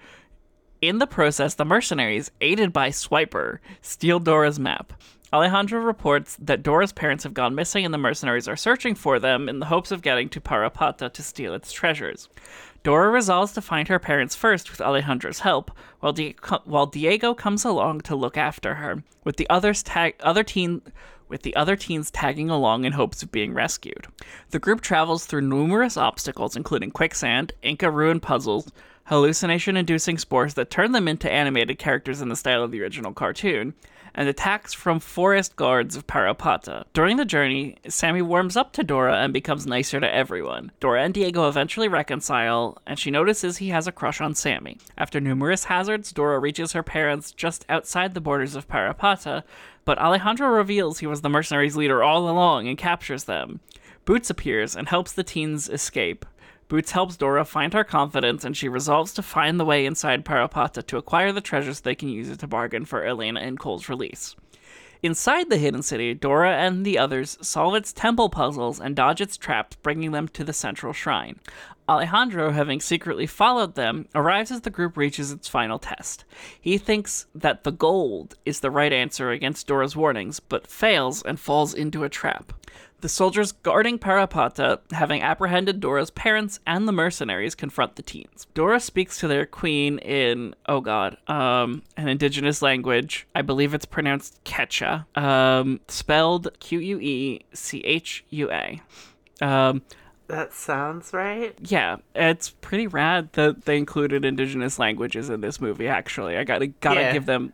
In 0.81 0.99
the 0.99 1.07
process, 1.07 1.55
the 1.55 1.65
mercenaries, 1.65 2.29
aided 2.41 2.71
by 2.71 2.89
Swiper, 2.89 3.59
steal 3.81 4.19
Dora's 4.19 4.59
map. 4.59 4.93
Alejandro 5.33 5.81
reports 5.81 6.37
that 6.39 6.63
Dora's 6.63 6.93
parents 6.93 7.23
have 7.23 7.33
gone 7.33 7.55
missing 7.55 7.83
and 7.83 7.93
the 7.93 7.97
mercenaries 7.97 8.47
are 8.47 8.55
searching 8.55 8.95
for 8.95 9.19
them 9.19 9.49
in 9.49 9.59
the 9.59 9.65
hopes 9.65 9.91
of 9.91 10.01
getting 10.01 10.29
to 10.29 10.39
Parapata 10.39 11.11
to 11.11 11.23
steal 11.23 11.53
its 11.53 11.71
treasures. 11.71 12.29
Dora 12.84 13.09
resolves 13.09 13.53
to 13.53 13.61
find 13.61 13.88
her 13.88 13.99
parents 13.99 14.36
first 14.36 14.71
with 14.71 14.80
Alejandra's 14.80 15.39
help, 15.39 15.71
while, 15.99 16.13
Di- 16.13 16.36
while 16.65 16.86
Diego 16.86 17.34
comes 17.34 17.65
along 17.65 18.01
to 18.01 18.15
look 18.15 18.38
after 18.38 18.75
her, 18.75 19.03
with 19.23 19.38
the 19.38 19.49
others 19.49 19.84
tag- 19.84 20.15
other 20.21 20.43
teen 20.43 20.82
with 21.30 21.41
the 21.41 21.55
other 21.57 21.75
teens 21.75 22.09
tagging 22.09 22.49
along 22.49 22.86
in 22.86 22.93
hopes 22.93 23.21
of 23.21 23.32
being 23.32 23.53
rescued. 23.53 24.07
The 24.51 24.59
group 24.59 24.80
travels 24.80 25.25
through 25.25 25.41
numerous 25.41 25.97
obstacles, 25.97 26.55
including 26.55 26.91
quicksand, 26.91 27.51
Inca 27.61 27.91
ruin 27.91 28.21
puzzles, 28.21 28.71
hallucination 29.05 29.75
inducing 29.75 30.17
spores 30.17 30.53
that 30.53 30.69
turn 30.69 30.93
them 30.93 31.07
into 31.07 31.32
animated 31.32 31.80
characters 31.80 32.21
in 32.21 32.30
the 32.30 32.36
style 32.36 32.63
of 32.63 32.71
the 32.71 32.82
original 32.82 33.13
cartoon, 33.13 33.73
and 34.18 34.28
attacks 34.28 34.74
from 34.74 34.99
forest 34.99 35.55
guards 35.55 35.95
of 35.95 36.07
Parapata. 36.07 36.84
During 36.91 37.18
the 37.18 37.24
journey, 37.24 37.78
Sammy 37.88 38.24
warms 38.24 38.57
up 38.57 38.74
to 38.74 38.84
Dora 38.84 39.20
and 39.20 39.32
becomes 39.32 39.68
nicer 39.68 39.99
to 39.99 40.13
everyone. 40.13 40.72
Dora 40.80 41.03
and 41.03 41.13
Diego 41.13 41.47
eventually 41.47 41.88
reconcile, 41.88 42.80
and 42.88 42.97
she 42.97 43.11
notices 43.11 43.57
he 43.57 43.70
has 43.70 43.88
a 43.88 43.91
crush 43.91 44.20
on 44.20 44.34
Sammy. 44.34 44.80
After 44.97 45.22
numerous 45.22 45.65
hazards, 45.65 46.11
Dora 46.11 46.39
reaches 46.39 46.74
her 46.74 46.84
parents 46.84 47.32
just 47.32 47.63
outside 47.70 48.15
the 48.15 48.20
borders 48.20 48.55
of 48.55 48.68
Parapata, 48.68 49.43
but 49.86 49.99
Alejandro 49.99 50.49
reveals 50.49 50.99
he 50.99 51.07
was 51.07 51.22
the 51.22 51.30
mercenaries' 51.30 51.78
leader 51.78 52.01
all 52.01 52.28
along 52.28 52.68
and 52.68 52.78
captures 52.78 53.26
them. 53.26 53.59
Boots 54.03 54.30
appears 54.32 54.76
and 54.76 54.89
helps 54.89 55.11
the 55.11 55.24
teens 55.24 55.70
escape. 55.70 56.26
Boots 56.68 56.91
helps 56.91 57.15
Dora 57.15 57.45
find 57.45 57.74
her 57.74 57.84
confidence, 57.84 58.43
and 58.43 58.55
she 58.55 58.68
resolves 58.68 59.13
to 59.13 59.22
find 59.22 59.59
the 59.59 59.65
way 59.65 59.86
inside 59.86 60.26
Parapata 60.26 60.86
to 60.88 60.97
acquire 60.97 61.32
the 61.32 61.41
treasures 61.41 61.80
they 61.80 61.95
can 61.95 62.09
use 62.09 62.30
it 62.30 62.39
to 62.39 62.47
bargain 62.47 62.84
for 62.84 63.05
Elena 63.05 63.39
and 63.39 63.57
Cole's 63.57 63.88
release. 63.88 64.36
Inside 65.03 65.49
the 65.49 65.57
hidden 65.57 65.84
city, 65.84 66.13
Dora 66.13 66.57
and 66.57 66.86
the 66.86 66.97
others 66.97 67.38
solve 67.41 67.76
its 67.76 67.93
temple 67.93 68.30
puzzles 68.30 68.82
and 68.82 68.95
dodge 68.95 69.22
its 69.22 69.38
traps, 69.38 69.78
bringing 69.78 70.11
them 70.11 70.28
to 70.30 70.43
the 70.43 70.53
central 70.53 70.91
shrine. 70.91 71.39
Alejandro, 71.88 72.51
having 72.51 72.82
secretly 72.82 73.28
followed 73.28 73.76
them, 73.76 74.07
arrives 74.13 74.51
as 74.51 74.61
the 74.61 74.70
group 74.70 74.97
reaches 74.97 75.32
its 75.32 75.47
final 75.47 75.80
test. 75.80 76.26
He 76.59 76.78
thinks 76.78 77.28
that 77.34 77.63
the 77.63 77.72
gold 77.72 78.36
is 78.43 78.59
the 78.59 78.72
right 78.72 78.91
answer 78.91 79.30
against 79.32 79.68
Dora's 79.68 79.95
warnings, 79.95 80.41
but 80.41 80.68
fails 80.68 81.22
and 81.22 81.39
falls 81.39 81.74
into 81.74 82.03
a 82.03 82.09
trap. 82.09 82.51
The 83.01 83.09
soldiers 83.09 83.51
guarding 83.51 83.99
Parapata, 83.99 84.79
having 84.91 85.21
apprehended 85.21 85.79
Dora's 85.79 86.09
parents 86.09 86.59
and 86.65 86.87
the 86.87 86.91
mercenaries, 86.91 87.53
confront 87.53 87.95
the 87.95 88.01
teens. 88.01 88.47
Dora 88.55 88.79
speaks 88.79 89.19
to 89.19 89.27
their 89.27 89.45
queen 89.45 89.99
in, 89.99 90.55
oh 90.67 90.81
god, 90.81 91.17
um, 91.27 91.83
an 91.95 92.07
indigenous 92.07 92.63
language. 92.63 93.27
I 93.35 93.43
believe 93.43 93.75
it's 93.75 93.85
pronounced 93.85 94.43
Quechua, 94.45 95.05
um, 95.15 95.79
spelled 95.87 96.47
Q 96.59 96.79
U 96.79 96.99
E 96.99 97.41
C 97.53 97.81
H 97.81 98.25
U 98.31 98.49
A. 98.51 98.81
Um, 99.41 99.83
That 100.27 100.51
sounds 100.53 101.13
right. 101.13 101.55
yeah, 101.61 101.97
it's 102.15 102.49
pretty 102.49 102.87
rad 102.87 103.29
that 103.33 103.65
they 103.65 103.77
included 103.77 104.25
indigenous 104.25 104.79
languages 104.79 105.29
in 105.29 105.41
this 105.41 105.61
movie. 105.61 105.87
Actually, 105.87 106.35
I 106.35 106.43
gotta 106.43 106.65
gotta 106.67 107.01
Yeah. 107.01 107.13
give 107.13 107.27
them 107.27 107.53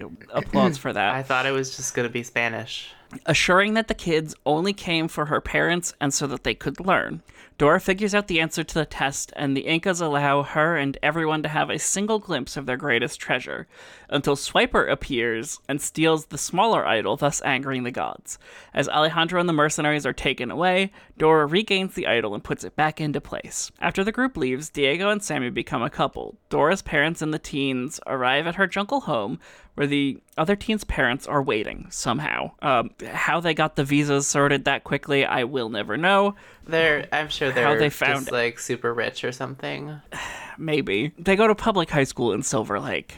uh, 0.00 0.06
applause 0.30 0.78
for 0.78 0.92
that. 0.92 1.14
I 1.14 1.24
thought 1.24 1.46
it 1.46 1.50
was 1.50 1.76
just 1.76 1.94
gonna 1.96 2.08
be 2.08 2.22
Spanish. 2.22 2.92
Assuring 3.26 3.74
that 3.74 3.88
the 3.88 3.94
kids 3.94 4.34
only 4.46 4.72
came 4.72 5.08
for 5.08 5.26
her 5.26 5.40
parents 5.40 5.94
and 6.00 6.12
so 6.12 6.26
that 6.26 6.44
they 6.44 6.54
could 6.54 6.80
learn. 6.80 7.22
Dora 7.58 7.80
figures 7.80 8.14
out 8.14 8.26
the 8.26 8.40
answer 8.40 8.64
to 8.64 8.74
the 8.74 8.86
test, 8.86 9.32
and 9.36 9.56
the 9.56 9.66
Incas 9.66 10.00
allow 10.00 10.42
her 10.42 10.76
and 10.76 10.98
everyone 11.02 11.42
to 11.42 11.48
have 11.48 11.70
a 11.70 11.78
single 11.78 12.18
glimpse 12.18 12.56
of 12.56 12.66
their 12.66 12.76
greatest 12.76 13.20
treasure, 13.20 13.68
until 14.08 14.34
Swiper 14.34 14.90
appears 14.90 15.60
and 15.68 15.80
steals 15.80 16.26
the 16.26 16.38
smaller 16.38 16.84
idol, 16.84 17.16
thus 17.16 17.42
angering 17.42 17.84
the 17.84 17.90
gods. 17.90 18.38
As 18.74 18.88
Alejandro 18.88 19.38
and 19.38 19.48
the 19.48 19.52
mercenaries 19.52 20.06
are 20.06 20.12
taken 20.12 20.50
away, 20.50 20.90
Dora 21.18 21.46
regains 21.46 21.94
the 21.94 22.08
idol 22.08 22.34
and 22.34 22.42
puts 22.42 22.64
it 22.64 22.74
back 22.74 23.00
into 23.00 23.20
place. 23.20 23.70
After 23.80 24.02
the 24.02 24.12
group 24.12 24.36
leaves, 24.36 24.70
Diego 24.70 25.10
and 25.10 25.22
Sammy 25.22 25.50
become 25.50 25.82
a 25.82 25.90
couple. 25.90 26.36
Dora's 26.48 26.82
parents 26.82 27.22
and 27.22 27.32
the 27.32 27.38
teens 27.38 28.00
arrive 28.06 28.46
at 28.46 28.56
her 28.56 28.66
jungle 28.66 29.02
home, 29.02 29.38
where 29.74 29.86
the 29.86 30.18
other 30.36 30.54
teens' 30.56 30.84
parents 30.84 31.26
are 31.26 31.42
waiting 31.42 31.86
somehow. 31.90 32.50
Um, 32.60 32.90
how 33.06 33.40
they 33.40 33.54
got 33.54 33.76
the 33.76 33.84
visas 33.84 34.26
sorted 34.26 34.64
that 34.66 34.84
quickly, 34.84 35.24
I 35.24 35.44
will 35.44 35.68
never 35.68 35.96
know. 35.96 36.34
They're, 36.66 37.08
I'm 37.12 37.28
sure 37.28 37.50
they're 37.50 37.66
How 37.66 37.76
they 37.76 37.90
found 37.90 38.20
just 38.20 38.32
like 38.32 38.58
super 38.58 38.92
rich 38.92 39.24
or 39.24 39.32
something. 39.32 40.00
Maybe 40.58 41.12
they 41.18 41.34
go 41.34 41.46
to 41.46 41.54
public 41.54 41.88
high 41.90 42.04
school 42.04 42.32
in 42.32 42.42
Silver 42.42 42.78
Lake. 42.78 43.16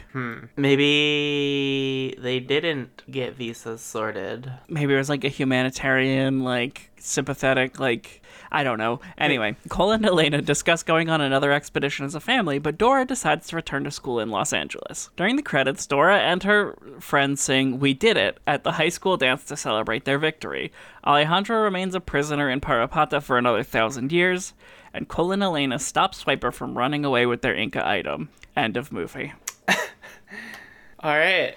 Maybe 0.55 2.15
they 2.17 2.39
didn't 2.39 3.03
get 3.11 3.35
visas 3.35 3.81
sorted. 3.81 4.51
Maybe 4.69 4.93
it 4.93 4.97
was 4.97 5.09
like 5.09 5.25
a 5.25 5.29
humanitarian, 5.29 6.43
like 6.43 6.91
sympathetic, 6.97 7.77
like 7.77 8.21
I 8.55 8.63
don't 8.63 8.77
know. 8.77 9.01
Anyway, 9.17 9.57
Cole 9.67 9.91
and 9.91 10.05
Elena 10.05 10.41
discuss 10.41 10.81
going 10.81 11.09
on 11.09 11.19
another 11.19 11.51
expedition 11.51 12.05
as 12.05 12.15
a 12.15 12.21
family, 12.21 12.57
but 12.57 12.77
Dora 12.77 13.03
decides 13.03 13.47
to 13.47 13.57
return 13.57 13.83
to 13.83 13.91
school 13.91 14.17
in 14.17 14.29
Los 14.29 14.53
Angeles. 14.53 15.09
During 15.17 15.35
the 15.35 15.41
credits, 15.41 15.85
Dora 15.85 16.19
and 16.19 16.41
her 16.43 16.77
friends 17.01 17.41
sing 17.41 17.81
"We 17.81 17.93
Did 17.93 18.15
It" 18.15 18.39
at 18.47 18.63
the 18.63 18.71
high 18.71 18.87
school 18.87 19.17
dance 19.17 19.43
to 19.47 19.57
celebrate 19.57 20.05
their 20.05 20.17
victory. 20.17 20.71
Alejandro 21.05 21.63
remains 21.63 21.95
a 21.95 21.99
prisoner 21.99 22.49
in 22.49 22.61
Parapata 22.61 23.21
for 23.21 23.37
another 23.37 23.61
thousand 23.61 24.13
years, 24.13 24.53
and 24.93 25.09
Cole 25.09 25.33
and 25.33 25.43
Elena 25.43 25.77
stop 25.77 26.15
Swiper 26.15 26.53
from 26.53 26.77
running 26.77 27.03
away 27.03 27.25
with 27.25 27.41
their 27.41 27.55
Inca 27.55 27.85
item. 27.85 28.29
End 28.55 28.77
of 28.77 28.89
movie. 28.89 29.33
All 29.67 31.11
right. 31.11 31.55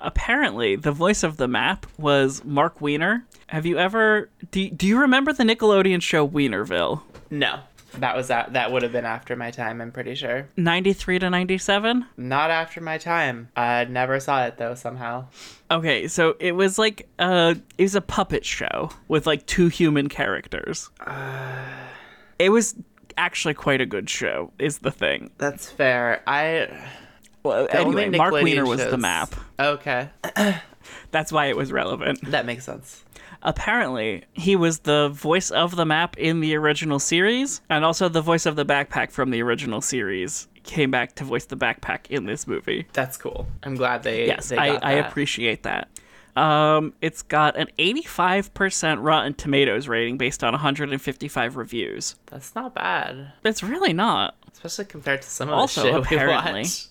Apparently, 0.00 0.74
the 0.74 0.92
voice 0.92 1.22
of 1.22 1.36
the 1.36 1.46
map 1.46 1.86
was 1.98 2.44
Mark 2.44 2.80
Weiner. 2.80 3.26
Have 3.50 3.66
you 3.66 3.78
ever 3.78 4.30
do, 4.52 4.70
do 4.70 4.86
you 4.86 5.00
remember 5.00 5.32
the 5.32 5.42
Nickelodeon 5.42 6.00
show 6.00 6.26
Weinerville? 6.26 7.02
No, 7.30 7.58
that 7.98 8.14
was 8.14 8.28
that. 8.28 8.52
That 8.52 8.70
would 8.70 8.82
have 8.84 8.92
been 8.92 9.04
after 9.04 9.34
my 9.34 9.50
time. 9.50 9.80
I'm 9.80 9.90
pretty 9.90 10.14
sure. 10.14 10.48
93 10.56 11.18
to 11.18 11.30
97? 11.30 12.06
Not 12.16 12.50
after 12.50 12.80
my 12.80 12.96
time. 12.96 13.48
I 13.56 13.86
never 13.86 14.20
saw 14.20 14.44
it 14.46 14.56
though. 14.56 14.76
Somehow. 14.76 15.26
Okay, 15.68 16.06
so 16.06 16.36
it 16.38 16.52
was 16.52 16.78
like 16.78 17.08
uh 17.18 17.56
it 17.76 17.82
was 17.82 17.96
a 17.96 18.00
puppet 18.00 18.44
show 18.44 18.90
with 19.08 19.26
like 19.26 19.44
two 19.46 19.66
human 19.66 20.08
characters. 20.08 20.88
Uh... 21.04 21.64
It 22.38 22.50
was 22.50 22.76
actually 23.18 23.54
quite 23.54 23.80
a 23.80 23.86
good 23.86 24.08
show 24.08 24.52
is 24.60 24.78
the 24.78 24.92
thing. 24.92 25.32
That's 25.38 25.68
fair. 25.68 26.22
I. 26.24 26.68
Well, 27.42 27.64
the 27.66 27.80
anyway, 27.80 28.10
Mark 28.10 28.32
Weiner 28.32 28.64
was 28.64 28.84
the 28.84 28.96
map. 28.96 29.34
Okay, 29.58 30.08
That's 31.10 31.32
why 31.32 31.46
it 31.46 31.56
was 31.56 31.72
relevant. 31.72 32.20
that 32.30 32.46
makes 32.46 32.64
sense. 32.64 33.02
Apparently, 33.42 34.24
he 34.32 34.54
was 34.56 34.80
the 34.80 35.08
voice 35.08 35.50
of 35.50 35.76
the 35.76 35.86
map 35.86 36.16
in 36.18 36.40
the 36.40 36.54
original 36.56 36.98
series, 36.98 37.60
and 37.70 37.84
also 37.84 38.08
the 38.08 38.20
voice 38.20 38.46
of 38.46 38.56
the 38.56 38.64
backpack 38.66 39.10
from 39.10 39.30
the 39.30 39.42
original 39.42 39.80
series 39.80 40.46
came 40.62 40.90
back 40.90 41.14
to 41.14 41.24
voice 41.24 41.46
the 41.46 41.56
backpack 41.56 42.06
in 42.10 42.26
this 42.26 42.46
movie. 42.46 42.86
That's 42.92 43.16
cool. 43.16 43.46
I'm 43.62 43.76
glad 43.76 44.02
they. 44.02 44.26
Yes, 44.26 44.50
they 44.50 44.58
I, 44.58 44.74
I 44.76 44.92
appreciate 44.92 45.62
that. 45.62 45.88
Um, 46.36 46.92
it's 47.00 47.22
got 47.22 47.56
an 47.56 47.66
85% 47.78 49.02
Rotten 49.02 49.34
Tomatoes 49.34 49.88
rating 49.88 50.16
based 50.16 50.44
on 50.44 50.52
155 50.52 51.56
reviews. 51.56 52.14
That's 52.26 52.54
not 52.54 52.74
bad, 52.74 53.32
It's 53.44 53.62
really 53.62 53.92
not. 53.92 54.36
especially 54.52 54.84
compared 54.84 55.22
to 55.22 55.28
some 55.30 55.48
of 55.48 55.54
Also, 55.54 55.82
the 55.82 55.88
shit 55.88 55.96
apparently- 56.12 56.52
we 56.52 56.58
watch. 56.60 56.86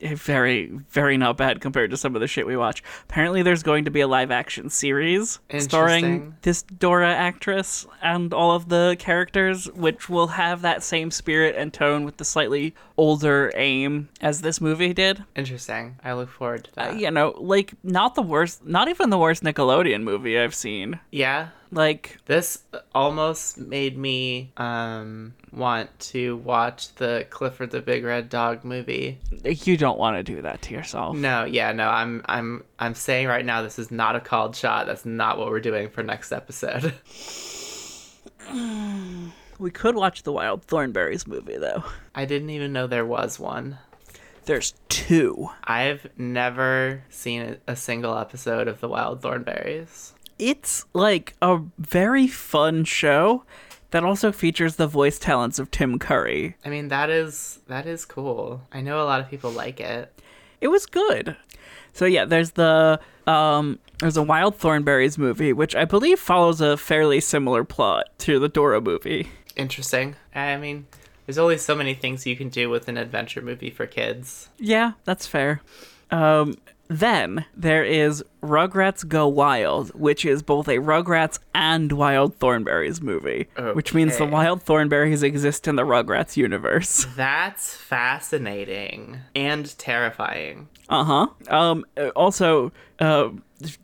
Very, 0.00 0.66
very 0.90 1.16
not 1.16 1.36
bad 1.36 1.60
compared 1.60 1.90
to 1.90 1.96
some 1.96 2.14
of 2.14 2.20
the 2.20 2.26
shit 2.26 2.46
we 2.46 2.56
watch. 2.56 2.82
Apparently, 3.04 3.42
there's 3.42 3.62
going 3.62 3.84
to 3.84 3.90
be 3.90 4.00
a 4.00 4.08
live 4.08 4.30
action 4.30 4.70
series 4.70 5.38
starring 5.58 6.34
this 6.42 6.62
Dora 6.62 7.12
actress 7.12 7.86
and 8.02 8.32
all 8.32 8.52
of 8.52 8.68
the 8.68 8.96
characters, 8.98 9.66
which 9.72 10.08
will 10.08 10.28
have 10.28 10.62
that 10.62 10.82
same 10.82 11.10
spirit 11.10 11.54
and 11.56 11.72
tone 11.72 12.04
with 12.04 12.16
the 12.16 12.24
slightly 12.24 12.74
older 12.96 13.52
aim 13.54 14.08
as 14.20 14.40
this 14.42 14.60
movie 14.60 14.92
did. 14.92 15.24
Interesting. 15.36 15.96
I 16.04 16.12
look 16.14 16.30
forward 16.30 16.64
to 16.64 16.80
uh, 16.80 16.84
that. 16.92 17.00
You 17.00 17.10
know, 17.10 17.34
like, 17.38 17.74
not 17.82 18.14
the 18.14 18.22
worst, 18.22 18.64
not 18.64 18.88
even 18.88 19.10
the 19.10 19.18
worst 19.18 19.42
Nickelodeon 19.42 20.02
movie 20.02 20.38
I've 20.38 20.54
seen. 20.54 21.00
yeah. 21.10 21.48
Like, 21.72 22.18
This 22.26 22.64
almost 22.94 23.58
made 23.58 23.96
me 23.96 24.52
um 24.56 25.34
want 25.52 25.96
to 25.98 26.36
watch 26.38 26.94
the 26.96 27.26
Clifford 27.30 27.70
the 27.70 27.80
Big 27.80 28.04
Red 28.04 28.28
Dog 28.28 28.64
movie. 28.64 29.18
you 29.44 29.76
don't 29.76 29.98
want 29.98 30.16
to 30.16 30.22
do 30.22 30.42
that 30.42 30.62
to 30.62 30.74
yourself. 30.74 31.16
No, 31.16 31.44
yeah, 31.44 31.72
no, 31.72 31.88
I'm 31.88 32.22
I'm 32.26 32.64
I'm 32.78 32.94
saying 32.94 33.26
right 33.26 33.44
now 33.44 33.62
this 33.62 33.78
is 33.78 33.90
not 33.90 34.16
a 34.16 34.20
called 34.20 34.54
shot. 34.56 34.86
That's 34.86 35.04
not 35.04 35.38
what 35.38 35.48
we're 35.48 35.60
doing 35.60 35.88
for 35.88 36.02
next 36.02 36.32
episode. 36.32 36.94
We 39.60 39.70
could 39.70 39.94
watch 39.94 40.22
the 40.22 40.32
Wild 40.32 40.66
Thornberrys 40.66 41.26
movie, 41.26 41.58
though. 41.58 41.84
I 42.14 42.24
didn't 42.24 42.48
even 42.48 42.72
know 42.72 42.86
there 42.86 43.04
was 43.04 43.38
one. 43.38 43.76
There's 44.46 44.72
two. 44.88 45.50
I've 45.62 46.06
never 46.16 47.04
seen 47.10 47.42
a, 47.42 47.72
a 47.72 47.76
single 47.76 48.16
episode 48.16 48.68
of 48.68 48.80
The 48.80 48.88
Wild 48.88 49.20
Thornberrys. 49.20 50.12
It's 50.40 50.86
like 50.94 51.34
a 51.42 51.60
very 51.78 52.26
fun 52.26 52.84
show 52.84 53.44
that 53.90 54.04
also 54.04 54.32
features 54.32 54.76
the 54.76 54.86
voice 54.86 55.18
talents 55.18 55.58
of 55.58 55.70
Tim 55.70 55.98
Curry. 55.98 56.56
I 56.64 56.70
mean, 56.70 56.88
that 56.88 57.10
is 57.10 57.60
that 57.66 57.86
is 57.86 58.04
cool. 58.06 58.62
I 58.72 58.80
know 58.80 59.02
a 59.02 59.04
lot 59.04 59.20
of 59.20 59.28
people 59.28 59.50
like 59.50 59.80
it. 59.80 60.12
It 60.60 60.68
was 60.68 60.86
good. 60.86 61.36
So 61.92 62.06
yeah, 62.06 62.24
there's 62.24 62.52
the 62.52 63.00
um 63.26 63.78
there's 63.98 64.16
a 64.16 64.22
Wild 64.22 64.58
Thornberrys 64.58 65.18
movie, 65.18 65.52
which 65.52 65.76
I 65.76 65.84
believe 65.84 66.18
follows 66.18 66.62
a 66.62 66.78
fairly 66.78 67.20
similar 67.20 67.62
plot 67.64 68.06
to 68.20 68.38
the 68.38 68.48
Dora 68.48 68.80
movie. 68.80 69.28
Interesting. 69.56 70.16
I 70.34 70.56
mean, 70.56 70.86
there's 71.26 71.36
only 71.36 71.58
so 71.58 71.74
many 71.74 71.92
things 71.92 72.26
you 72.26 72.34
can 72.34 72.48
do 72.48 72.70
with 72.70 72.88
an 72.88 72.96
adventure 72.96 73.42
movie 73.42 73.70
for 73.70 73.86
kids. 73.86 74.48
Yeah, 74.58 74.92
that's 75.04 75.26
fair. 75.26 75.60
Um, 76.10 76.56
then 76.90 77.44
there 77.56 77.84
is 77.84 78.24
Rugrats 78.42 79.06
Go 79.06 79.28
Wild, 79.28 79.90
which 79.90 80.24
is 80.24 80.42
both 80.42 80.66
a 80.66 80.78
Rugrats 80.78 81.38
and 81.54 81.92
Wild 81.92 82.36
Thornberrys 82.40 83.00
movie, 83.00 83.48
which 83.74 83.94
means 83.94 84.18
the 84.18 84.26
Wild 84.26 84.64
Thornberrys 84.64 85.22
exist 85.22 85.68
in 85.68 85.76
the 85.76 85.84
Rugrats 85.84 86.36
universe. 86.36 87.06
That's 87.16 87.76
fascinating 87.76 89.20
and 89.36 89.78
terrifying. 89.78 90.68
Uh 90.88 91.04
huh. 91.04 91.26
Um. 91.48 91.84
Also, 92.16 92.72
uh, 92.98 93.28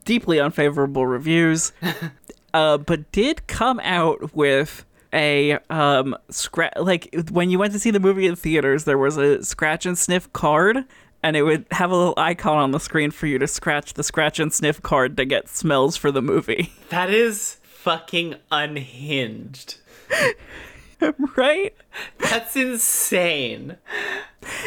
deeply 0.04 0.40
unfavorable 0.40 1.06
reviews. 1.06 1.70
uh, 2.54 2.78
but 2.78 3.12
did 3.12 3.46
come 3.46 3.78
out 3.84 4.34
with 4.34 4.84
a 5.12 5.52
um 5.70 6.16
scratch 6.30 6.72
like 6.78 7.14
when 7.30 7.48
you 7.48 7.60
went 7.60 7.72
to 7.72 7.78
see 7.78 7.92
the 7.92 8.00
movie 8.00 8.26
in 8.26 8.34
theaters 8.34 8.84
there 8.84 8.98
was 8.98 9.16
a 9.16 9.42
scratch 9.42 9.86
and 9.86 9.96
sniff 9.96 10.30
card 10.32 10.84
and 11.22 11.36
it 11.36 11.42
would 11.42 11.64
have 11.72 11.90
a 11.90 11.96
little 11.96 12.14
icon 12.16 12.58
on 12.58 12.70
the 12.70 12.80
screen 12.80 13.10
for 13.10 13.26
you 13.26 13.38
to 13.38 13.46
scratch 13.46 13.94
the 13.94 14.04
scratch 14.04 14.38
and 14.38 14.52
sniff 14.52 14.80
card 14.82 15.16
to 15.16 15.24
get 15.24 15.48
smells 15.48 15.96
for 15.96 16.10
the 16.10 16.22
movie 16.22 16.72
That 16.90 17.10
is 17.10 17.58
fucking 17.62 18.36
unhinged. 18.50 19.76
right 21.36 21.74
That's 22.18 22.56
insane. 22.56 23.76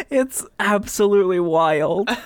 it's 0.10 0.46
absolutely 0.60 1.40
wild 1.40 2.10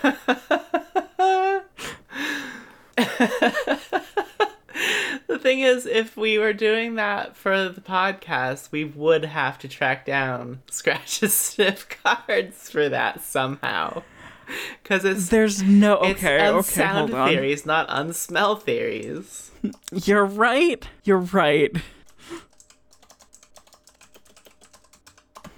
The 5.27 5.39
thing 5.39 5.59
is, 5.61 5.85
if 5.85 6.17
we 6.17 6.37
were 6.37 6.53
doing 6.53 6.95
that 6.95 7.35
for 7.35 7.69
the 7.69 7.81
podcast, 7.81 8.71
we 8.71 8.83
would 8.83 9.25
have 9.25 9.57
to 9.59 9.67
track 9.67 10.05
down 10.05 10.61
scratch 10.69 11.21
and 11.23 11.31
sniff 11.31 11.87
cards 12.03 12.69
for 12.69 12.89
that 12.89 13.21
somehow. 13.23 14.03
Because 14.83 15.05
it's 15.05 15.29
there's 15.29 15.63
no 15.63 16.01
it's 16.01 16.19
okay 16.19 16.49
okay 16.49 16.85
hold 16.85 17.13
on 17.13 17.29
theories, 17.29 17.65
not 17.65 17.87
unsmell 17.87 18.61
theories. 18.61 19.51
You're 19.91 20.25
right. 20.25 20.85
You're 21.05 21.19
right. 21.19 21.75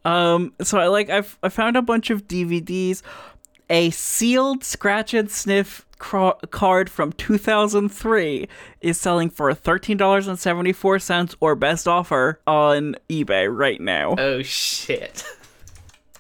Um, 0.06 0.54
so 0.62 0.78
I 0.78 0.88
like 0.88 1.10
I've 1.10 1.38
I 1.42 1.50
found 1.50 1.76
a 1.76 1.82
bunch 1.82 2.12
of 2.12 2.28
DVDs, 2.28 3.02
a 3.70 3.90
sealed 3.90 4.64
scratch 4.64 5.16
and 5.16 5.30
sniff 5.30 5.86
cra- 5.98 6.38
card 6.52 6.90
from 6.90 7.12
2003 7.14 8.48
is 8.82 9.00
selling 9.00 9.30
for 9.30 9.52
$13.74 9.52 11.36
or 11.40 11.56
best 11.56 11.88
offer 11.88 12.40
on 12.46 12.96
eBay 13.10 13.48
right 13.52 13.82
now. 13.82 14.16
Oh 14.18 14.42
shit. 14.44 15.26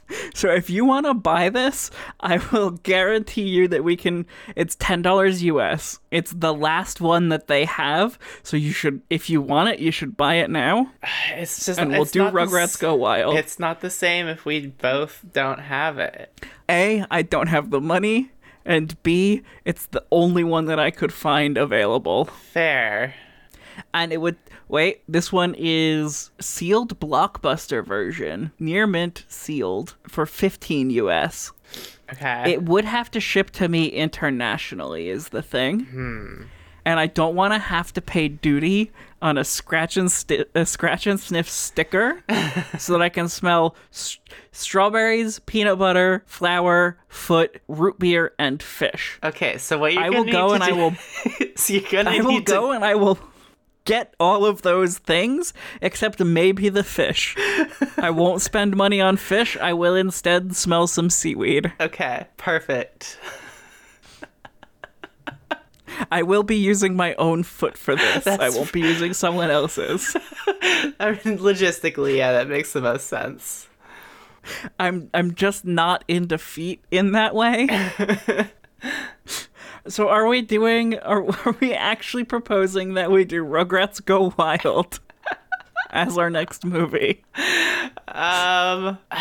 So 0.34 0.49
if 0.49 0.70
you 0.70 0.84
want 0.84 1.06
to 1.06 1.14
buy 1.14 1.47
this, 1.47 1.89
I 2.20 2.38
will 2.51 2.72
guarantee 2.72 3.47
you 3.47 3.70
that 3.70 3.86
we 3.86 3.95
can. 3.95 4.26
It's 4.58 4.76
ten 4.76 5.01
dollars 5.01 5.43
US. 5.43 5.99
It's 6.12 6.34
the 6.34 6.53
last 6.53 6.99
one 6.99 7.30
that 7.30 7.47
they 7.47 7.64
have, 7.64 8.20
so 8.43 8.58
you 8.58 8.74
should, 8.74 9.01
if 9.10 9.30
you 9.30 9.41
want 9.41 9.70
it, 9.70 9.80
you 9.80 9.91
should 9.91 10.18
buy 10.18 10.36
it 10.36 10.49
now, 10.49 10.91
It's 11.32 11.66
just 11.66 11.80
and 11.80 11.91
we'll 11.91 12.06
do 12.06 12.20
not 12.20 12.34
the 12.34 12.39
Rugrats 12.39 12.80
Go 12.80 12.95
Wild. 12.95 13.38
It's 13.38 13.60
not 13.60 13.80
the 13.82 13.89
same 13.89 14.28
if 14.28 14.45
we 14.45 14.68
both 14.68 15.24
don't 15.32 15.60
have 15.60 15.97
it. 15.99 16.45
A, 16.70 17.06
I 17.10 17.22
don't 17.22 17.47
have 17.47 17.70
the 17.70 17.82
money, 17.82 18.32
and 18.66 19.01
B, 19.03 19.41
it's 19.64 19.86
the 19.88 20.03
only 20.12 20.43
one 20.43 20.66
that 20.66 20.80
I 20.80 20.91
could 20.91 21.14
find 21.14 21.58
available. 21.58 22.26
Fair. 22.26 23.16
And 23.93 24.11
it 24.13 24.17
would 24.21 24.38
wait. 24.67 25.01
This 25.07 25.32
one 25.32 25.55
is 25.57 26.32
sealed 26.39 26.99
blockbuster 26.99 27.86
version, 27.86 28.51
near 28.59 28.86
mint 28.88 29.23
sealed 29.28 29.95
for 30.07 30.26
fifteen 30.26 30.89
US. 30.91 31.51
Okay. 32.13 32.53
It 32.53 32.63
would 32.63 32.86
have 32.86 33.09
to 33.11 33.19
ship 33.19 33.49
to 33.51 33.67
me 33.67 33.88
internationally, 33.88 35.09
is 35.09 35.30
the 35.30 35.41
thing. 35.41 35.82
Hmm. 35.86 36.43
And 36.88 36.99
I 36.99 37.07
don't 37.07 37.34
want 37.34 37.51
to 37.53 37.57
have 37.57 37.91
to 37.93 38.01
pay 38.01 38.28
duty 38.28 38.91
on 39.19 39.39
a 39.39 39.43
scratch 39.43 39.97
and 39.97 40.11
sti- 40.11 40.45
a 40.53 40.67
scratch 40.67 41.07
and 41.07 41.19
sniff 41.19 41.49
sticker, 41.49 42.21
so 42.78 42.93
that 42.93 43.01
I 43.01 43.09
can 43.09 43.28
smell 43.28 43.76
s- 43.91 44.19
strawberries, 44.51 45.39
peanut 45.39 45.80
butter, 45.80 46.23
flour, 46.28 46.99
foot, 47.07 47.59
root 47.67 47.97
beer, 47.97 48.34
and 48.38 48.61
fish. 48.61 49.17
okay, 49.23 49.57
so 49.57 49.80
what 49.80 49.93
you're 49.93 50.03
I 50.03 50.09
will 50.11 50.26
go 50.26 50.53
and 50.53 50.63
I 50.63 50.69
do- 50.69 50.76
will 50.76 50.93
so 51.55 51.73
you're 51.73 51.82
gonna 51.89 52.11
I 52.11 52.19
will 52.19 52.41
go 52.41 52.67
to 52.67 52.71
and 52.76 52.86
I 52.86 52.93
will 52.93 53.17
get 53.86 54.13
all 54.19 54.45
of 54.45 54.63
those 54.63 54.97
things 54.97 55.53
except 55.81 56.19
maybe 56.19 56.69
the 56.69 56.83
fish. 56.83 57.36
I 57.97 58.09
won't 58.09 58.41
spend 58.49 58.75
money 58.75 58.99
on 58.99 59.17
fish. 59.17 59.55
I 59.57 59.73
will 59.73 59.95
instead 59.95 60.55
smell 60.55 60.88
some 60.88 61.09
seaweed. 61.09 61.71
Okay, 61.79 62.27
perfect. 62.38 63.17
I 66.11 66.23
will 66.23 66.43
be 66.43 66.57
using 66.57 66.95
my 66.95 67.15
own 67.15 67.43
foot 67.43 67.77
for 67.77 67.95
this. 67.95 68.27
I 68.27 68.49
won't 68.49 68.71
be 68.73 68.81
using 68.81 69.13
someone 69.13 69.49
else's. 69.49 70.15
I 70.99 71.11
mean, 71.23 71.38
logistically, 71.39 72.17
yeah, 72.17 72.33
that 72.33 72.49
makes 72.49 72.73
the 72.73 72.81
most 72.81 73.07
sense. 73.07 73.67
I'm 74.79 75.09
I'm 75.13 75.33
just 75.33 75.65
not 75.65 76.03
in 76.07 76.27
defeat 76.27 76.83
in 76.91 77.13
that 77.13 77.33
way. 77.33 77.67
so 79.88 80.09
are 80.09 80.27
we 80.27 80.41
doing 80.41 80.97
are, 80.99 81.23
are 81.45 81.55
we 81.59 81.73
actually 81.73 82.23
proposing 82.23 82.95
that 82.95 83.11
we 83.11 83.25
do 83.25 83.43
Rugrats 83.43 84.03
Go 84.03 84.33
Wild 84.38 84.99
as 85.89 86.17
our 86.17 86.29
next 86.29 86.65
movie? 86.65 87.23
Um, 88.07 88.97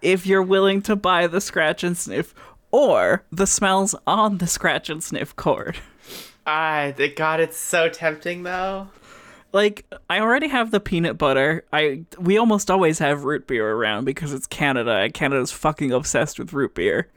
If 0.00 0.26
you're 0.26 0.42
willing 0.42 0.82
to 0.82 0.94
buy 0.94 1.26
the 1.26 1.40
scratch 1.40 1.82
and 1.82 1.96
sniff 1.96 2.34
or 2.70 3.24
the 3.32 3.46
smells 3.46 3.94
on 4.06 4.38
the 4.38 4.46
scratch 4.46 4.90
and 4.90 5.02
sniff 5.02 5.34
cord. 5.34 5.76
I 6.46 6.94
God, 7.16 7.40
it's 7.40 7.56
so 7.56 7.88
tempting 7.88 8.42
though. 8.42 8.88
Like 9.52 9.86
I 10.08 10.20
already 10.20 10.48
have 10.48 10.70
the 10.70 10.80
peanut 10.80 11.18
butter. 11.18 11.64
I 11.72 12.04
we 12.18 12.38
almost 12.38 12.70
always 12.70 12.98
have 12.98 13.24
root 13.24 13.46
beer 13.46 13.70
around 13.72 14.04
because 14.04 14.32
it's 14.32 14.46
Canada 14.46 15.10
Canada's 15.10 15.52
fucking 15.52 15.92
obsessed 15.92 16.38
with 16.38 16.52
root 16.52 16.74
beer. 16.74 17.08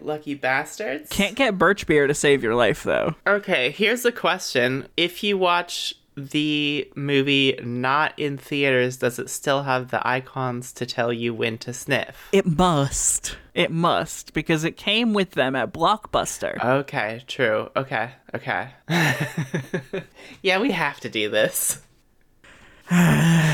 Lucky 0.00 0.34
bastards. 0.34 1.08
Can't 1.10 1.34
get 1.34 1.58
birch 1.58 1.86
beer 1.86 2.06
to 2.06 2.14
save 2.14 2.42
your 2.42 2.54
life 2.54 2.82
though. 2.82 3.14
Okay, 3.26 3.70
here's 3.70 4.02
the 4.02 4.12
question: 4.12 4.88
If 4.96 5.22
you 5.22 5.38
watch 5.38 5.94
the 6.16 6.90
movie 6.94 7.58
not 7.62 8.18
in 8.18 8.38
theaters, 8.38 8.96
does 8.96 9.18
it 9.18 9.28
still 9.28 9.64
have 9.64 9.90
the 9.90 10.06
icons 10.06 10.72
to 10.72 10.86
tell 10.86 11.12
you 11.12 11.34
when 11.34 11.58
to 11.58 11.72
sniff? 11.72 12.28
It 12.32 12.46
must. 12.46 13.36
It 13.54 13.70
must 13.70 14.32
because 14.32 14.64
it 14.64 14.76
came 14.76 15.12
with 15.12 15.32
them 15.32 15.54
at 15.54 15.72
Blockbuster. 15.72 16.62
Okay, 16.62 17.22
true. 17.26 17.70
Okay, 17.76 18.10
okay. 18.34 18.70
yeah, 20.42 20.58
we 20.58 20.72
have 20.72 21.00
to 21.00 21.08
do 21.08 21.28
this. 21.28 21.82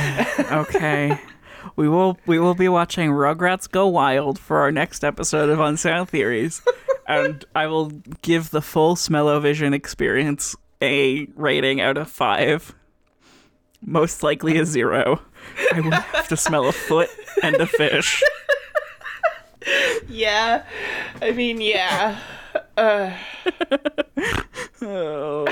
Okay. 0.53 1.19
we 1.77 1.89
will 1.89 2.19
we 2.27 2.39
will 2.39 2.55
be 2.55 2.69
watching 2.69 3.11
Rugrats 3.11 3.71
Go 3.71 3.87
Wild 3.87 4.39
for 4.39 4.59
our 4.59 4.71
next 4.73 5.05
episode 5.05 5.49
of 5.49 5.61
Unsound 5.61 6.09
Theories, 6.09 6.63
and 7.09 7.45
I 7.55 7.67
will 7.67 7.91
give 8.23 8.51
the 8.51 8.63
full 8.63 8.97
Smell-O-Vision 8.97 9.75
experience 9.75 10.55
a 10.81 11.27
rating 11.37 11.81
out 11.81 11.97
of 11.97 12.11
five. 12.11 12.75
Most 13.85 14.23
likely 14.23 14.59
a 14.59 14.65
zero. 14.65 15.21
I 15.73 15.81
will 15.81 15.91
have 15.91 16.29
to 16.29 16.37
smell 16.37 16.67
a 16.69 16.73
foot 16.73 17.11
and 17.43 17.57
a 17.57 17.67
fish. 17.67 18.23
Yeah. 20.09 20.65
I 21.21 21.33
mean, 21.33 21.61
yeah. 21.61 22.19
Uh, 22.77 23.15
Oh. 24.83 25.47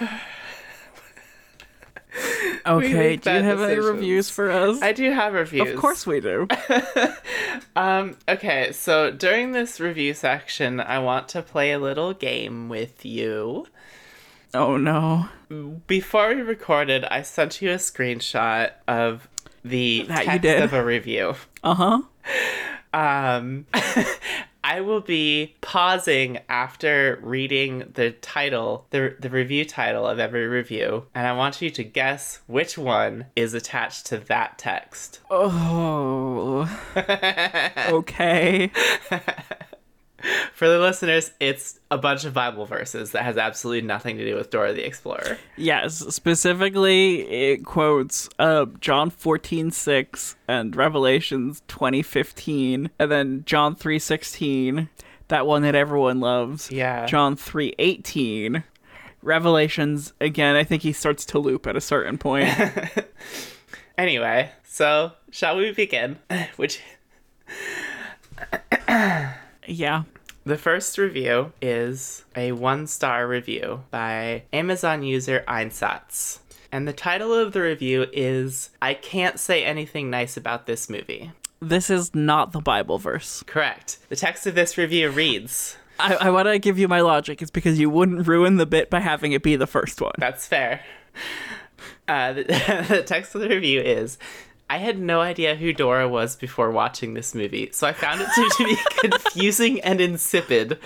Okay, 2.66 3.16
do 3.16 3.30
you 3.32 3.42
have 3.42 3.60
any 3.60 3.78
reviews 3.80 4.30
for 4.30 4.50
us? 4.50 4.80
I 4.82 4.92
do 4.92 5.10
have 5.10 5.32
reviews. 5.34 5.70
of 5.70 5.76
course 5.78 6.06
we 6.06 6.20
do. 6.20 6.46
Um, 7.74 8.16
okay, 8.28 8.72
so 8.72 9.10
during 9.10 9.52
this 9.52 9.80
review 9.80 10.12
section, 10.12 10.78
I 10.78 10.98
want 10.98 11.28
to 11.28 11.40
play 11.42 11.72
a 11.72 11.78
little 11.78 12.12
game 12.12 12.68
with 12.68 13.04
you. 13.06 13.66
Oh 14.52 14.76
no. 14.76 15.28
Before 15.86 16.28
we 16.34 16.42
recorded, 16.42 17.04
I 17.06 17.22
sent 17.22 17.62
you 17.62 17.70
a 17.70 17.76
screenshot 17.76 18.72
of 18.86 19.26
the 19.64 20.02
That 20.02 20.18
you 20.20 20.24
text 20.26 20.42
did. 20.42 20.62
of 20.62 20.72
a 20.74 20.84
review. 20.84 21.34
Uh 21.64 21.74
huh. 21.74 22.02
Um, 22.94 23.64
I 24.64 24.80
will 24.80 25.00
be 25.00 25.56
pausing 25.60 26.38
after 26.48 27.18
reading 27.22 27.90
the 27.94 28.12
title, 28.12 28.86
the, 28.90 29.16
the 29.18 29.30
review 29.30 29.64
title 29.64 30.06
of 30.06 30.18
every 30.18 30.46
review, 30.46 31.06
and 31.14 31.26
I 31.26 31.32
want 31.32 31.60
you 31.60 31.70
to 31.70 31.84
guess 31.84 32.40
which 32.46 32.78
one 32.78 33.26
is 33.34 33.54
attached 33.54 34.06
to 34.06 34.18
that 34.18 34.58
text. 34.58 35.20
Oh. 35.30 36.68
okay. 37.88 38.70
For 40.54 40.68
the 40.68 40.78
listeners, 40.78 41.32
it's 41.40 41.80
a 41.90 41.98
bunch 41.98 42.24
of 42.24 42.34
Bible 42.34 42.66
verses 42.66 43.12
that 43.12 43.22
has 43.24 43.36
absolutely 43.36 43.86
nothing 43.86 44.16
to 44.18 44.24
do 44.24 44.34
with 44.36 44.50
Dora 44.50 44.72
the 44.72 44.86
Explorer. 44.86 45.38
Yes, 45.56 45.98
specifically 46.14 47.22
it 47.28 47.64
quotes 47.64 48.28
uh 48.38 48.66
John 48.80 49.10
14:6 49.10 50.34
and 50.48 50.76
Revelations 50.76 51.62
20:15 51.68 52.90
and 52.98 53.10
then 53.10 53.42
John 53.46 53.74
3:16, 53.74 54.88
that 55.28 55.46
one 55.46 55.62
that 55.62 55.74
everyone 55.74 56.20
loves. 56.20 56.70
Yeah. 56.70 57.06
John 57.06 57.36
3:18. 57.36 58.64
Revelations 59.22 60.12
again, 60.20 60.56
I 60.56 60.64
think 60.64 60.82
he 60.82 60.92
starts 60.92 61.24
to 61.26 61.38
loop 61.38 61.66
at 61.66 61.76
a 61.76 61.80
certain 61.80 62.18
point. 62.18 62.48
Anyway, 63.98 64.50
so 64.64 65.12
shall 65.30 65.56
we 65.56 65.70
begin? 65.72 66.18
Which 66.56 66.80
yeah. 69.66 70.04
the 70.44 70.58
first 70.58 70.98
review 70.98 71.52
is 71.60 72.24
a 72.36 72.52
one 72.52 72.86
star 72.86 73.26
review 73.26 73.84
by 73.90 74.42
Amazon 74.52 75.02
user 75.02 75.44
Einsatz. 75.48 76.40
And 76.70 76.88
the 76.88 76.92
title 76.94 77.34
of 77.34 77.52
the 77.52 77.60
review 77.60 78.06
is 78.12 78.70
I 78.80 78.94
Can't 78.94 79.38
Say 79.38 79.62
Anything 79.62 80.08
Nice 80.08 80.36
About 80.38 80.66
This 80.66 80.88
Movie. 80.88 81.32
This 81.60 81.90
is 81.90 82.14
not 82.14 82.52
the 82.52 82.60
Bible 82.60 82.98
verse. 82.98 83.44
Correct. 83.46 83.98
The 84.08 84.16
text 84.16 84.46
of 84.46 84.54
this 84.54 84.78
review 84.78 85.10
reads 85.10 85.76
I, 86.00 86.14
I 86.14 86.30
want 86.30 86.48
to 86.48 86.58
give 86.58 86.78
you 86.78 86.88
my 86.88 87.00
logic. 87.00 87.42
It's 87.42 87.50
because 87.50 87.78
you 87.78 87.90
wouldn't 87.90 88.26
ruin 88.26 88.56
the 88.56 88.66
bit 88.66 88.90
by 88.90 89.00
having 89.00 89.32
it 89.32 89.42
be 89.42 89.56
the 89.56 89.66
first 89.66 90.00
one. 90.00 90.12
That's 90.18 90.46
fair. 90.46 90.80
Uh, 92.08 92.32
the, 92.32 92.42
the 92.88 93.02
text 93.02 93.34
of 93.34 93.42
the 93.42 93.48
review 93.48 93.80
is 93.80 94.18
I 94.72 94.78
had 94.78 94.98
no 94.98 95.20
idea 95.20 95.54
who 95.54 95.74
Dora 95.74 96.08
was 96.08 96.34
before 96.34 96.70
watching 96.70 97.12
this 97.12 97.34
movie, 97.34 97.68
so 97.72 97.86
I 97.86 97.92
found 97.92 98.22
it 98.22 98.28
to, 98.34 98.50
to 98.56 98.64
be 98.64 98.76
confusing 99.10 99.82
and 99.82 100.00
insipid. 100.00 100.78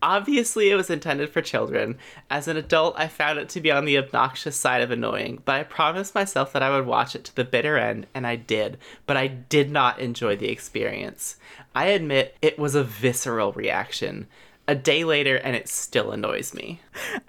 Obviously, 0.00 0.70
it 0.70 0.74
was 0.74 0.88
intended 0.88 1.28
for 1.28 1.42
children. 1.42 1.98
As 2.30 2.48
an 2.48 2.56
adult, 2.56 2.94
I 2.96 3.08
found 3.08 3.38
it 3.38 3.50
to 3.50 3.60
be 3.60 3.70
on 3.70 3.84
the 3.84 3.98
obnoxious 3.98 4.56
side 4.56 4.80
of 4.80 4.90
annoying, 4.90 5.42
but 5.44 5.54
I 5.54 5.64
promised 5.64 6.14
myself 6.14 6.50
that 6.54 6.62
I 6.62 6.70
would 6.70 6.86
watch 6.86 7.14
it 7.14 7.24
to 7.24 7.36
the 7.36 7.44
bitter 7.44 7.76
end, 7.76 8.06
and 8.14 8.26
I 8.26 8.36
did. 8.36 8.78
But 9.04 9.18
I 9.18 9.26
did 9.26 9.70
not 9.70 9.98
enjoy 9.98 10.36
the 10.36 10.48
experience. 10.48 11.36
I 11.74 11.88
admit 11.88 12.38
it 12.40 12.58
was 12.58 12.74
a 12.74 12.84
visceral 12.84 13.52
reaction. 13.52 14.28
A 14.66 14.74
day 14.74 15.04
later, 15.04 15.36
and 15.36 15.54
it 15.54 15.68
still 15.68 16.10
annoys 16.10 16.54
me. 16.54 16.80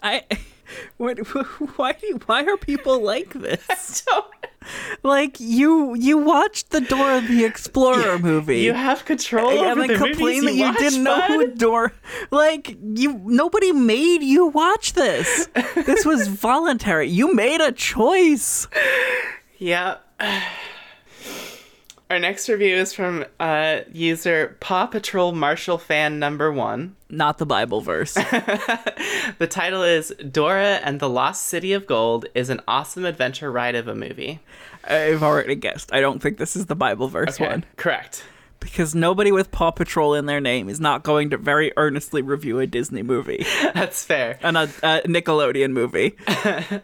I 0.02 0.24
what 0.96 1.18
why 1.78 1.92
do 1.92 2.18
why 2.28 2.46
are 2.46 2.56
people 2.56 3.04
like 3.04 3.34
this? 3.34 4.06
Like 5.04 5.40
you 5.40 5.96
you 5.96 6.18
watched 6.18 6.72
the 6.72 6.82
Dora 6.82 7.22
the 7.22 7.46
Explorer 7.46 8.20
movie. 8.20 8.60
You 8.60 8.74
have 8.74 9.06
control 9.06 9.50
and 9.50 9.60
over 9.60 9.80
then 9.82 9.88
the 9.88 9.96
complain 9.96 10.46
that 10.46 10.54
you 10.54 10.66
watch, 10.66 10.78
didn't 10.78 11.04
know 11.04 11.22
who 11.22 11.48
Dora 11.48 11.92
like 12.32 12.78
you 12.82 13.22
nobody 13.24 13.72
made 13.72 14.22
you 14.24 14.48
watch 14.48 14.94
this. 14.94 15.48
this 15.76 16.06
was 16.06 16.28
voluntary. 16.28 17.08
You 17.10 17.34
made 17.34 17.62
a 17.62 17.72
choice. 17.72 18.68
Yeah. 19.58 19.98
Our 22.10 22.20
next 22.20 22.48
review 22.48 22.76
is 22.76 22.94
from 22.94 23.26
uh, 23.40 23.80
user 23.92 24.56
Paw 24.60 24.86
Patrol 24.86 25.34
Marshall 25.34 25.78
fan 25.78 26.20
number 26.20 26.52
one. 26.52 26.96
Not 27.10 27.38
the 27.38 27.46
Bible 27.46 27.82
verse. 27.82 28.18
The 29.40 29.48
title 29.48 29.84
is 29.84 30.14
Dora 30.32 30.80
and 30.84 31.00
the 31.00 31.10
Lost 31.10 31.44
City 31.46 31.74
of 31.74 31.86
Gold 31.86 32.26
is 32.34 32.50
an 32.50 32.62
awesome 32.68 33.04
adventure 33.06 33.52
ride 33.52 33.76
of 33.76 33.88
a 33.88 33.94
movie. 33.94 34.40
I've 34.86 35.22
already 35.22 35.54
guessed. 35.56 35.94
I 35.94 36.00
don't 36.00 36.22
think 36.22 36.38
this 36.38 36.56
is 36.56 36.68
the 36.68 36.76
Bible 36.76 37.08
verse 37.10 37.40
one 37.40 37.66
Correct. 37.76 38.24
because 38.62 38.96
nobody 38.96 39.32
with 39.32 39.52
Paw 39.52 39.72
Patrol 39.72 40.16
in 40.16 40.26
their 40.28 40.40
name 40.40 40.70
is 40.70 40.80
not 40.80 41.04
going 41.04 41.30
to 41.32 41.38
very 41.38 41.72
earnestly 41.78 42.22
review 42.22 42.60
a 42.60 42.66
Disney 42.68 43.04
movie 43.04 43.46
That's 43.74 44.04
fair. 44.04 44.40
and 44.42 44.58
a, 44.58 44.64
a 44.82 45.02
Nickelodeon 45.06 45.72
movie. 45.72 46.16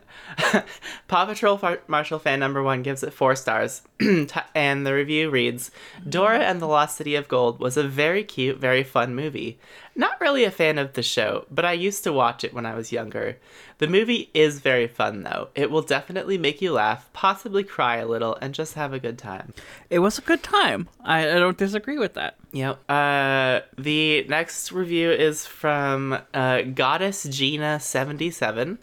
Paw 1.07 1.25
Patrol 1.25 1.57
Far- 1.57 1.81
Marshall 1.87 2.19
fan 2.19 2.39
number 2.39 2.61
one 2.61 2.83
gives 2.83 3.03
it 3.03 3.13
four 3.13 3.35
stars, 3.35 3.81
and 4.55 4.85
the 4.85 4.93
review 4.93 5.29
reads 5.29 5.71
Dora 6.07 6.39
and 6.39 6.61
the 6.61 6.67
Lost 6.67 6.97
City 6.97 7.15
of 7.15 7.27
Gold 7.27 7.59
was 7.59 7.77
a 7.77 7.83
very 7.83 8.23
cute, 8.23 8.57
very 8.57 8.83
fun 8.83 9.15
movie. 9.15 9.59
Not 9.95 10.19
really 10.19 10.43
a 10.43 10.51
fan 10.51 10.79
of 10.79 10.93
the 10.93 11.03
show, 11.03 11.45
but 11.51 11.65
I 11.65 11.73
used 11.73 12.03
to 12.03 12.11
watch 12.11 12.43
it 12.43 12.53
when 12.53 12.65
I 12.65 12.73
was 12.73 12.91
younger. 12.91 13.37
The 13.77 13.87
movie 13.87 14.31
is 14.33 14.59
very 14.59 14.87
fun, 14.87 15.21
though. 15.21 15.49
It 15.53 15.69
will 15.69 15.83
definitely 15.83 16.37
make 16.37 16.61
you 16.63 16.71
laugh, 16.73 17.09
possibly 17.13 17.63
cry 17.63 17.97
a 17.97 18.07
little, 18.07 18.35
and 18.41 18.55
just 18.55 18.73
have 18.73 18.91
a 18.91 18.99
good 18.99 19.19
time. 19.19 19.53
It 19.91 19.99
was 19.99 20.17
a 20.17 20.21
good 20.21 20.41
time. 20.41 20.89
I, 21.03 21.29
I 21.29 21.35
don't 21.35 21.57
disagree 21.57 21.99
with 21.99 22.15
that. 22.15 22.37
Yep. 22.53 22.89
Uh, 22.89 23.59
the 23.77 24.25
next 24.29 24.71
review 24.71 25.11
is 25.11 25.45
from 25.45 26.17
uh, 26.33 26.61
Goddess 26.61 27.23
Gina 27.23 27.79
seventy 27.79 28.31
seven, 28.31 28.79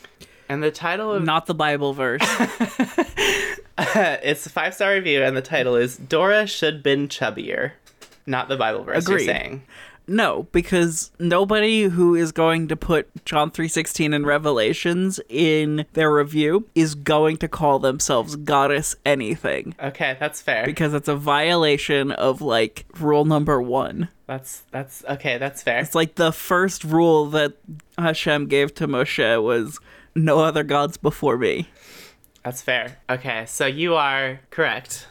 and 0.49 0.63
the 0.63 0.71
title 0.71 1.13
of 1.13 1.25
Not 1.25 1.47
the 1.47 1.55
Bible 1.55 1.93
verse. 1.93 2.21
it's 3.79 4.47
a 4.47 4.51
five 4.51 4.75
star 4.75 4.93
review, 4.93 5.23
and 5.23 5.37
the 5.37 5.43
title 5.43 5.75
is 5.75 5.97
Dora 5.97 6.47
should 6.47 6.83
been 6.85 7.09
chubbier. 7.09 7.73
Not 8.27 8.49
the 8.49 8.57
Bible 8.57 8.85
verse 8.85 9.05
Agreed. 9.05 9.25
you're 9.25 9.35
saying. 9.35 9.63
No, 10.13 10.49
because 10.51 11.13
nobody 11.21 11.85
who 11.85 12.17
is 12.17 12.33
going 12.33 12.67
to 12.67 12.75
put 12.77 13.25
John 13.25 13.53
3:16 13.53 14.13
and 14.13 14.27
Revelations 14.27 15.21
in 15.29 15.87
their 15.93 16.13
review 16.13 16.67
is 16.75 16.97
going 16.97 17.37
to 17.37 17.47
call 17.49 17.79
themselves 17.79 18.35
goddess 18.35 18.97
anything 19.07 19.73
Okay, 19.81 20.17
that's 20.19 20.43
fair. 20.43 20.67
because 20.67 20.95
it's 20.95 21.07
a 21.07 21.15
violation 21.15 22.11
of 22.11 22.43
like 22.43 22.87
rule 22.99 23.25
number 23.25 23.63
1. 23.63 24.09
that's 24.27 24.63
that's 24.73 25.05
okay. 25.09 25.39
That's 25.39 25.63
fair. 25.63 25.79
It's 25.79 25.95
like 25.95 26.17
the 26.17 26.33
first 26.33 26.83
rule 26.83 27.27
that 27.27 27.53
Hashem 27.97 28.49
gave 28.49 28.75
to 28.75 28.89
Moshe 28.89 29.41
was 29.43 29.79
no 30.17 30.41
other 30.41 30.65
gods 30.65 30.97
before 30.97 31.39
me. 31.39 31.69
That's 32.45 32.63
fair. 32.63 32.99
Okay, 33.09 33.45
so 33.47 33.67
you 33.67 33.95
are 33.95 34.41
correct. 34.51 35.07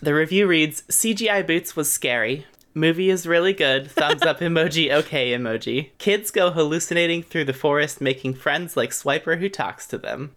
The 0.00 0.14
review 0.14 0.46
reads 0.46 0.82
CGI 0.82 1.44
Boots 1.44 1.74
was 1.74 1.90
scary. 1.90 2.46
Movie 2.74 3.10
is 3.10 3.26
really 3.26 3.52
good. 3.52 3.90
Thumbs 3.90 4.22
up 4.22 4.40
emoji, 4.40 4.90
okay 5.00 5.32
emoji. 5.32 5.90
Kids 5.98 6.30
go 6.30 6.50
hallucinating 6.50 7.22
through 7.22 7.44
the 7.44 7.52
forest, 7.52 8.00
making 8.00 8.34
friends 8.34 8.76
like 8.76 8.90
Swiper 8.90 9.38
who 9.38 9.48
talks 9.48 9.86
to 9.88 9.98
them. 9.98 10.34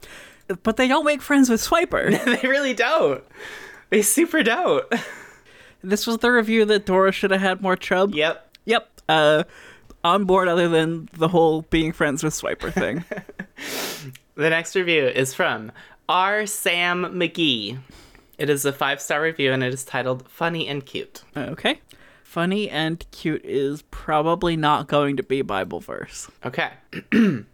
But 0.63 0.77
they 0.77 0.87
don't 0.87 1.03
make 1.05 1.21
friends 1.21 1.49
with 1.49 1.61
Swiper. 1.61 2.11
they 2.41 2.47
really 2.47 2.73
don't. 2.73 3.23
They 3.89 4.01
super 4.01 4.43
don't. 4.43 4.85
this 5.83 6.05
was 6.07 6.17
the 6.19 6.31
review 6.31 6.63
that 6.65 6.85
Dora 6.85 7.11
should 7.11 7.31
have 7.31 7.41
had 7.41 7.61
more 7.61 7.75
chub. 7.75 8.13
yep. 8.13 8.49
Yep. 8.65 8.89
Uh 9.09 9.43
on 10.03 10.23
board 10.25 10.47
other 10.47 10.69
than 10.69 11.09
the 11.13 11.27
whole 11.27 11.63
being 11.63 11.91
friends 11.91 12.23
with 12.23 12.33
Swiper 12.33 12.71
thing. 12.71 13.03
The 14.35 14.51
next 14.51 14.75
review 14.75 15.07
is 15.07 15.33
from 15.33 15.71
R. 16.07 16.45
Sam 16.45 17.05
McGee. 17.05 17.79
It 18.37 18.51
is 18.51 18.65
a 18.65 18.71
five 18.71 19.01
star 19.01 19.19
review 19.19 19.51
and 19.51 19.63
it 19.63 19.73
is 19.73 19.83
titled 19.83 20.29
Funny 20.29 20.67
and 20.67 20.85
Cute. 20.85 21.23
Okay. 21.35 21.79
Funny 22.37 22.69
and 22.69 23.03
cute 23.09 23.43
is 23.43 23.81
probably 23.89 24.55
not 24.55 24.87
going 24.87 25.17
to 25.17 25.23
be 25.23 25.41
Bible 25.41 25.79
verse. 25.79 26.29
Okay. 26.45 26.69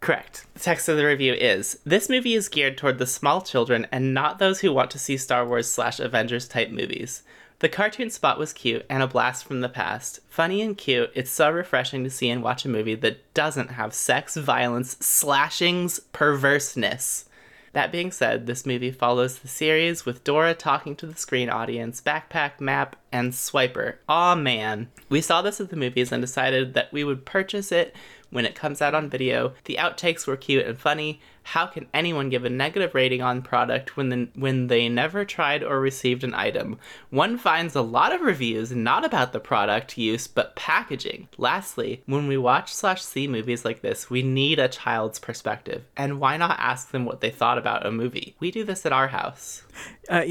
Correct. 0.00 0.44
The 0.52 0.60
text 0.60 0.86
of 0.90 0.98
the 0.98 1.06
review 1.06 1.32
is 1.32 1.78
This 1.86 2.10
movie 2.10 2.34
is 2.34 2.50
geared 2.50 2.76
toward 2.76 2.98
the 2.98 3.06
small 3.06 3.40
children 3.40 3.86
and 3.90 4.12
not 4.12 4.38
those 4.38 4.60
who 4.60 4.70
want 4.70 4.90
to 4.90 4.98
see 4.98 5.16
Star 5.16 5.46
Wars 5.46 5.72
slash 5.72 5.98
Avengers 5.98 6.46
type 6.46 6.70
movies. 6.70 7.22
The 7.60 7.70
cartoon 7.70 8.10
spot 8.10 8.38
was 8.38 8.52
cute 8.52 8.84
and 8.90 9.02
a 9.02 9.06
blast 9.06 9.46
from 9.46 9.62
the 9.62 9.70
past. 9.70 10.20
Funny 10.28 10.60
and 10.60 10.76
cute, 10.76 11.10
it's 11.14 11.30
so 11.30 11.50
refreshing 11.50 12.04
to 12.04 12.10
see 12.10 12.28
and 12.28 12.42
watch 12.42 12.66
a 12.66 12.68
movie 12.68 12.96
that 12.96 13.32
doesn't 13.32 13.70
have 13.70 13.94
sex, 13.94 14.36
violence, 14.36 14.98
slashings, 15.00 16.00
perverseness. 16.12 17.24
That 17.72 17.90
being 17.90 18.12
said, 18.12 18.46
this 18.46 18.66
movie 18.66 18.90
follows 18.90 19.38
the 19.38 19.48
series 19.48 20.04
with 20.04 20.24
Dora 20.24 20.52
talking 20.54 20.94
to 20.96 21.06
the 21.06 21.16
screen 21.16 21.48
audience, 21.48 22.02
backpack, 22.02 22.60
map, 22.60 22.96
and 23.10 23.32
swiper. 23.32 23.96
Aw 24.08 24.34
man. 24.34 24.88
We 25.08 25.22
saw 25.22 25.40
this 25.40 25.60
at 25.60 25.70
the 25.70 25.76
movies 25.76 26.12
and 26.12 26.20
decided 26.20 26.74
that 26.74 26.92
we 26.92 27.02
would 27.02 27.24
purchase 27.24 27.72
it 27.72 27.96
when 28.30 28.44
it 28.44 28.54
comes 28.54 28.82
out 28.82 28.94
on 28.94 29.08
video. 29.08 29.54
The 29.64 29.76
outtakes 29.80 30.26
were 30.26 30.36
cute 30.36 30.66
and 30.66 30.78
funny. 30.78 31.20
How 31.42 31.66
can 31.66 31.86
anyone 31.92 32.28
give 32.28 32.44
a 32.44 32.50
negative 32.50 32.94
rating 32.94 33.22
on 33.22 33.42
product 33.42 33.96
when 33.96 34.08
the, 34.08 34.28
when 34.34 34.68
they 34.68 34.88
never 34.88 35.24
tried 35.24 35.62
or 35.62 35.80
received 35.80 36.24
an 36.24 36.34
item? 36.34 36.78
One 37.10 37.36
finds 37.38 37.74
a 37.74 37.82
lot 37.82 38.12
of 38.12 38.20
reviews 38.20 38.72
not 38.72 39.04
about 39.04 39.32
the 39.32 39.40
product 39.40 39.98
use 39.98 40.26
but 40.26 40.56
packaging. 40.56 41.28
Lastly, 41.38 42.02
when 42.06 42.26
we 42.26 42.36
watch 42.36 42.72
slash 42.72 43.02
see 43.02 43.26
movies 43.26 43.64
like 43.64 43.82
this, 43.82 44.08
we 44.08 44.22
need 44.22 44.58
a 44.58 44.68
child's 44.68 45.18
perspective. 45.18 45.84
And 45.96 46.20
why 46.20 46.36
not 46.36 46.58
ask 46.58 46.90
them 46.90 47.04
what 47.04 47.20
they 47.20 47.30
thought 47.30 47.58
about 47.58 47.86
a 47.86 47.90
movie? 47.90 48.36
We 48.40 48.50
do 48.50 48.64
this 48.64 48.86
at 48.86 48.92
our 48.92 49.08
house. 49.08 49.62
Uh, 50.08 50.24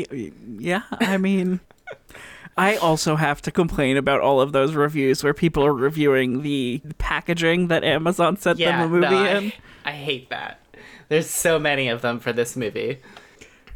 yeah, 0.58 0.84
I 0.92 1.18
mean, 1.18 1.60
I 2.58 2.76
also 2.76 3.16
have 3.16 3.42
to 3.44 3.52
complain 3.52 3.98
about 3.98 4.22
all 4.22 4.42
of 4.42 4.52
those 4.52 4.76
reviews 4.76 5.24
where 5.24 5.34
people 5.34 5.66
are 5.66 5.74
reviewing 5.74 6.42
the 6.42 6.82
packaging 6.98 7.68
that 7.68 7.84
Amazon 7.84 8.38
sent 8.38 8.60
them 8.60 8.82
a 8.82 8.88
movie 8.88 9.08
no, 9.08 9.26
in. 9.26 9.54
I, 9.86 9.90
I 9.90 9.92
hate 9.94 10.30
that. 10.30 10.60
There's 11.12 11.30
so 11.30 11.60
many 11.60 11.90
of 11.90 12.02
them 12.02 12.20
for 12.22 12.32
this 12.32 12.56
movie. 12.56 13.00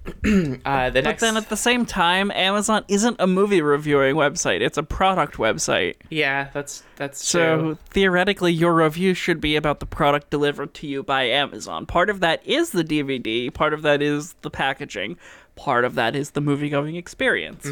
uh, 0.08 0.12
the 0.24 0.60
But 0.64 1.04
next, 1.04 1.22
then 1.22 1.36
at 1.36 1.50
the 1.50 1.58
same 1.58 1.86
time, 1.86 2.32
Amazon 2.32 2.86
isn't 2.88 3.18
a 3.20 3.28
movie 3.28 3.62
reviewing 3.62 4.16
website; 4.16 4.62
it's 4.62 4.78
a 4.78 4.84
product 4.84 5.36
website. 5.36 5.96
yeah, 6.10 6.48
that's 6.54 6.84
that's 6.96 7.28
So 7.28 7.58
true. 7.60 7.78
theoretically, 7.90 8.54
your 8.54 8.74
review 8.74 9.14
should 9.14 9.42
be 9.42 9.58
about 9.58 9.82
the 9.82 9.86
product 9.86 10.30
delivered 10.30 10.74
to 10.76 10.88
you 10.88 11.04
by 11.04 11.24
Amazon. 11.24 11.86
Part 11.86 12.10
of 12.10 12.22
that 12.22 12.42
is 12.48 12.70
the 12.70 12.86
DVD. 12.86 13.54
Part 13.54 13.74
of 13.74 13.82
that 13.82 14.02
is 14.02 14.34
the 14.42 14.50
packaging. 14.50 15.18
Part 15.58 15.84
of 15.84 15.96
that 15.96 16.16
is 16.16 16.32
the 16.32 16.42
movie 16.42 16.70
going 16.70 16.96
experience. 16.96 17.68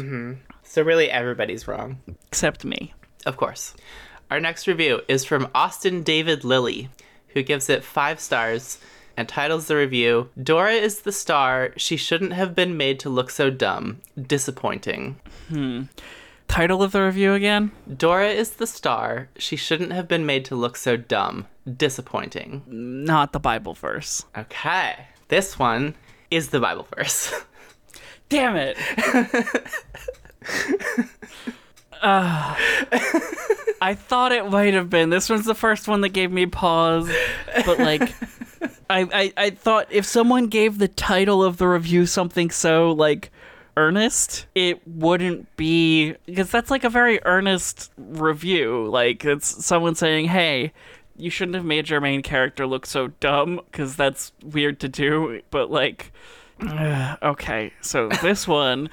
So 0.62 0.82
really, 0.82 1.10
everybody's 1.10 1.66
wrong. 1.66 2.00
Except 2.26 2.66
me. 2.66 2.92
Of 3.24 3.38
course. 3.38 3.72
Our 4.30 4.40
next 4.40 4.66
review 4.66 5.00
is 5.08 5.24
from 5.24 5.48
Austin 5.54 6.02
David 6.02 6.44
Lilly, 6.44 6.90
who 7.28 7.42
gives 7.42 7.70
it 7.70 7.82
five 7.84 8.20
stars 8.20 8.78
and 9.16 9.28
titles 9.28 9.66
the 9.66 9.76
review 9.76 10.30
Dora 10.40 10.72
is 10.72 11.00
the 11.00 11.12
star. 11.12 11.72
She 11.76 11.96
shouldn't 11.96 12.32
have 12.32 12.54
been 12.54 12.76
made 12.76 12.98
to 13.00 13.08
look 13.08 13.30
so 13.30 13.50
dumb. 13.50 14.00
Disappointing. 14.20 15.16
Hmm. 15.48 15.82
Title 16.48 16.82
of 16.82 16.92
the 16.92 17.02
review 17.02 17.32
again? 17.32 17.72
Dora 17.96 18.28
is 18.28 18.50
the 18.50 18.66
star. 18.66 19.28
She 19.38 19.56
shouldn't 19.56 19.92
have 19.92 20.06
been 20.06 20.26
made 20.26 20.44
to 20.46 20.54
look 20.54 20.76
so 20.76 20.96
dumb. 20.96 21.46
Disappointing. 21.76 22.62
Not 22.66 23.32
the 23.32 23.40
Bible 23.40 23.74
verse. 23.74 24.24
Okay. 24.36 25.06
This 25.28 25.58
one 25.58 25.94
is 26.30 26.50
the 26.50 26.60
Bible 26.60 26.86
verse. 26.94 27.32
Damn 28.28 28.56
it. 28.56 28.76
Uh, 32.04 32.54
I 33.80 33.94
thought 33.94 34.32
it 34.32 34.50
might 34.50 34.74
have 34.74 34.90
been. 34.90 35.08
This 35.08 35.30
one's 35.30 35.46
the 35.46 35.54
first 35.54 35.88
one 35.88 36.02
that 36.02 36.10
gave 36.10 36.30
me 36.30 36.44
pause. 36.44 37.10
But, 37.64 37.78
like, 37.78 38.14
I, 38.90 39.08
I, 39.12 39.32
I 39.46 39.50
thought 39.50 39.86
if 39.90 40.04
someone 40.04 40.46
gave 40.48 40.78
the 40.78 40.88
title 40.88 41.42
of 41.42 41.56
the 41.58 41.66
review 41.68 42.06
something 42.06 42.50
so, 42.50 42.92
like, 42.92 43.30
earnest, 43.76 44.46
it 44.54 44.86
wouldn't 44.86 45.54
be. 45.56 46.14
Because 46.26 46.50
that's, 46.50 46.70
like, 46.70 46.84
a 46.84 46.90
very 46.90 47.20
earnest 47.24 47.90
review. 47.96 48.86
Like, 48.86 49.24
it's 49.24 49.64
someone 49.64 49.94
saying, 49.94 50.26
hey, 50.26 50.72
you 51.16 51.30
shouldn't 51.30 51.54
have 51.54 51.64
made 51.64 51.88
your 51.88 52.00
main 52.00 52.22
character 52.22 52.66
look 52.66 52.86
so 52.86 53.08
dumb, 53.20 53.60
because 53.70 53.96
that's 53.96 54.32
weird 54.42 54.80
to 54.80 54.88
do. 54.88 55.40
But, 55.50 55.70
like, 55.70 56.12
okay. 57.22 57.72
So 57.80 58.08
this 58.08 58.46
one. 58.48 58.90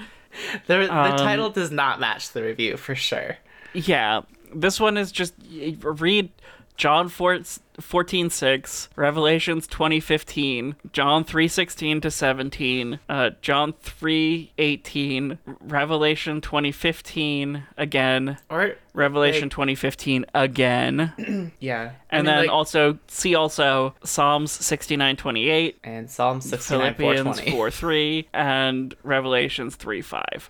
the, 0.67 0.77
the 0.77 0.95
Um, 0.95 1.17
title 1.17 1.49
does 1.49 1.71
not 1.71 1.99
match 1.99 2.31
the 2.31 2.43
review 2.43 2.77
for 2.77 2.95
sure. 2.95 3.37
Yeah, 3.73 4.21
this 4.53 4.79
one 4.79 4.97
is 4.97 5.11
just 5.11 5.33
read 5.81 6.29
John 6.77 7.07
4, 7.09 7.39
14 7.79 8.29
6, 8.29 8.89
Revelations 8.95 9.67
2015, 9.67 10.75
John 10.91 11.23
3 11.23 11.47
16 11.47 12.01
to 12.01 12.11
17, 12.11 12.99
uh, 13.09 13.29
John 13.41 13.73
3 13.81 14.51
18, 14.57 15.39
Revelation 15.61 16.41
2015 16.41 17.63
again, 17.77 18.37
Or 18.49 18.75
Revelation 18.93 19.43
Like- 19.43 19.51
2015 19.51 20.25
again, 20.33 21.51
yeah. 21.59 21.91
And 22.09 22.27
then 22.27 22.39
like- 22.41 22.49
also 22.49 22.99
see 23.07 23.35
also 23.35 23.95
Psalms 24.03 24.51
69 24.51 25.15
28, 25.15 25.79
and 25.83 26.09
psalms 26.09 26.49
69 26.49 26.93
Philippians 26.95 27.39
4 27.51 27.71
3, 27.71 28.27
and 28.33 28.93
Revelations 29.03 29.75
3 29.75 30.01
5. 30.01 30.49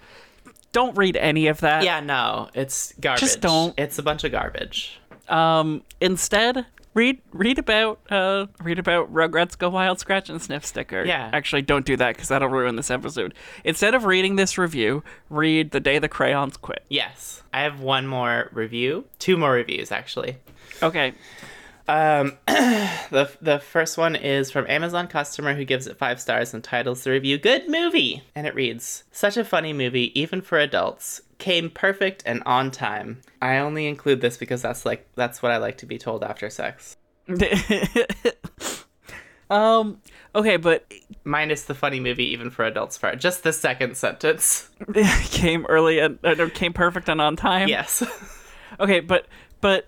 Don't 0.74 0.96
read 0.98 1.18
any 1.18 1.48
of 1.48 1.60
that. 1.60 1.84
Yeah, 1.84 2.00
no, 2.00 2.50
it's 2.54 2.94
garbage. 3.00 3.20
Just 3.20 3.42
don't. 3.42 3.78
It's 3.78 4.00
a 4.00 4.04
bunch 4.04 4.24
of 4.24 4.32
garbage. 4.32 5.00
Um, 5.28 5.82
instead, 6.00 6.66
read 6.94 7.22
read 7.32 7.58
about 7.60 8.00
uh 8.10 8.48
read 8.62 8.80
about 8.80 9.14
Rugrats 9.14 9.58
Go 9.58 9.70
Wild 9.70 10.00
Scratch 10.00 10.30
and 10.30 10.42
Sniff 10.42 10.66
sticker. 10.66 11.04
Yeah. 11.04 11.30
Actually, 11.34 11.62
don't 11.62 11.86
do 11.86 11.96
that 11.98 12.16
because 12.16 12.30
that'll 12.30 12.50
ruin 12.50 12.76
this 12.76 12.92
episode. 12.92 13.34
Instead 13.64 13.94
of 13.96 14.06
reading 14.06 14.36
this 14.36 14.58
review, 14.58 15.04
read 15.30 15.72
The 15.72 15.80
Day 15.80 16.00
the 16.00 16.10
Crayons 16.10 16.58
Quit. 16.58 16.84
Yes, 16.90 17.44
I 17.54 17.62
have 17.62 17.80
one 17.80 18.08
more 18.08 18.50
review. 18.52 19.06
Two 19.20 19.38
more 19.38 19.52
reviews 19.52 19.92
actually. 19.92 20.38
Okay. 20.84 21.14
Um, 21.92 22.38
the 22.48 23.30
the 23.42 23.60
first 23.60 23.98
one 23.98 24.16
is 24.16 24.50
from 24.50 24.66
Amazon 24.70 25.10
customer 25.10 25.54
who 25.54 25.66
gives 25.66 25.88
it 25.88 25.98
five 25.98 26.22
stars 26.22 26.54
and 26.54 26.64
titles 26.64 27.04
the 27.04 27.12
review 27.12 27.38
"Good 27.38 27.68
movie," 27.68 28.24
and 28.34 28.48
it 28.48 28.56
reads, 28.56 29.04
"Such 29.12 29.36
a 29.36 29.44
funny 29.44 29.74
movie, 29.74 30.18
even 30.18 30.42
for 30.42 30.58
adults. 30.58 31.22
Came 31.38 31.70
perfect 31.70 32.24
and 32.26 32.44
on 32.46 32.72
time. 32.72 33.20
I 33.42 33.58
only 33.58 33.88
include 33.88 34.22
this 34.22 34.38
because 34.38 34.62
that's 34.62 34.86
like 34.86 35.06
that's 35.16 35.44
what 35.44 35.52
I 35.52 35.58
like 35.58 35.80
to 35.80 35.86
be 35.86 35.98
told 35.98 36.24
after 36.24 36.50
sex. 36.50 36.96
um. 39.50 40.00
Okay, 40.34 40.56
but 40.56 40.90
Minus 41.26 41.66
the 41.66 41.76
funny 41.76 42.00
movie, 42.00 42.32
even 42.32 42.50
for 42.52 42.64
adults 42.64 42.98
part. 42.98 43.20
Just 43.20 43.44
the 43.44 43.52
second 43.52 43.98
sentence. 43.98 44.70
came 45.26 45.66
early 45.66 46.00
and 46.00 46.20
uh, 46.24 46.48
came 46.54 46.72
perfect 46.72 47.10
and 47.10 47.20
on 47.20 47.36
time. 47.36 47.68
Yes. 47.68 48.02
Okay, 48.80 49.02
but 49.02 49.28
but 49.62 49.88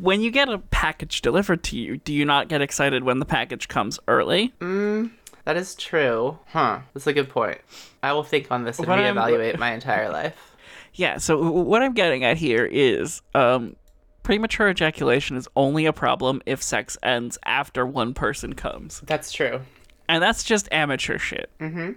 when 0.00 0.20
you 0.22 0.30
get 0.30 0.48
a 0.48 0.58
package 0.58 1.20
delivered 1.22 1.62
to 1.64 1.78
you, 1.78 1.98
do 1.98 2.12
you 2.12 2.24
not 2.24 2.48
get 2.48 2.60
excited 2.62 3.04
when 3.04 3.18
the 3.18 3.24
package 3.26 3.68
comes 3.68 3.98
early? 4.08 4.52
that 4.60 5.56
is 5.56 5.74
true. 5.74 6.38
Huh. 6.48 6.80
That's 6.94 7.06
a 7.06 7.12
good 7.12 7.28
point. 7.28 7.58
I 8.02 8.12
will 8.12 8.22
think 8.24 8.50
on 8.50 8.64
this 8.64 8.78
and 8.78 8.88
What 8.88 8.98
I'm- 8.98 9.16
reevaluate 9.16 9.58
my 9.58 9.72
entire 9.72 10.10
life. 10.10 10.36
Yeah, 10.92 11.18
so 11.18 11.50
what 11.52 11.82
I'm 11.82 11.94
getting 11.94 12.24
at 12.24 12.36
here 12.36 12.66
is 12.66 13.22
um 13.34 13.76
premature 14.24 14.68
ejaculation 14.68 15.36
is 15.36 15.46
only 15.54 15.86
a 15.86 15.92
problem 15.92 16.42
if 16.46 16.60
sex 16.62 16.98
ends 17.02 17.38
after 17.44 17.86
one 17.86 18.12
person 18.12 18.54
comes. 18.54 19.00
That's 19.06 19.30
true. 19.30 19.60
And 20.08 20.20
that's 20.20 20.42
just 20.42 20.68
amateur 20.72 21.16
shit. 21.16 21.48
Mhm. 21.60 21.94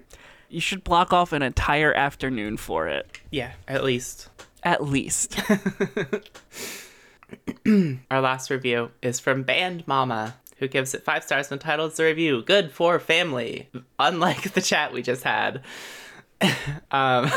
You 0.48 0.62
should 0.62 0.84
block 0.84 1.12
off 1.12 1.34
an 1.34 1.42
entire 1.42 1.92
afternoon 1.94 2.58
for 2.58 2.88
it, 2.88 3.08
Yeah, 3.32 3.54
at 3.68 3.84
least. 3.84 4.30
at 4.62 4.84
least. 4.84 5.40
Our 8.12 8.22
last 8.22 8.50
review 8.50 8.92
is 9.02 9.20
from 9.20 9.44
Band 9.44 9.88
Mama, 9.88 10.36
who 10.58 10.68
gives 10.68 10.94
it 10.94 11.04
five 11.04 11.24
stars 11.24 11.52
and 11.52 11.60
titles 11.60 11.98
the 11.98 12.06
review 12.06 12.42
Good 12.42 12.72
for 12.72 13.00
Family. 13.00 13.70
Unlike 14.00 14.54
the 14.54 14.62
chat 14.62 14.94
we 14.94 15.02
just 15.02 15.24
had. 15.24 15.62
um, 16.92 17.32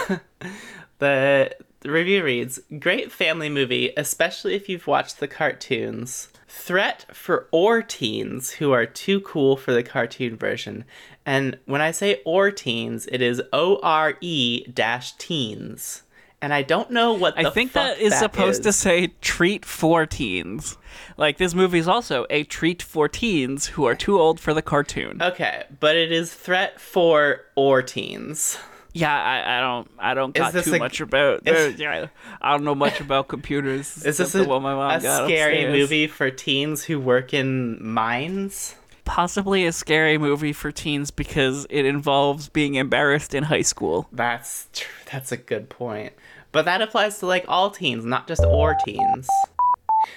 the, 0.99 1.55
the 1.81 1.91
review 1.91 2.25
reads 2.25 2.61
Great 2.79 3.13
family 3.13 3.49
movie, 3.49 3.93
especially 3.97 4.55
if 4.55 4.69
you've 4.69 4.87
watched 4.87 5.21
the 5.21 5.29
cartoons. 5.29 6.29
Threat 6.49 7.07
for 7.13 7.49
or 7.51 7.83
teens 7.83 8.53
who 8.53 8.73
are 8.73 8.87
too 8.87 9.21
cool 9.21 9.57
for 9.57 9.73
the 9.73 9.83
cartoon 9.83 10.37
version. 10.37 10.85
And 11.27 11.59
when 11.67 11.81
I 11.81 11.91
say 11.91 12.23
or 12.25 12.51
teens, 12.51 13.07
it 13.11 13.21
is 13.21 13.43
O 13.53 13.79
R 13.83 14.15
E 14.21 14.67
dash 14.73 15.13
teens. 15.17 16.03
And 16.43 16.53
I 16.53 16.63
don't 16.63 16.91
know 16.91 17.15
what 17.15 17.35
the 17.37 17.49
I 17.49 17.51
think 17.51 17.73
that 17.73 17.99
is 17.99 18.17
supposed 18.17 18.63
to 18.65 18.73
say 18.73 19.09
treat 19.21 19.65
for 19.65 20.05
teens. 20.07 20.77
Like 21.17 21.39
this 21.39 21.55
movie 21.55 21.79
is 21.79 21.89
also 21.89 22.27
a 22.29 22.45
treat 22.45 22.83
for 22.83 23.09
teens 23.09 23.67
who 23.69 23.85
are 23.87 23.95
too 23.95 24.21
old 24.21 24.39
for 24.39 24.53
the 24.53 24.63
cartoon. 24.63 25.23
Okay, 25.23 25.65
but 25.81 25.97
it 25.97 26.13
is 26.13 26.33
threat 26.33 26.81
for 26.81 27.41
or 27.55 27.83
teens. 27.83 28.59
Yeah, 28.93 29.15
I, 29.15 29.59
I 29.59 29.61
don't 29.61 29.91
I 29.99 30.15
don't 30.15 30.35
got 30.35 30.55
too 30.55 30.75
a- 30.75 30.79
much 30.79 31.01
about 31.01 31.47
is- 31.47 31.75
uh, 31.75 31.77
yeah, 31.77 32.07
I 32.41 32.53
don't 32.53 32.65
know 32.65 32.75
much 32.75 33.01
about 33.01 33.29
computers. 33.29 33.97
Is 34.07 34.17
this 34.17 34.35
a, 34.35 34.39
the 34.39 34.45
one 34.49 34.63
my 34.63 34.75
mom 34.75 34.91
a 34.91 35.01
scary 35.01 35.65
upstairs. 35.65 35.79
movie 35.79 36.07
for 36.07 36.31
teens 36.31 36.85
who 36.85 36.99
work 36.99 37.35
in 37.35 37.79
mines? 37.85 38.75
Possibly 39.07 39.65
a 39.65 39.73
scary 39.73 40.19
movie 40.19 40.53
for 40.53 40.71
teens 40.71 41.11
because 41.11 41.67
it 41.71 41.87
involves 41.87 42.49
being 42.51 42.75
embarrassed 42.75 43.35
in 43.35 43.45
high 43.45 43.63
school. 43.63 44.09
That's 44.13 44.69
true. 44.75 44.89
That's 45.11 45.33
a 45.33 45.37
good 45.39 45.71
point. 45.71 46.13
But 46.53 46.67
that 46.67 46.83
applies 46.83 47.19
to 47.21 47.27
like 47.27 47.45
all 47.49 47.71
teens, 47.71 48.05
not 48.05 48.29
just 48.29 48.45
or 48.45 48.77
teens. 48.85 49.29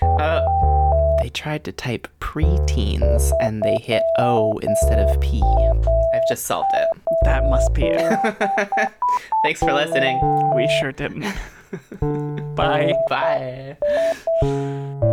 Uh, 0.02 0.42
they 1.22 1.30
tried 1.30 1.64
to 1.66 1.72
type 1.72 2.08
preteens 2.20 3.32
and 3.42 3.62
they 3.62 3.76
hit 3.78 4.04
O 4.18 4.58
instead 4.60 5.00
of 5.00 5.20
P. 5.22 5.42
I've 6.14 6.28
just 6.28 6.46
solved 6.46 6.72
it. 6.74 6.88
That 7.24 7.44
must 7.46 7.74
be 7.74 7.84
it. 7.86 8.92
Thanks 9.44 9.60
for 9.60 9.74
listening. 9.74 10.20
we 10.56 10.68
sure 10.80 10.92
didn't. 10.92 11.26
Bye. 12.56 12.94
Bye. 13.10 15.06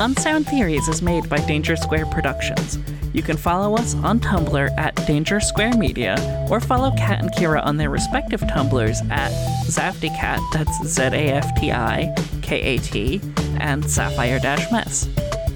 Unsound 0.00 0.46
Theories 0.46 0.86
is 0.86 1.02
made 1.02 1.28
by 1.28 1.38
Danger 1.38 1.74
Square 1.74 2.06
Productions. 2.06 2.78
You 3.12 3.20
can 3.20 3.36
follow 3.36 3.76
us 3.76 3.96
on 3.96 4.20
Tumblr 4.20 4.78
at 4.78 4.94
Danger 5.08 5.40
Square 5.40 5.76
Media, 5.76 6.46
or 6.48 6.60
follow 6.60 6.92
Kat 6.92 7.20
and 7.20 7.32
Kira 7.32 7.64
on 7.66 7.76
their 7.76 7.90
respective 7.90 8.40
Tumblrs 8.42 9.04
at 9.10 9.32
Zaftikat, 9.66 10.38
that's 10.52 10.86
Z 10.86 11.02
A 11.02 11.32
F 11.32 11.60
T 11.60 11.72
I 11.72 12.14
K 12.42 12.60
A 12.60 12.78
T, 12.78 13.20
and 13.58 13.90
Sapphire 13.90 14.38
Mess. 14.70 15.08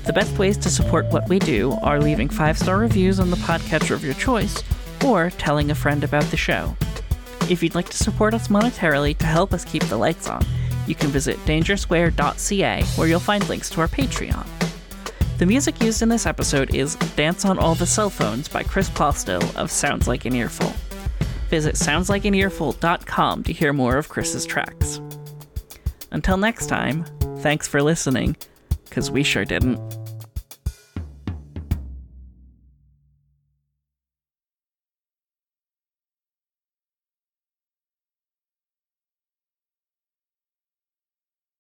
The 0.06 0.12
best 0.12 0.36
ways 0.38 0.58
to 0.58 0.70
support 0.70 1.06
what 1.12 1.28
we 1.28 1.38
do 1.38 1.78
are 1.82 2.00
leaving 2.00 2.28
five 2.28 2.58
star 2.58 2.78
reviews 2.78 3.20
on 3.20 3.30
the 3.30 3.36
podcatcher 3.36 3.92
of 3.94 4.04
your 4.04 4.14
choice, 4.14 4.60
or 5.04 5.30
telling 5.30 5.70
a 5.70 5.76
friend 5.76 6.02
about 6.02 6.24
the 6.24 6.36
show. 6.36 6.76
If 7.48 7.62
you'd 7.62 7.76
like 7.76 7.90
to 7.90 7.96
support 7.96 8.34
us 8.34 8.48
monetarily 8.48 9.16
to 9.18 9.26
help 9.26 9.54
us 9.54 9.64
keep 9.64 9.84
the 9.84 9.96
lights 9.96 10.28
on, 10.28 10.44
you 10.86 10.94
can 10.94 11.08
visit 11.08 11.38
dangersquare.ca 11.44 12.82
where 12.96 13.08
you'll 13.08 13.20
find 13.20 13.48
links 13.48 13.70
to 13.70 13.80
our 13.80 13.88
Patreon. 13.88 14.46
The 15.38 15.46
music 15.46 15.82
used 15.82 16.02
in 16.02 16.08
this 16.08 16.26
episode 16.26 16.74
is 16.74 16.96
Dance 17.16 17.44
on 17.44 17.58
All 17.58 17.74
the 17.74 17.86
Cell 17.86 18.10
Phones 18.10 18.48
by 18.48 18.62
Chris 18.62 18.88
Postel 18.90 19.42
of 19.56 19.70
Sounds 19.70 20.06
Like 20.06 20.24
an 20.24 20.34
Earful. 20.34 20.72
Visit 21.48 21.74
soundslikeanearful.com 21.74 23.42
to 23.44 23.52
hear 23.52 23.72
more 23.72 23.96
of 23.96 24.08
Chris's 24.08 24.46
tracks. 24.46 25.00
Until 26.10 26.36
next 26.36 26.66
time, 26.66 27.04
thanks 27.38 27.66
for 27.66 27.82
listening, 27.82 28.36
because 28.84 29.10
we 29.10 29.22
sure 29.22 29.44
didn't. 29.44 30.01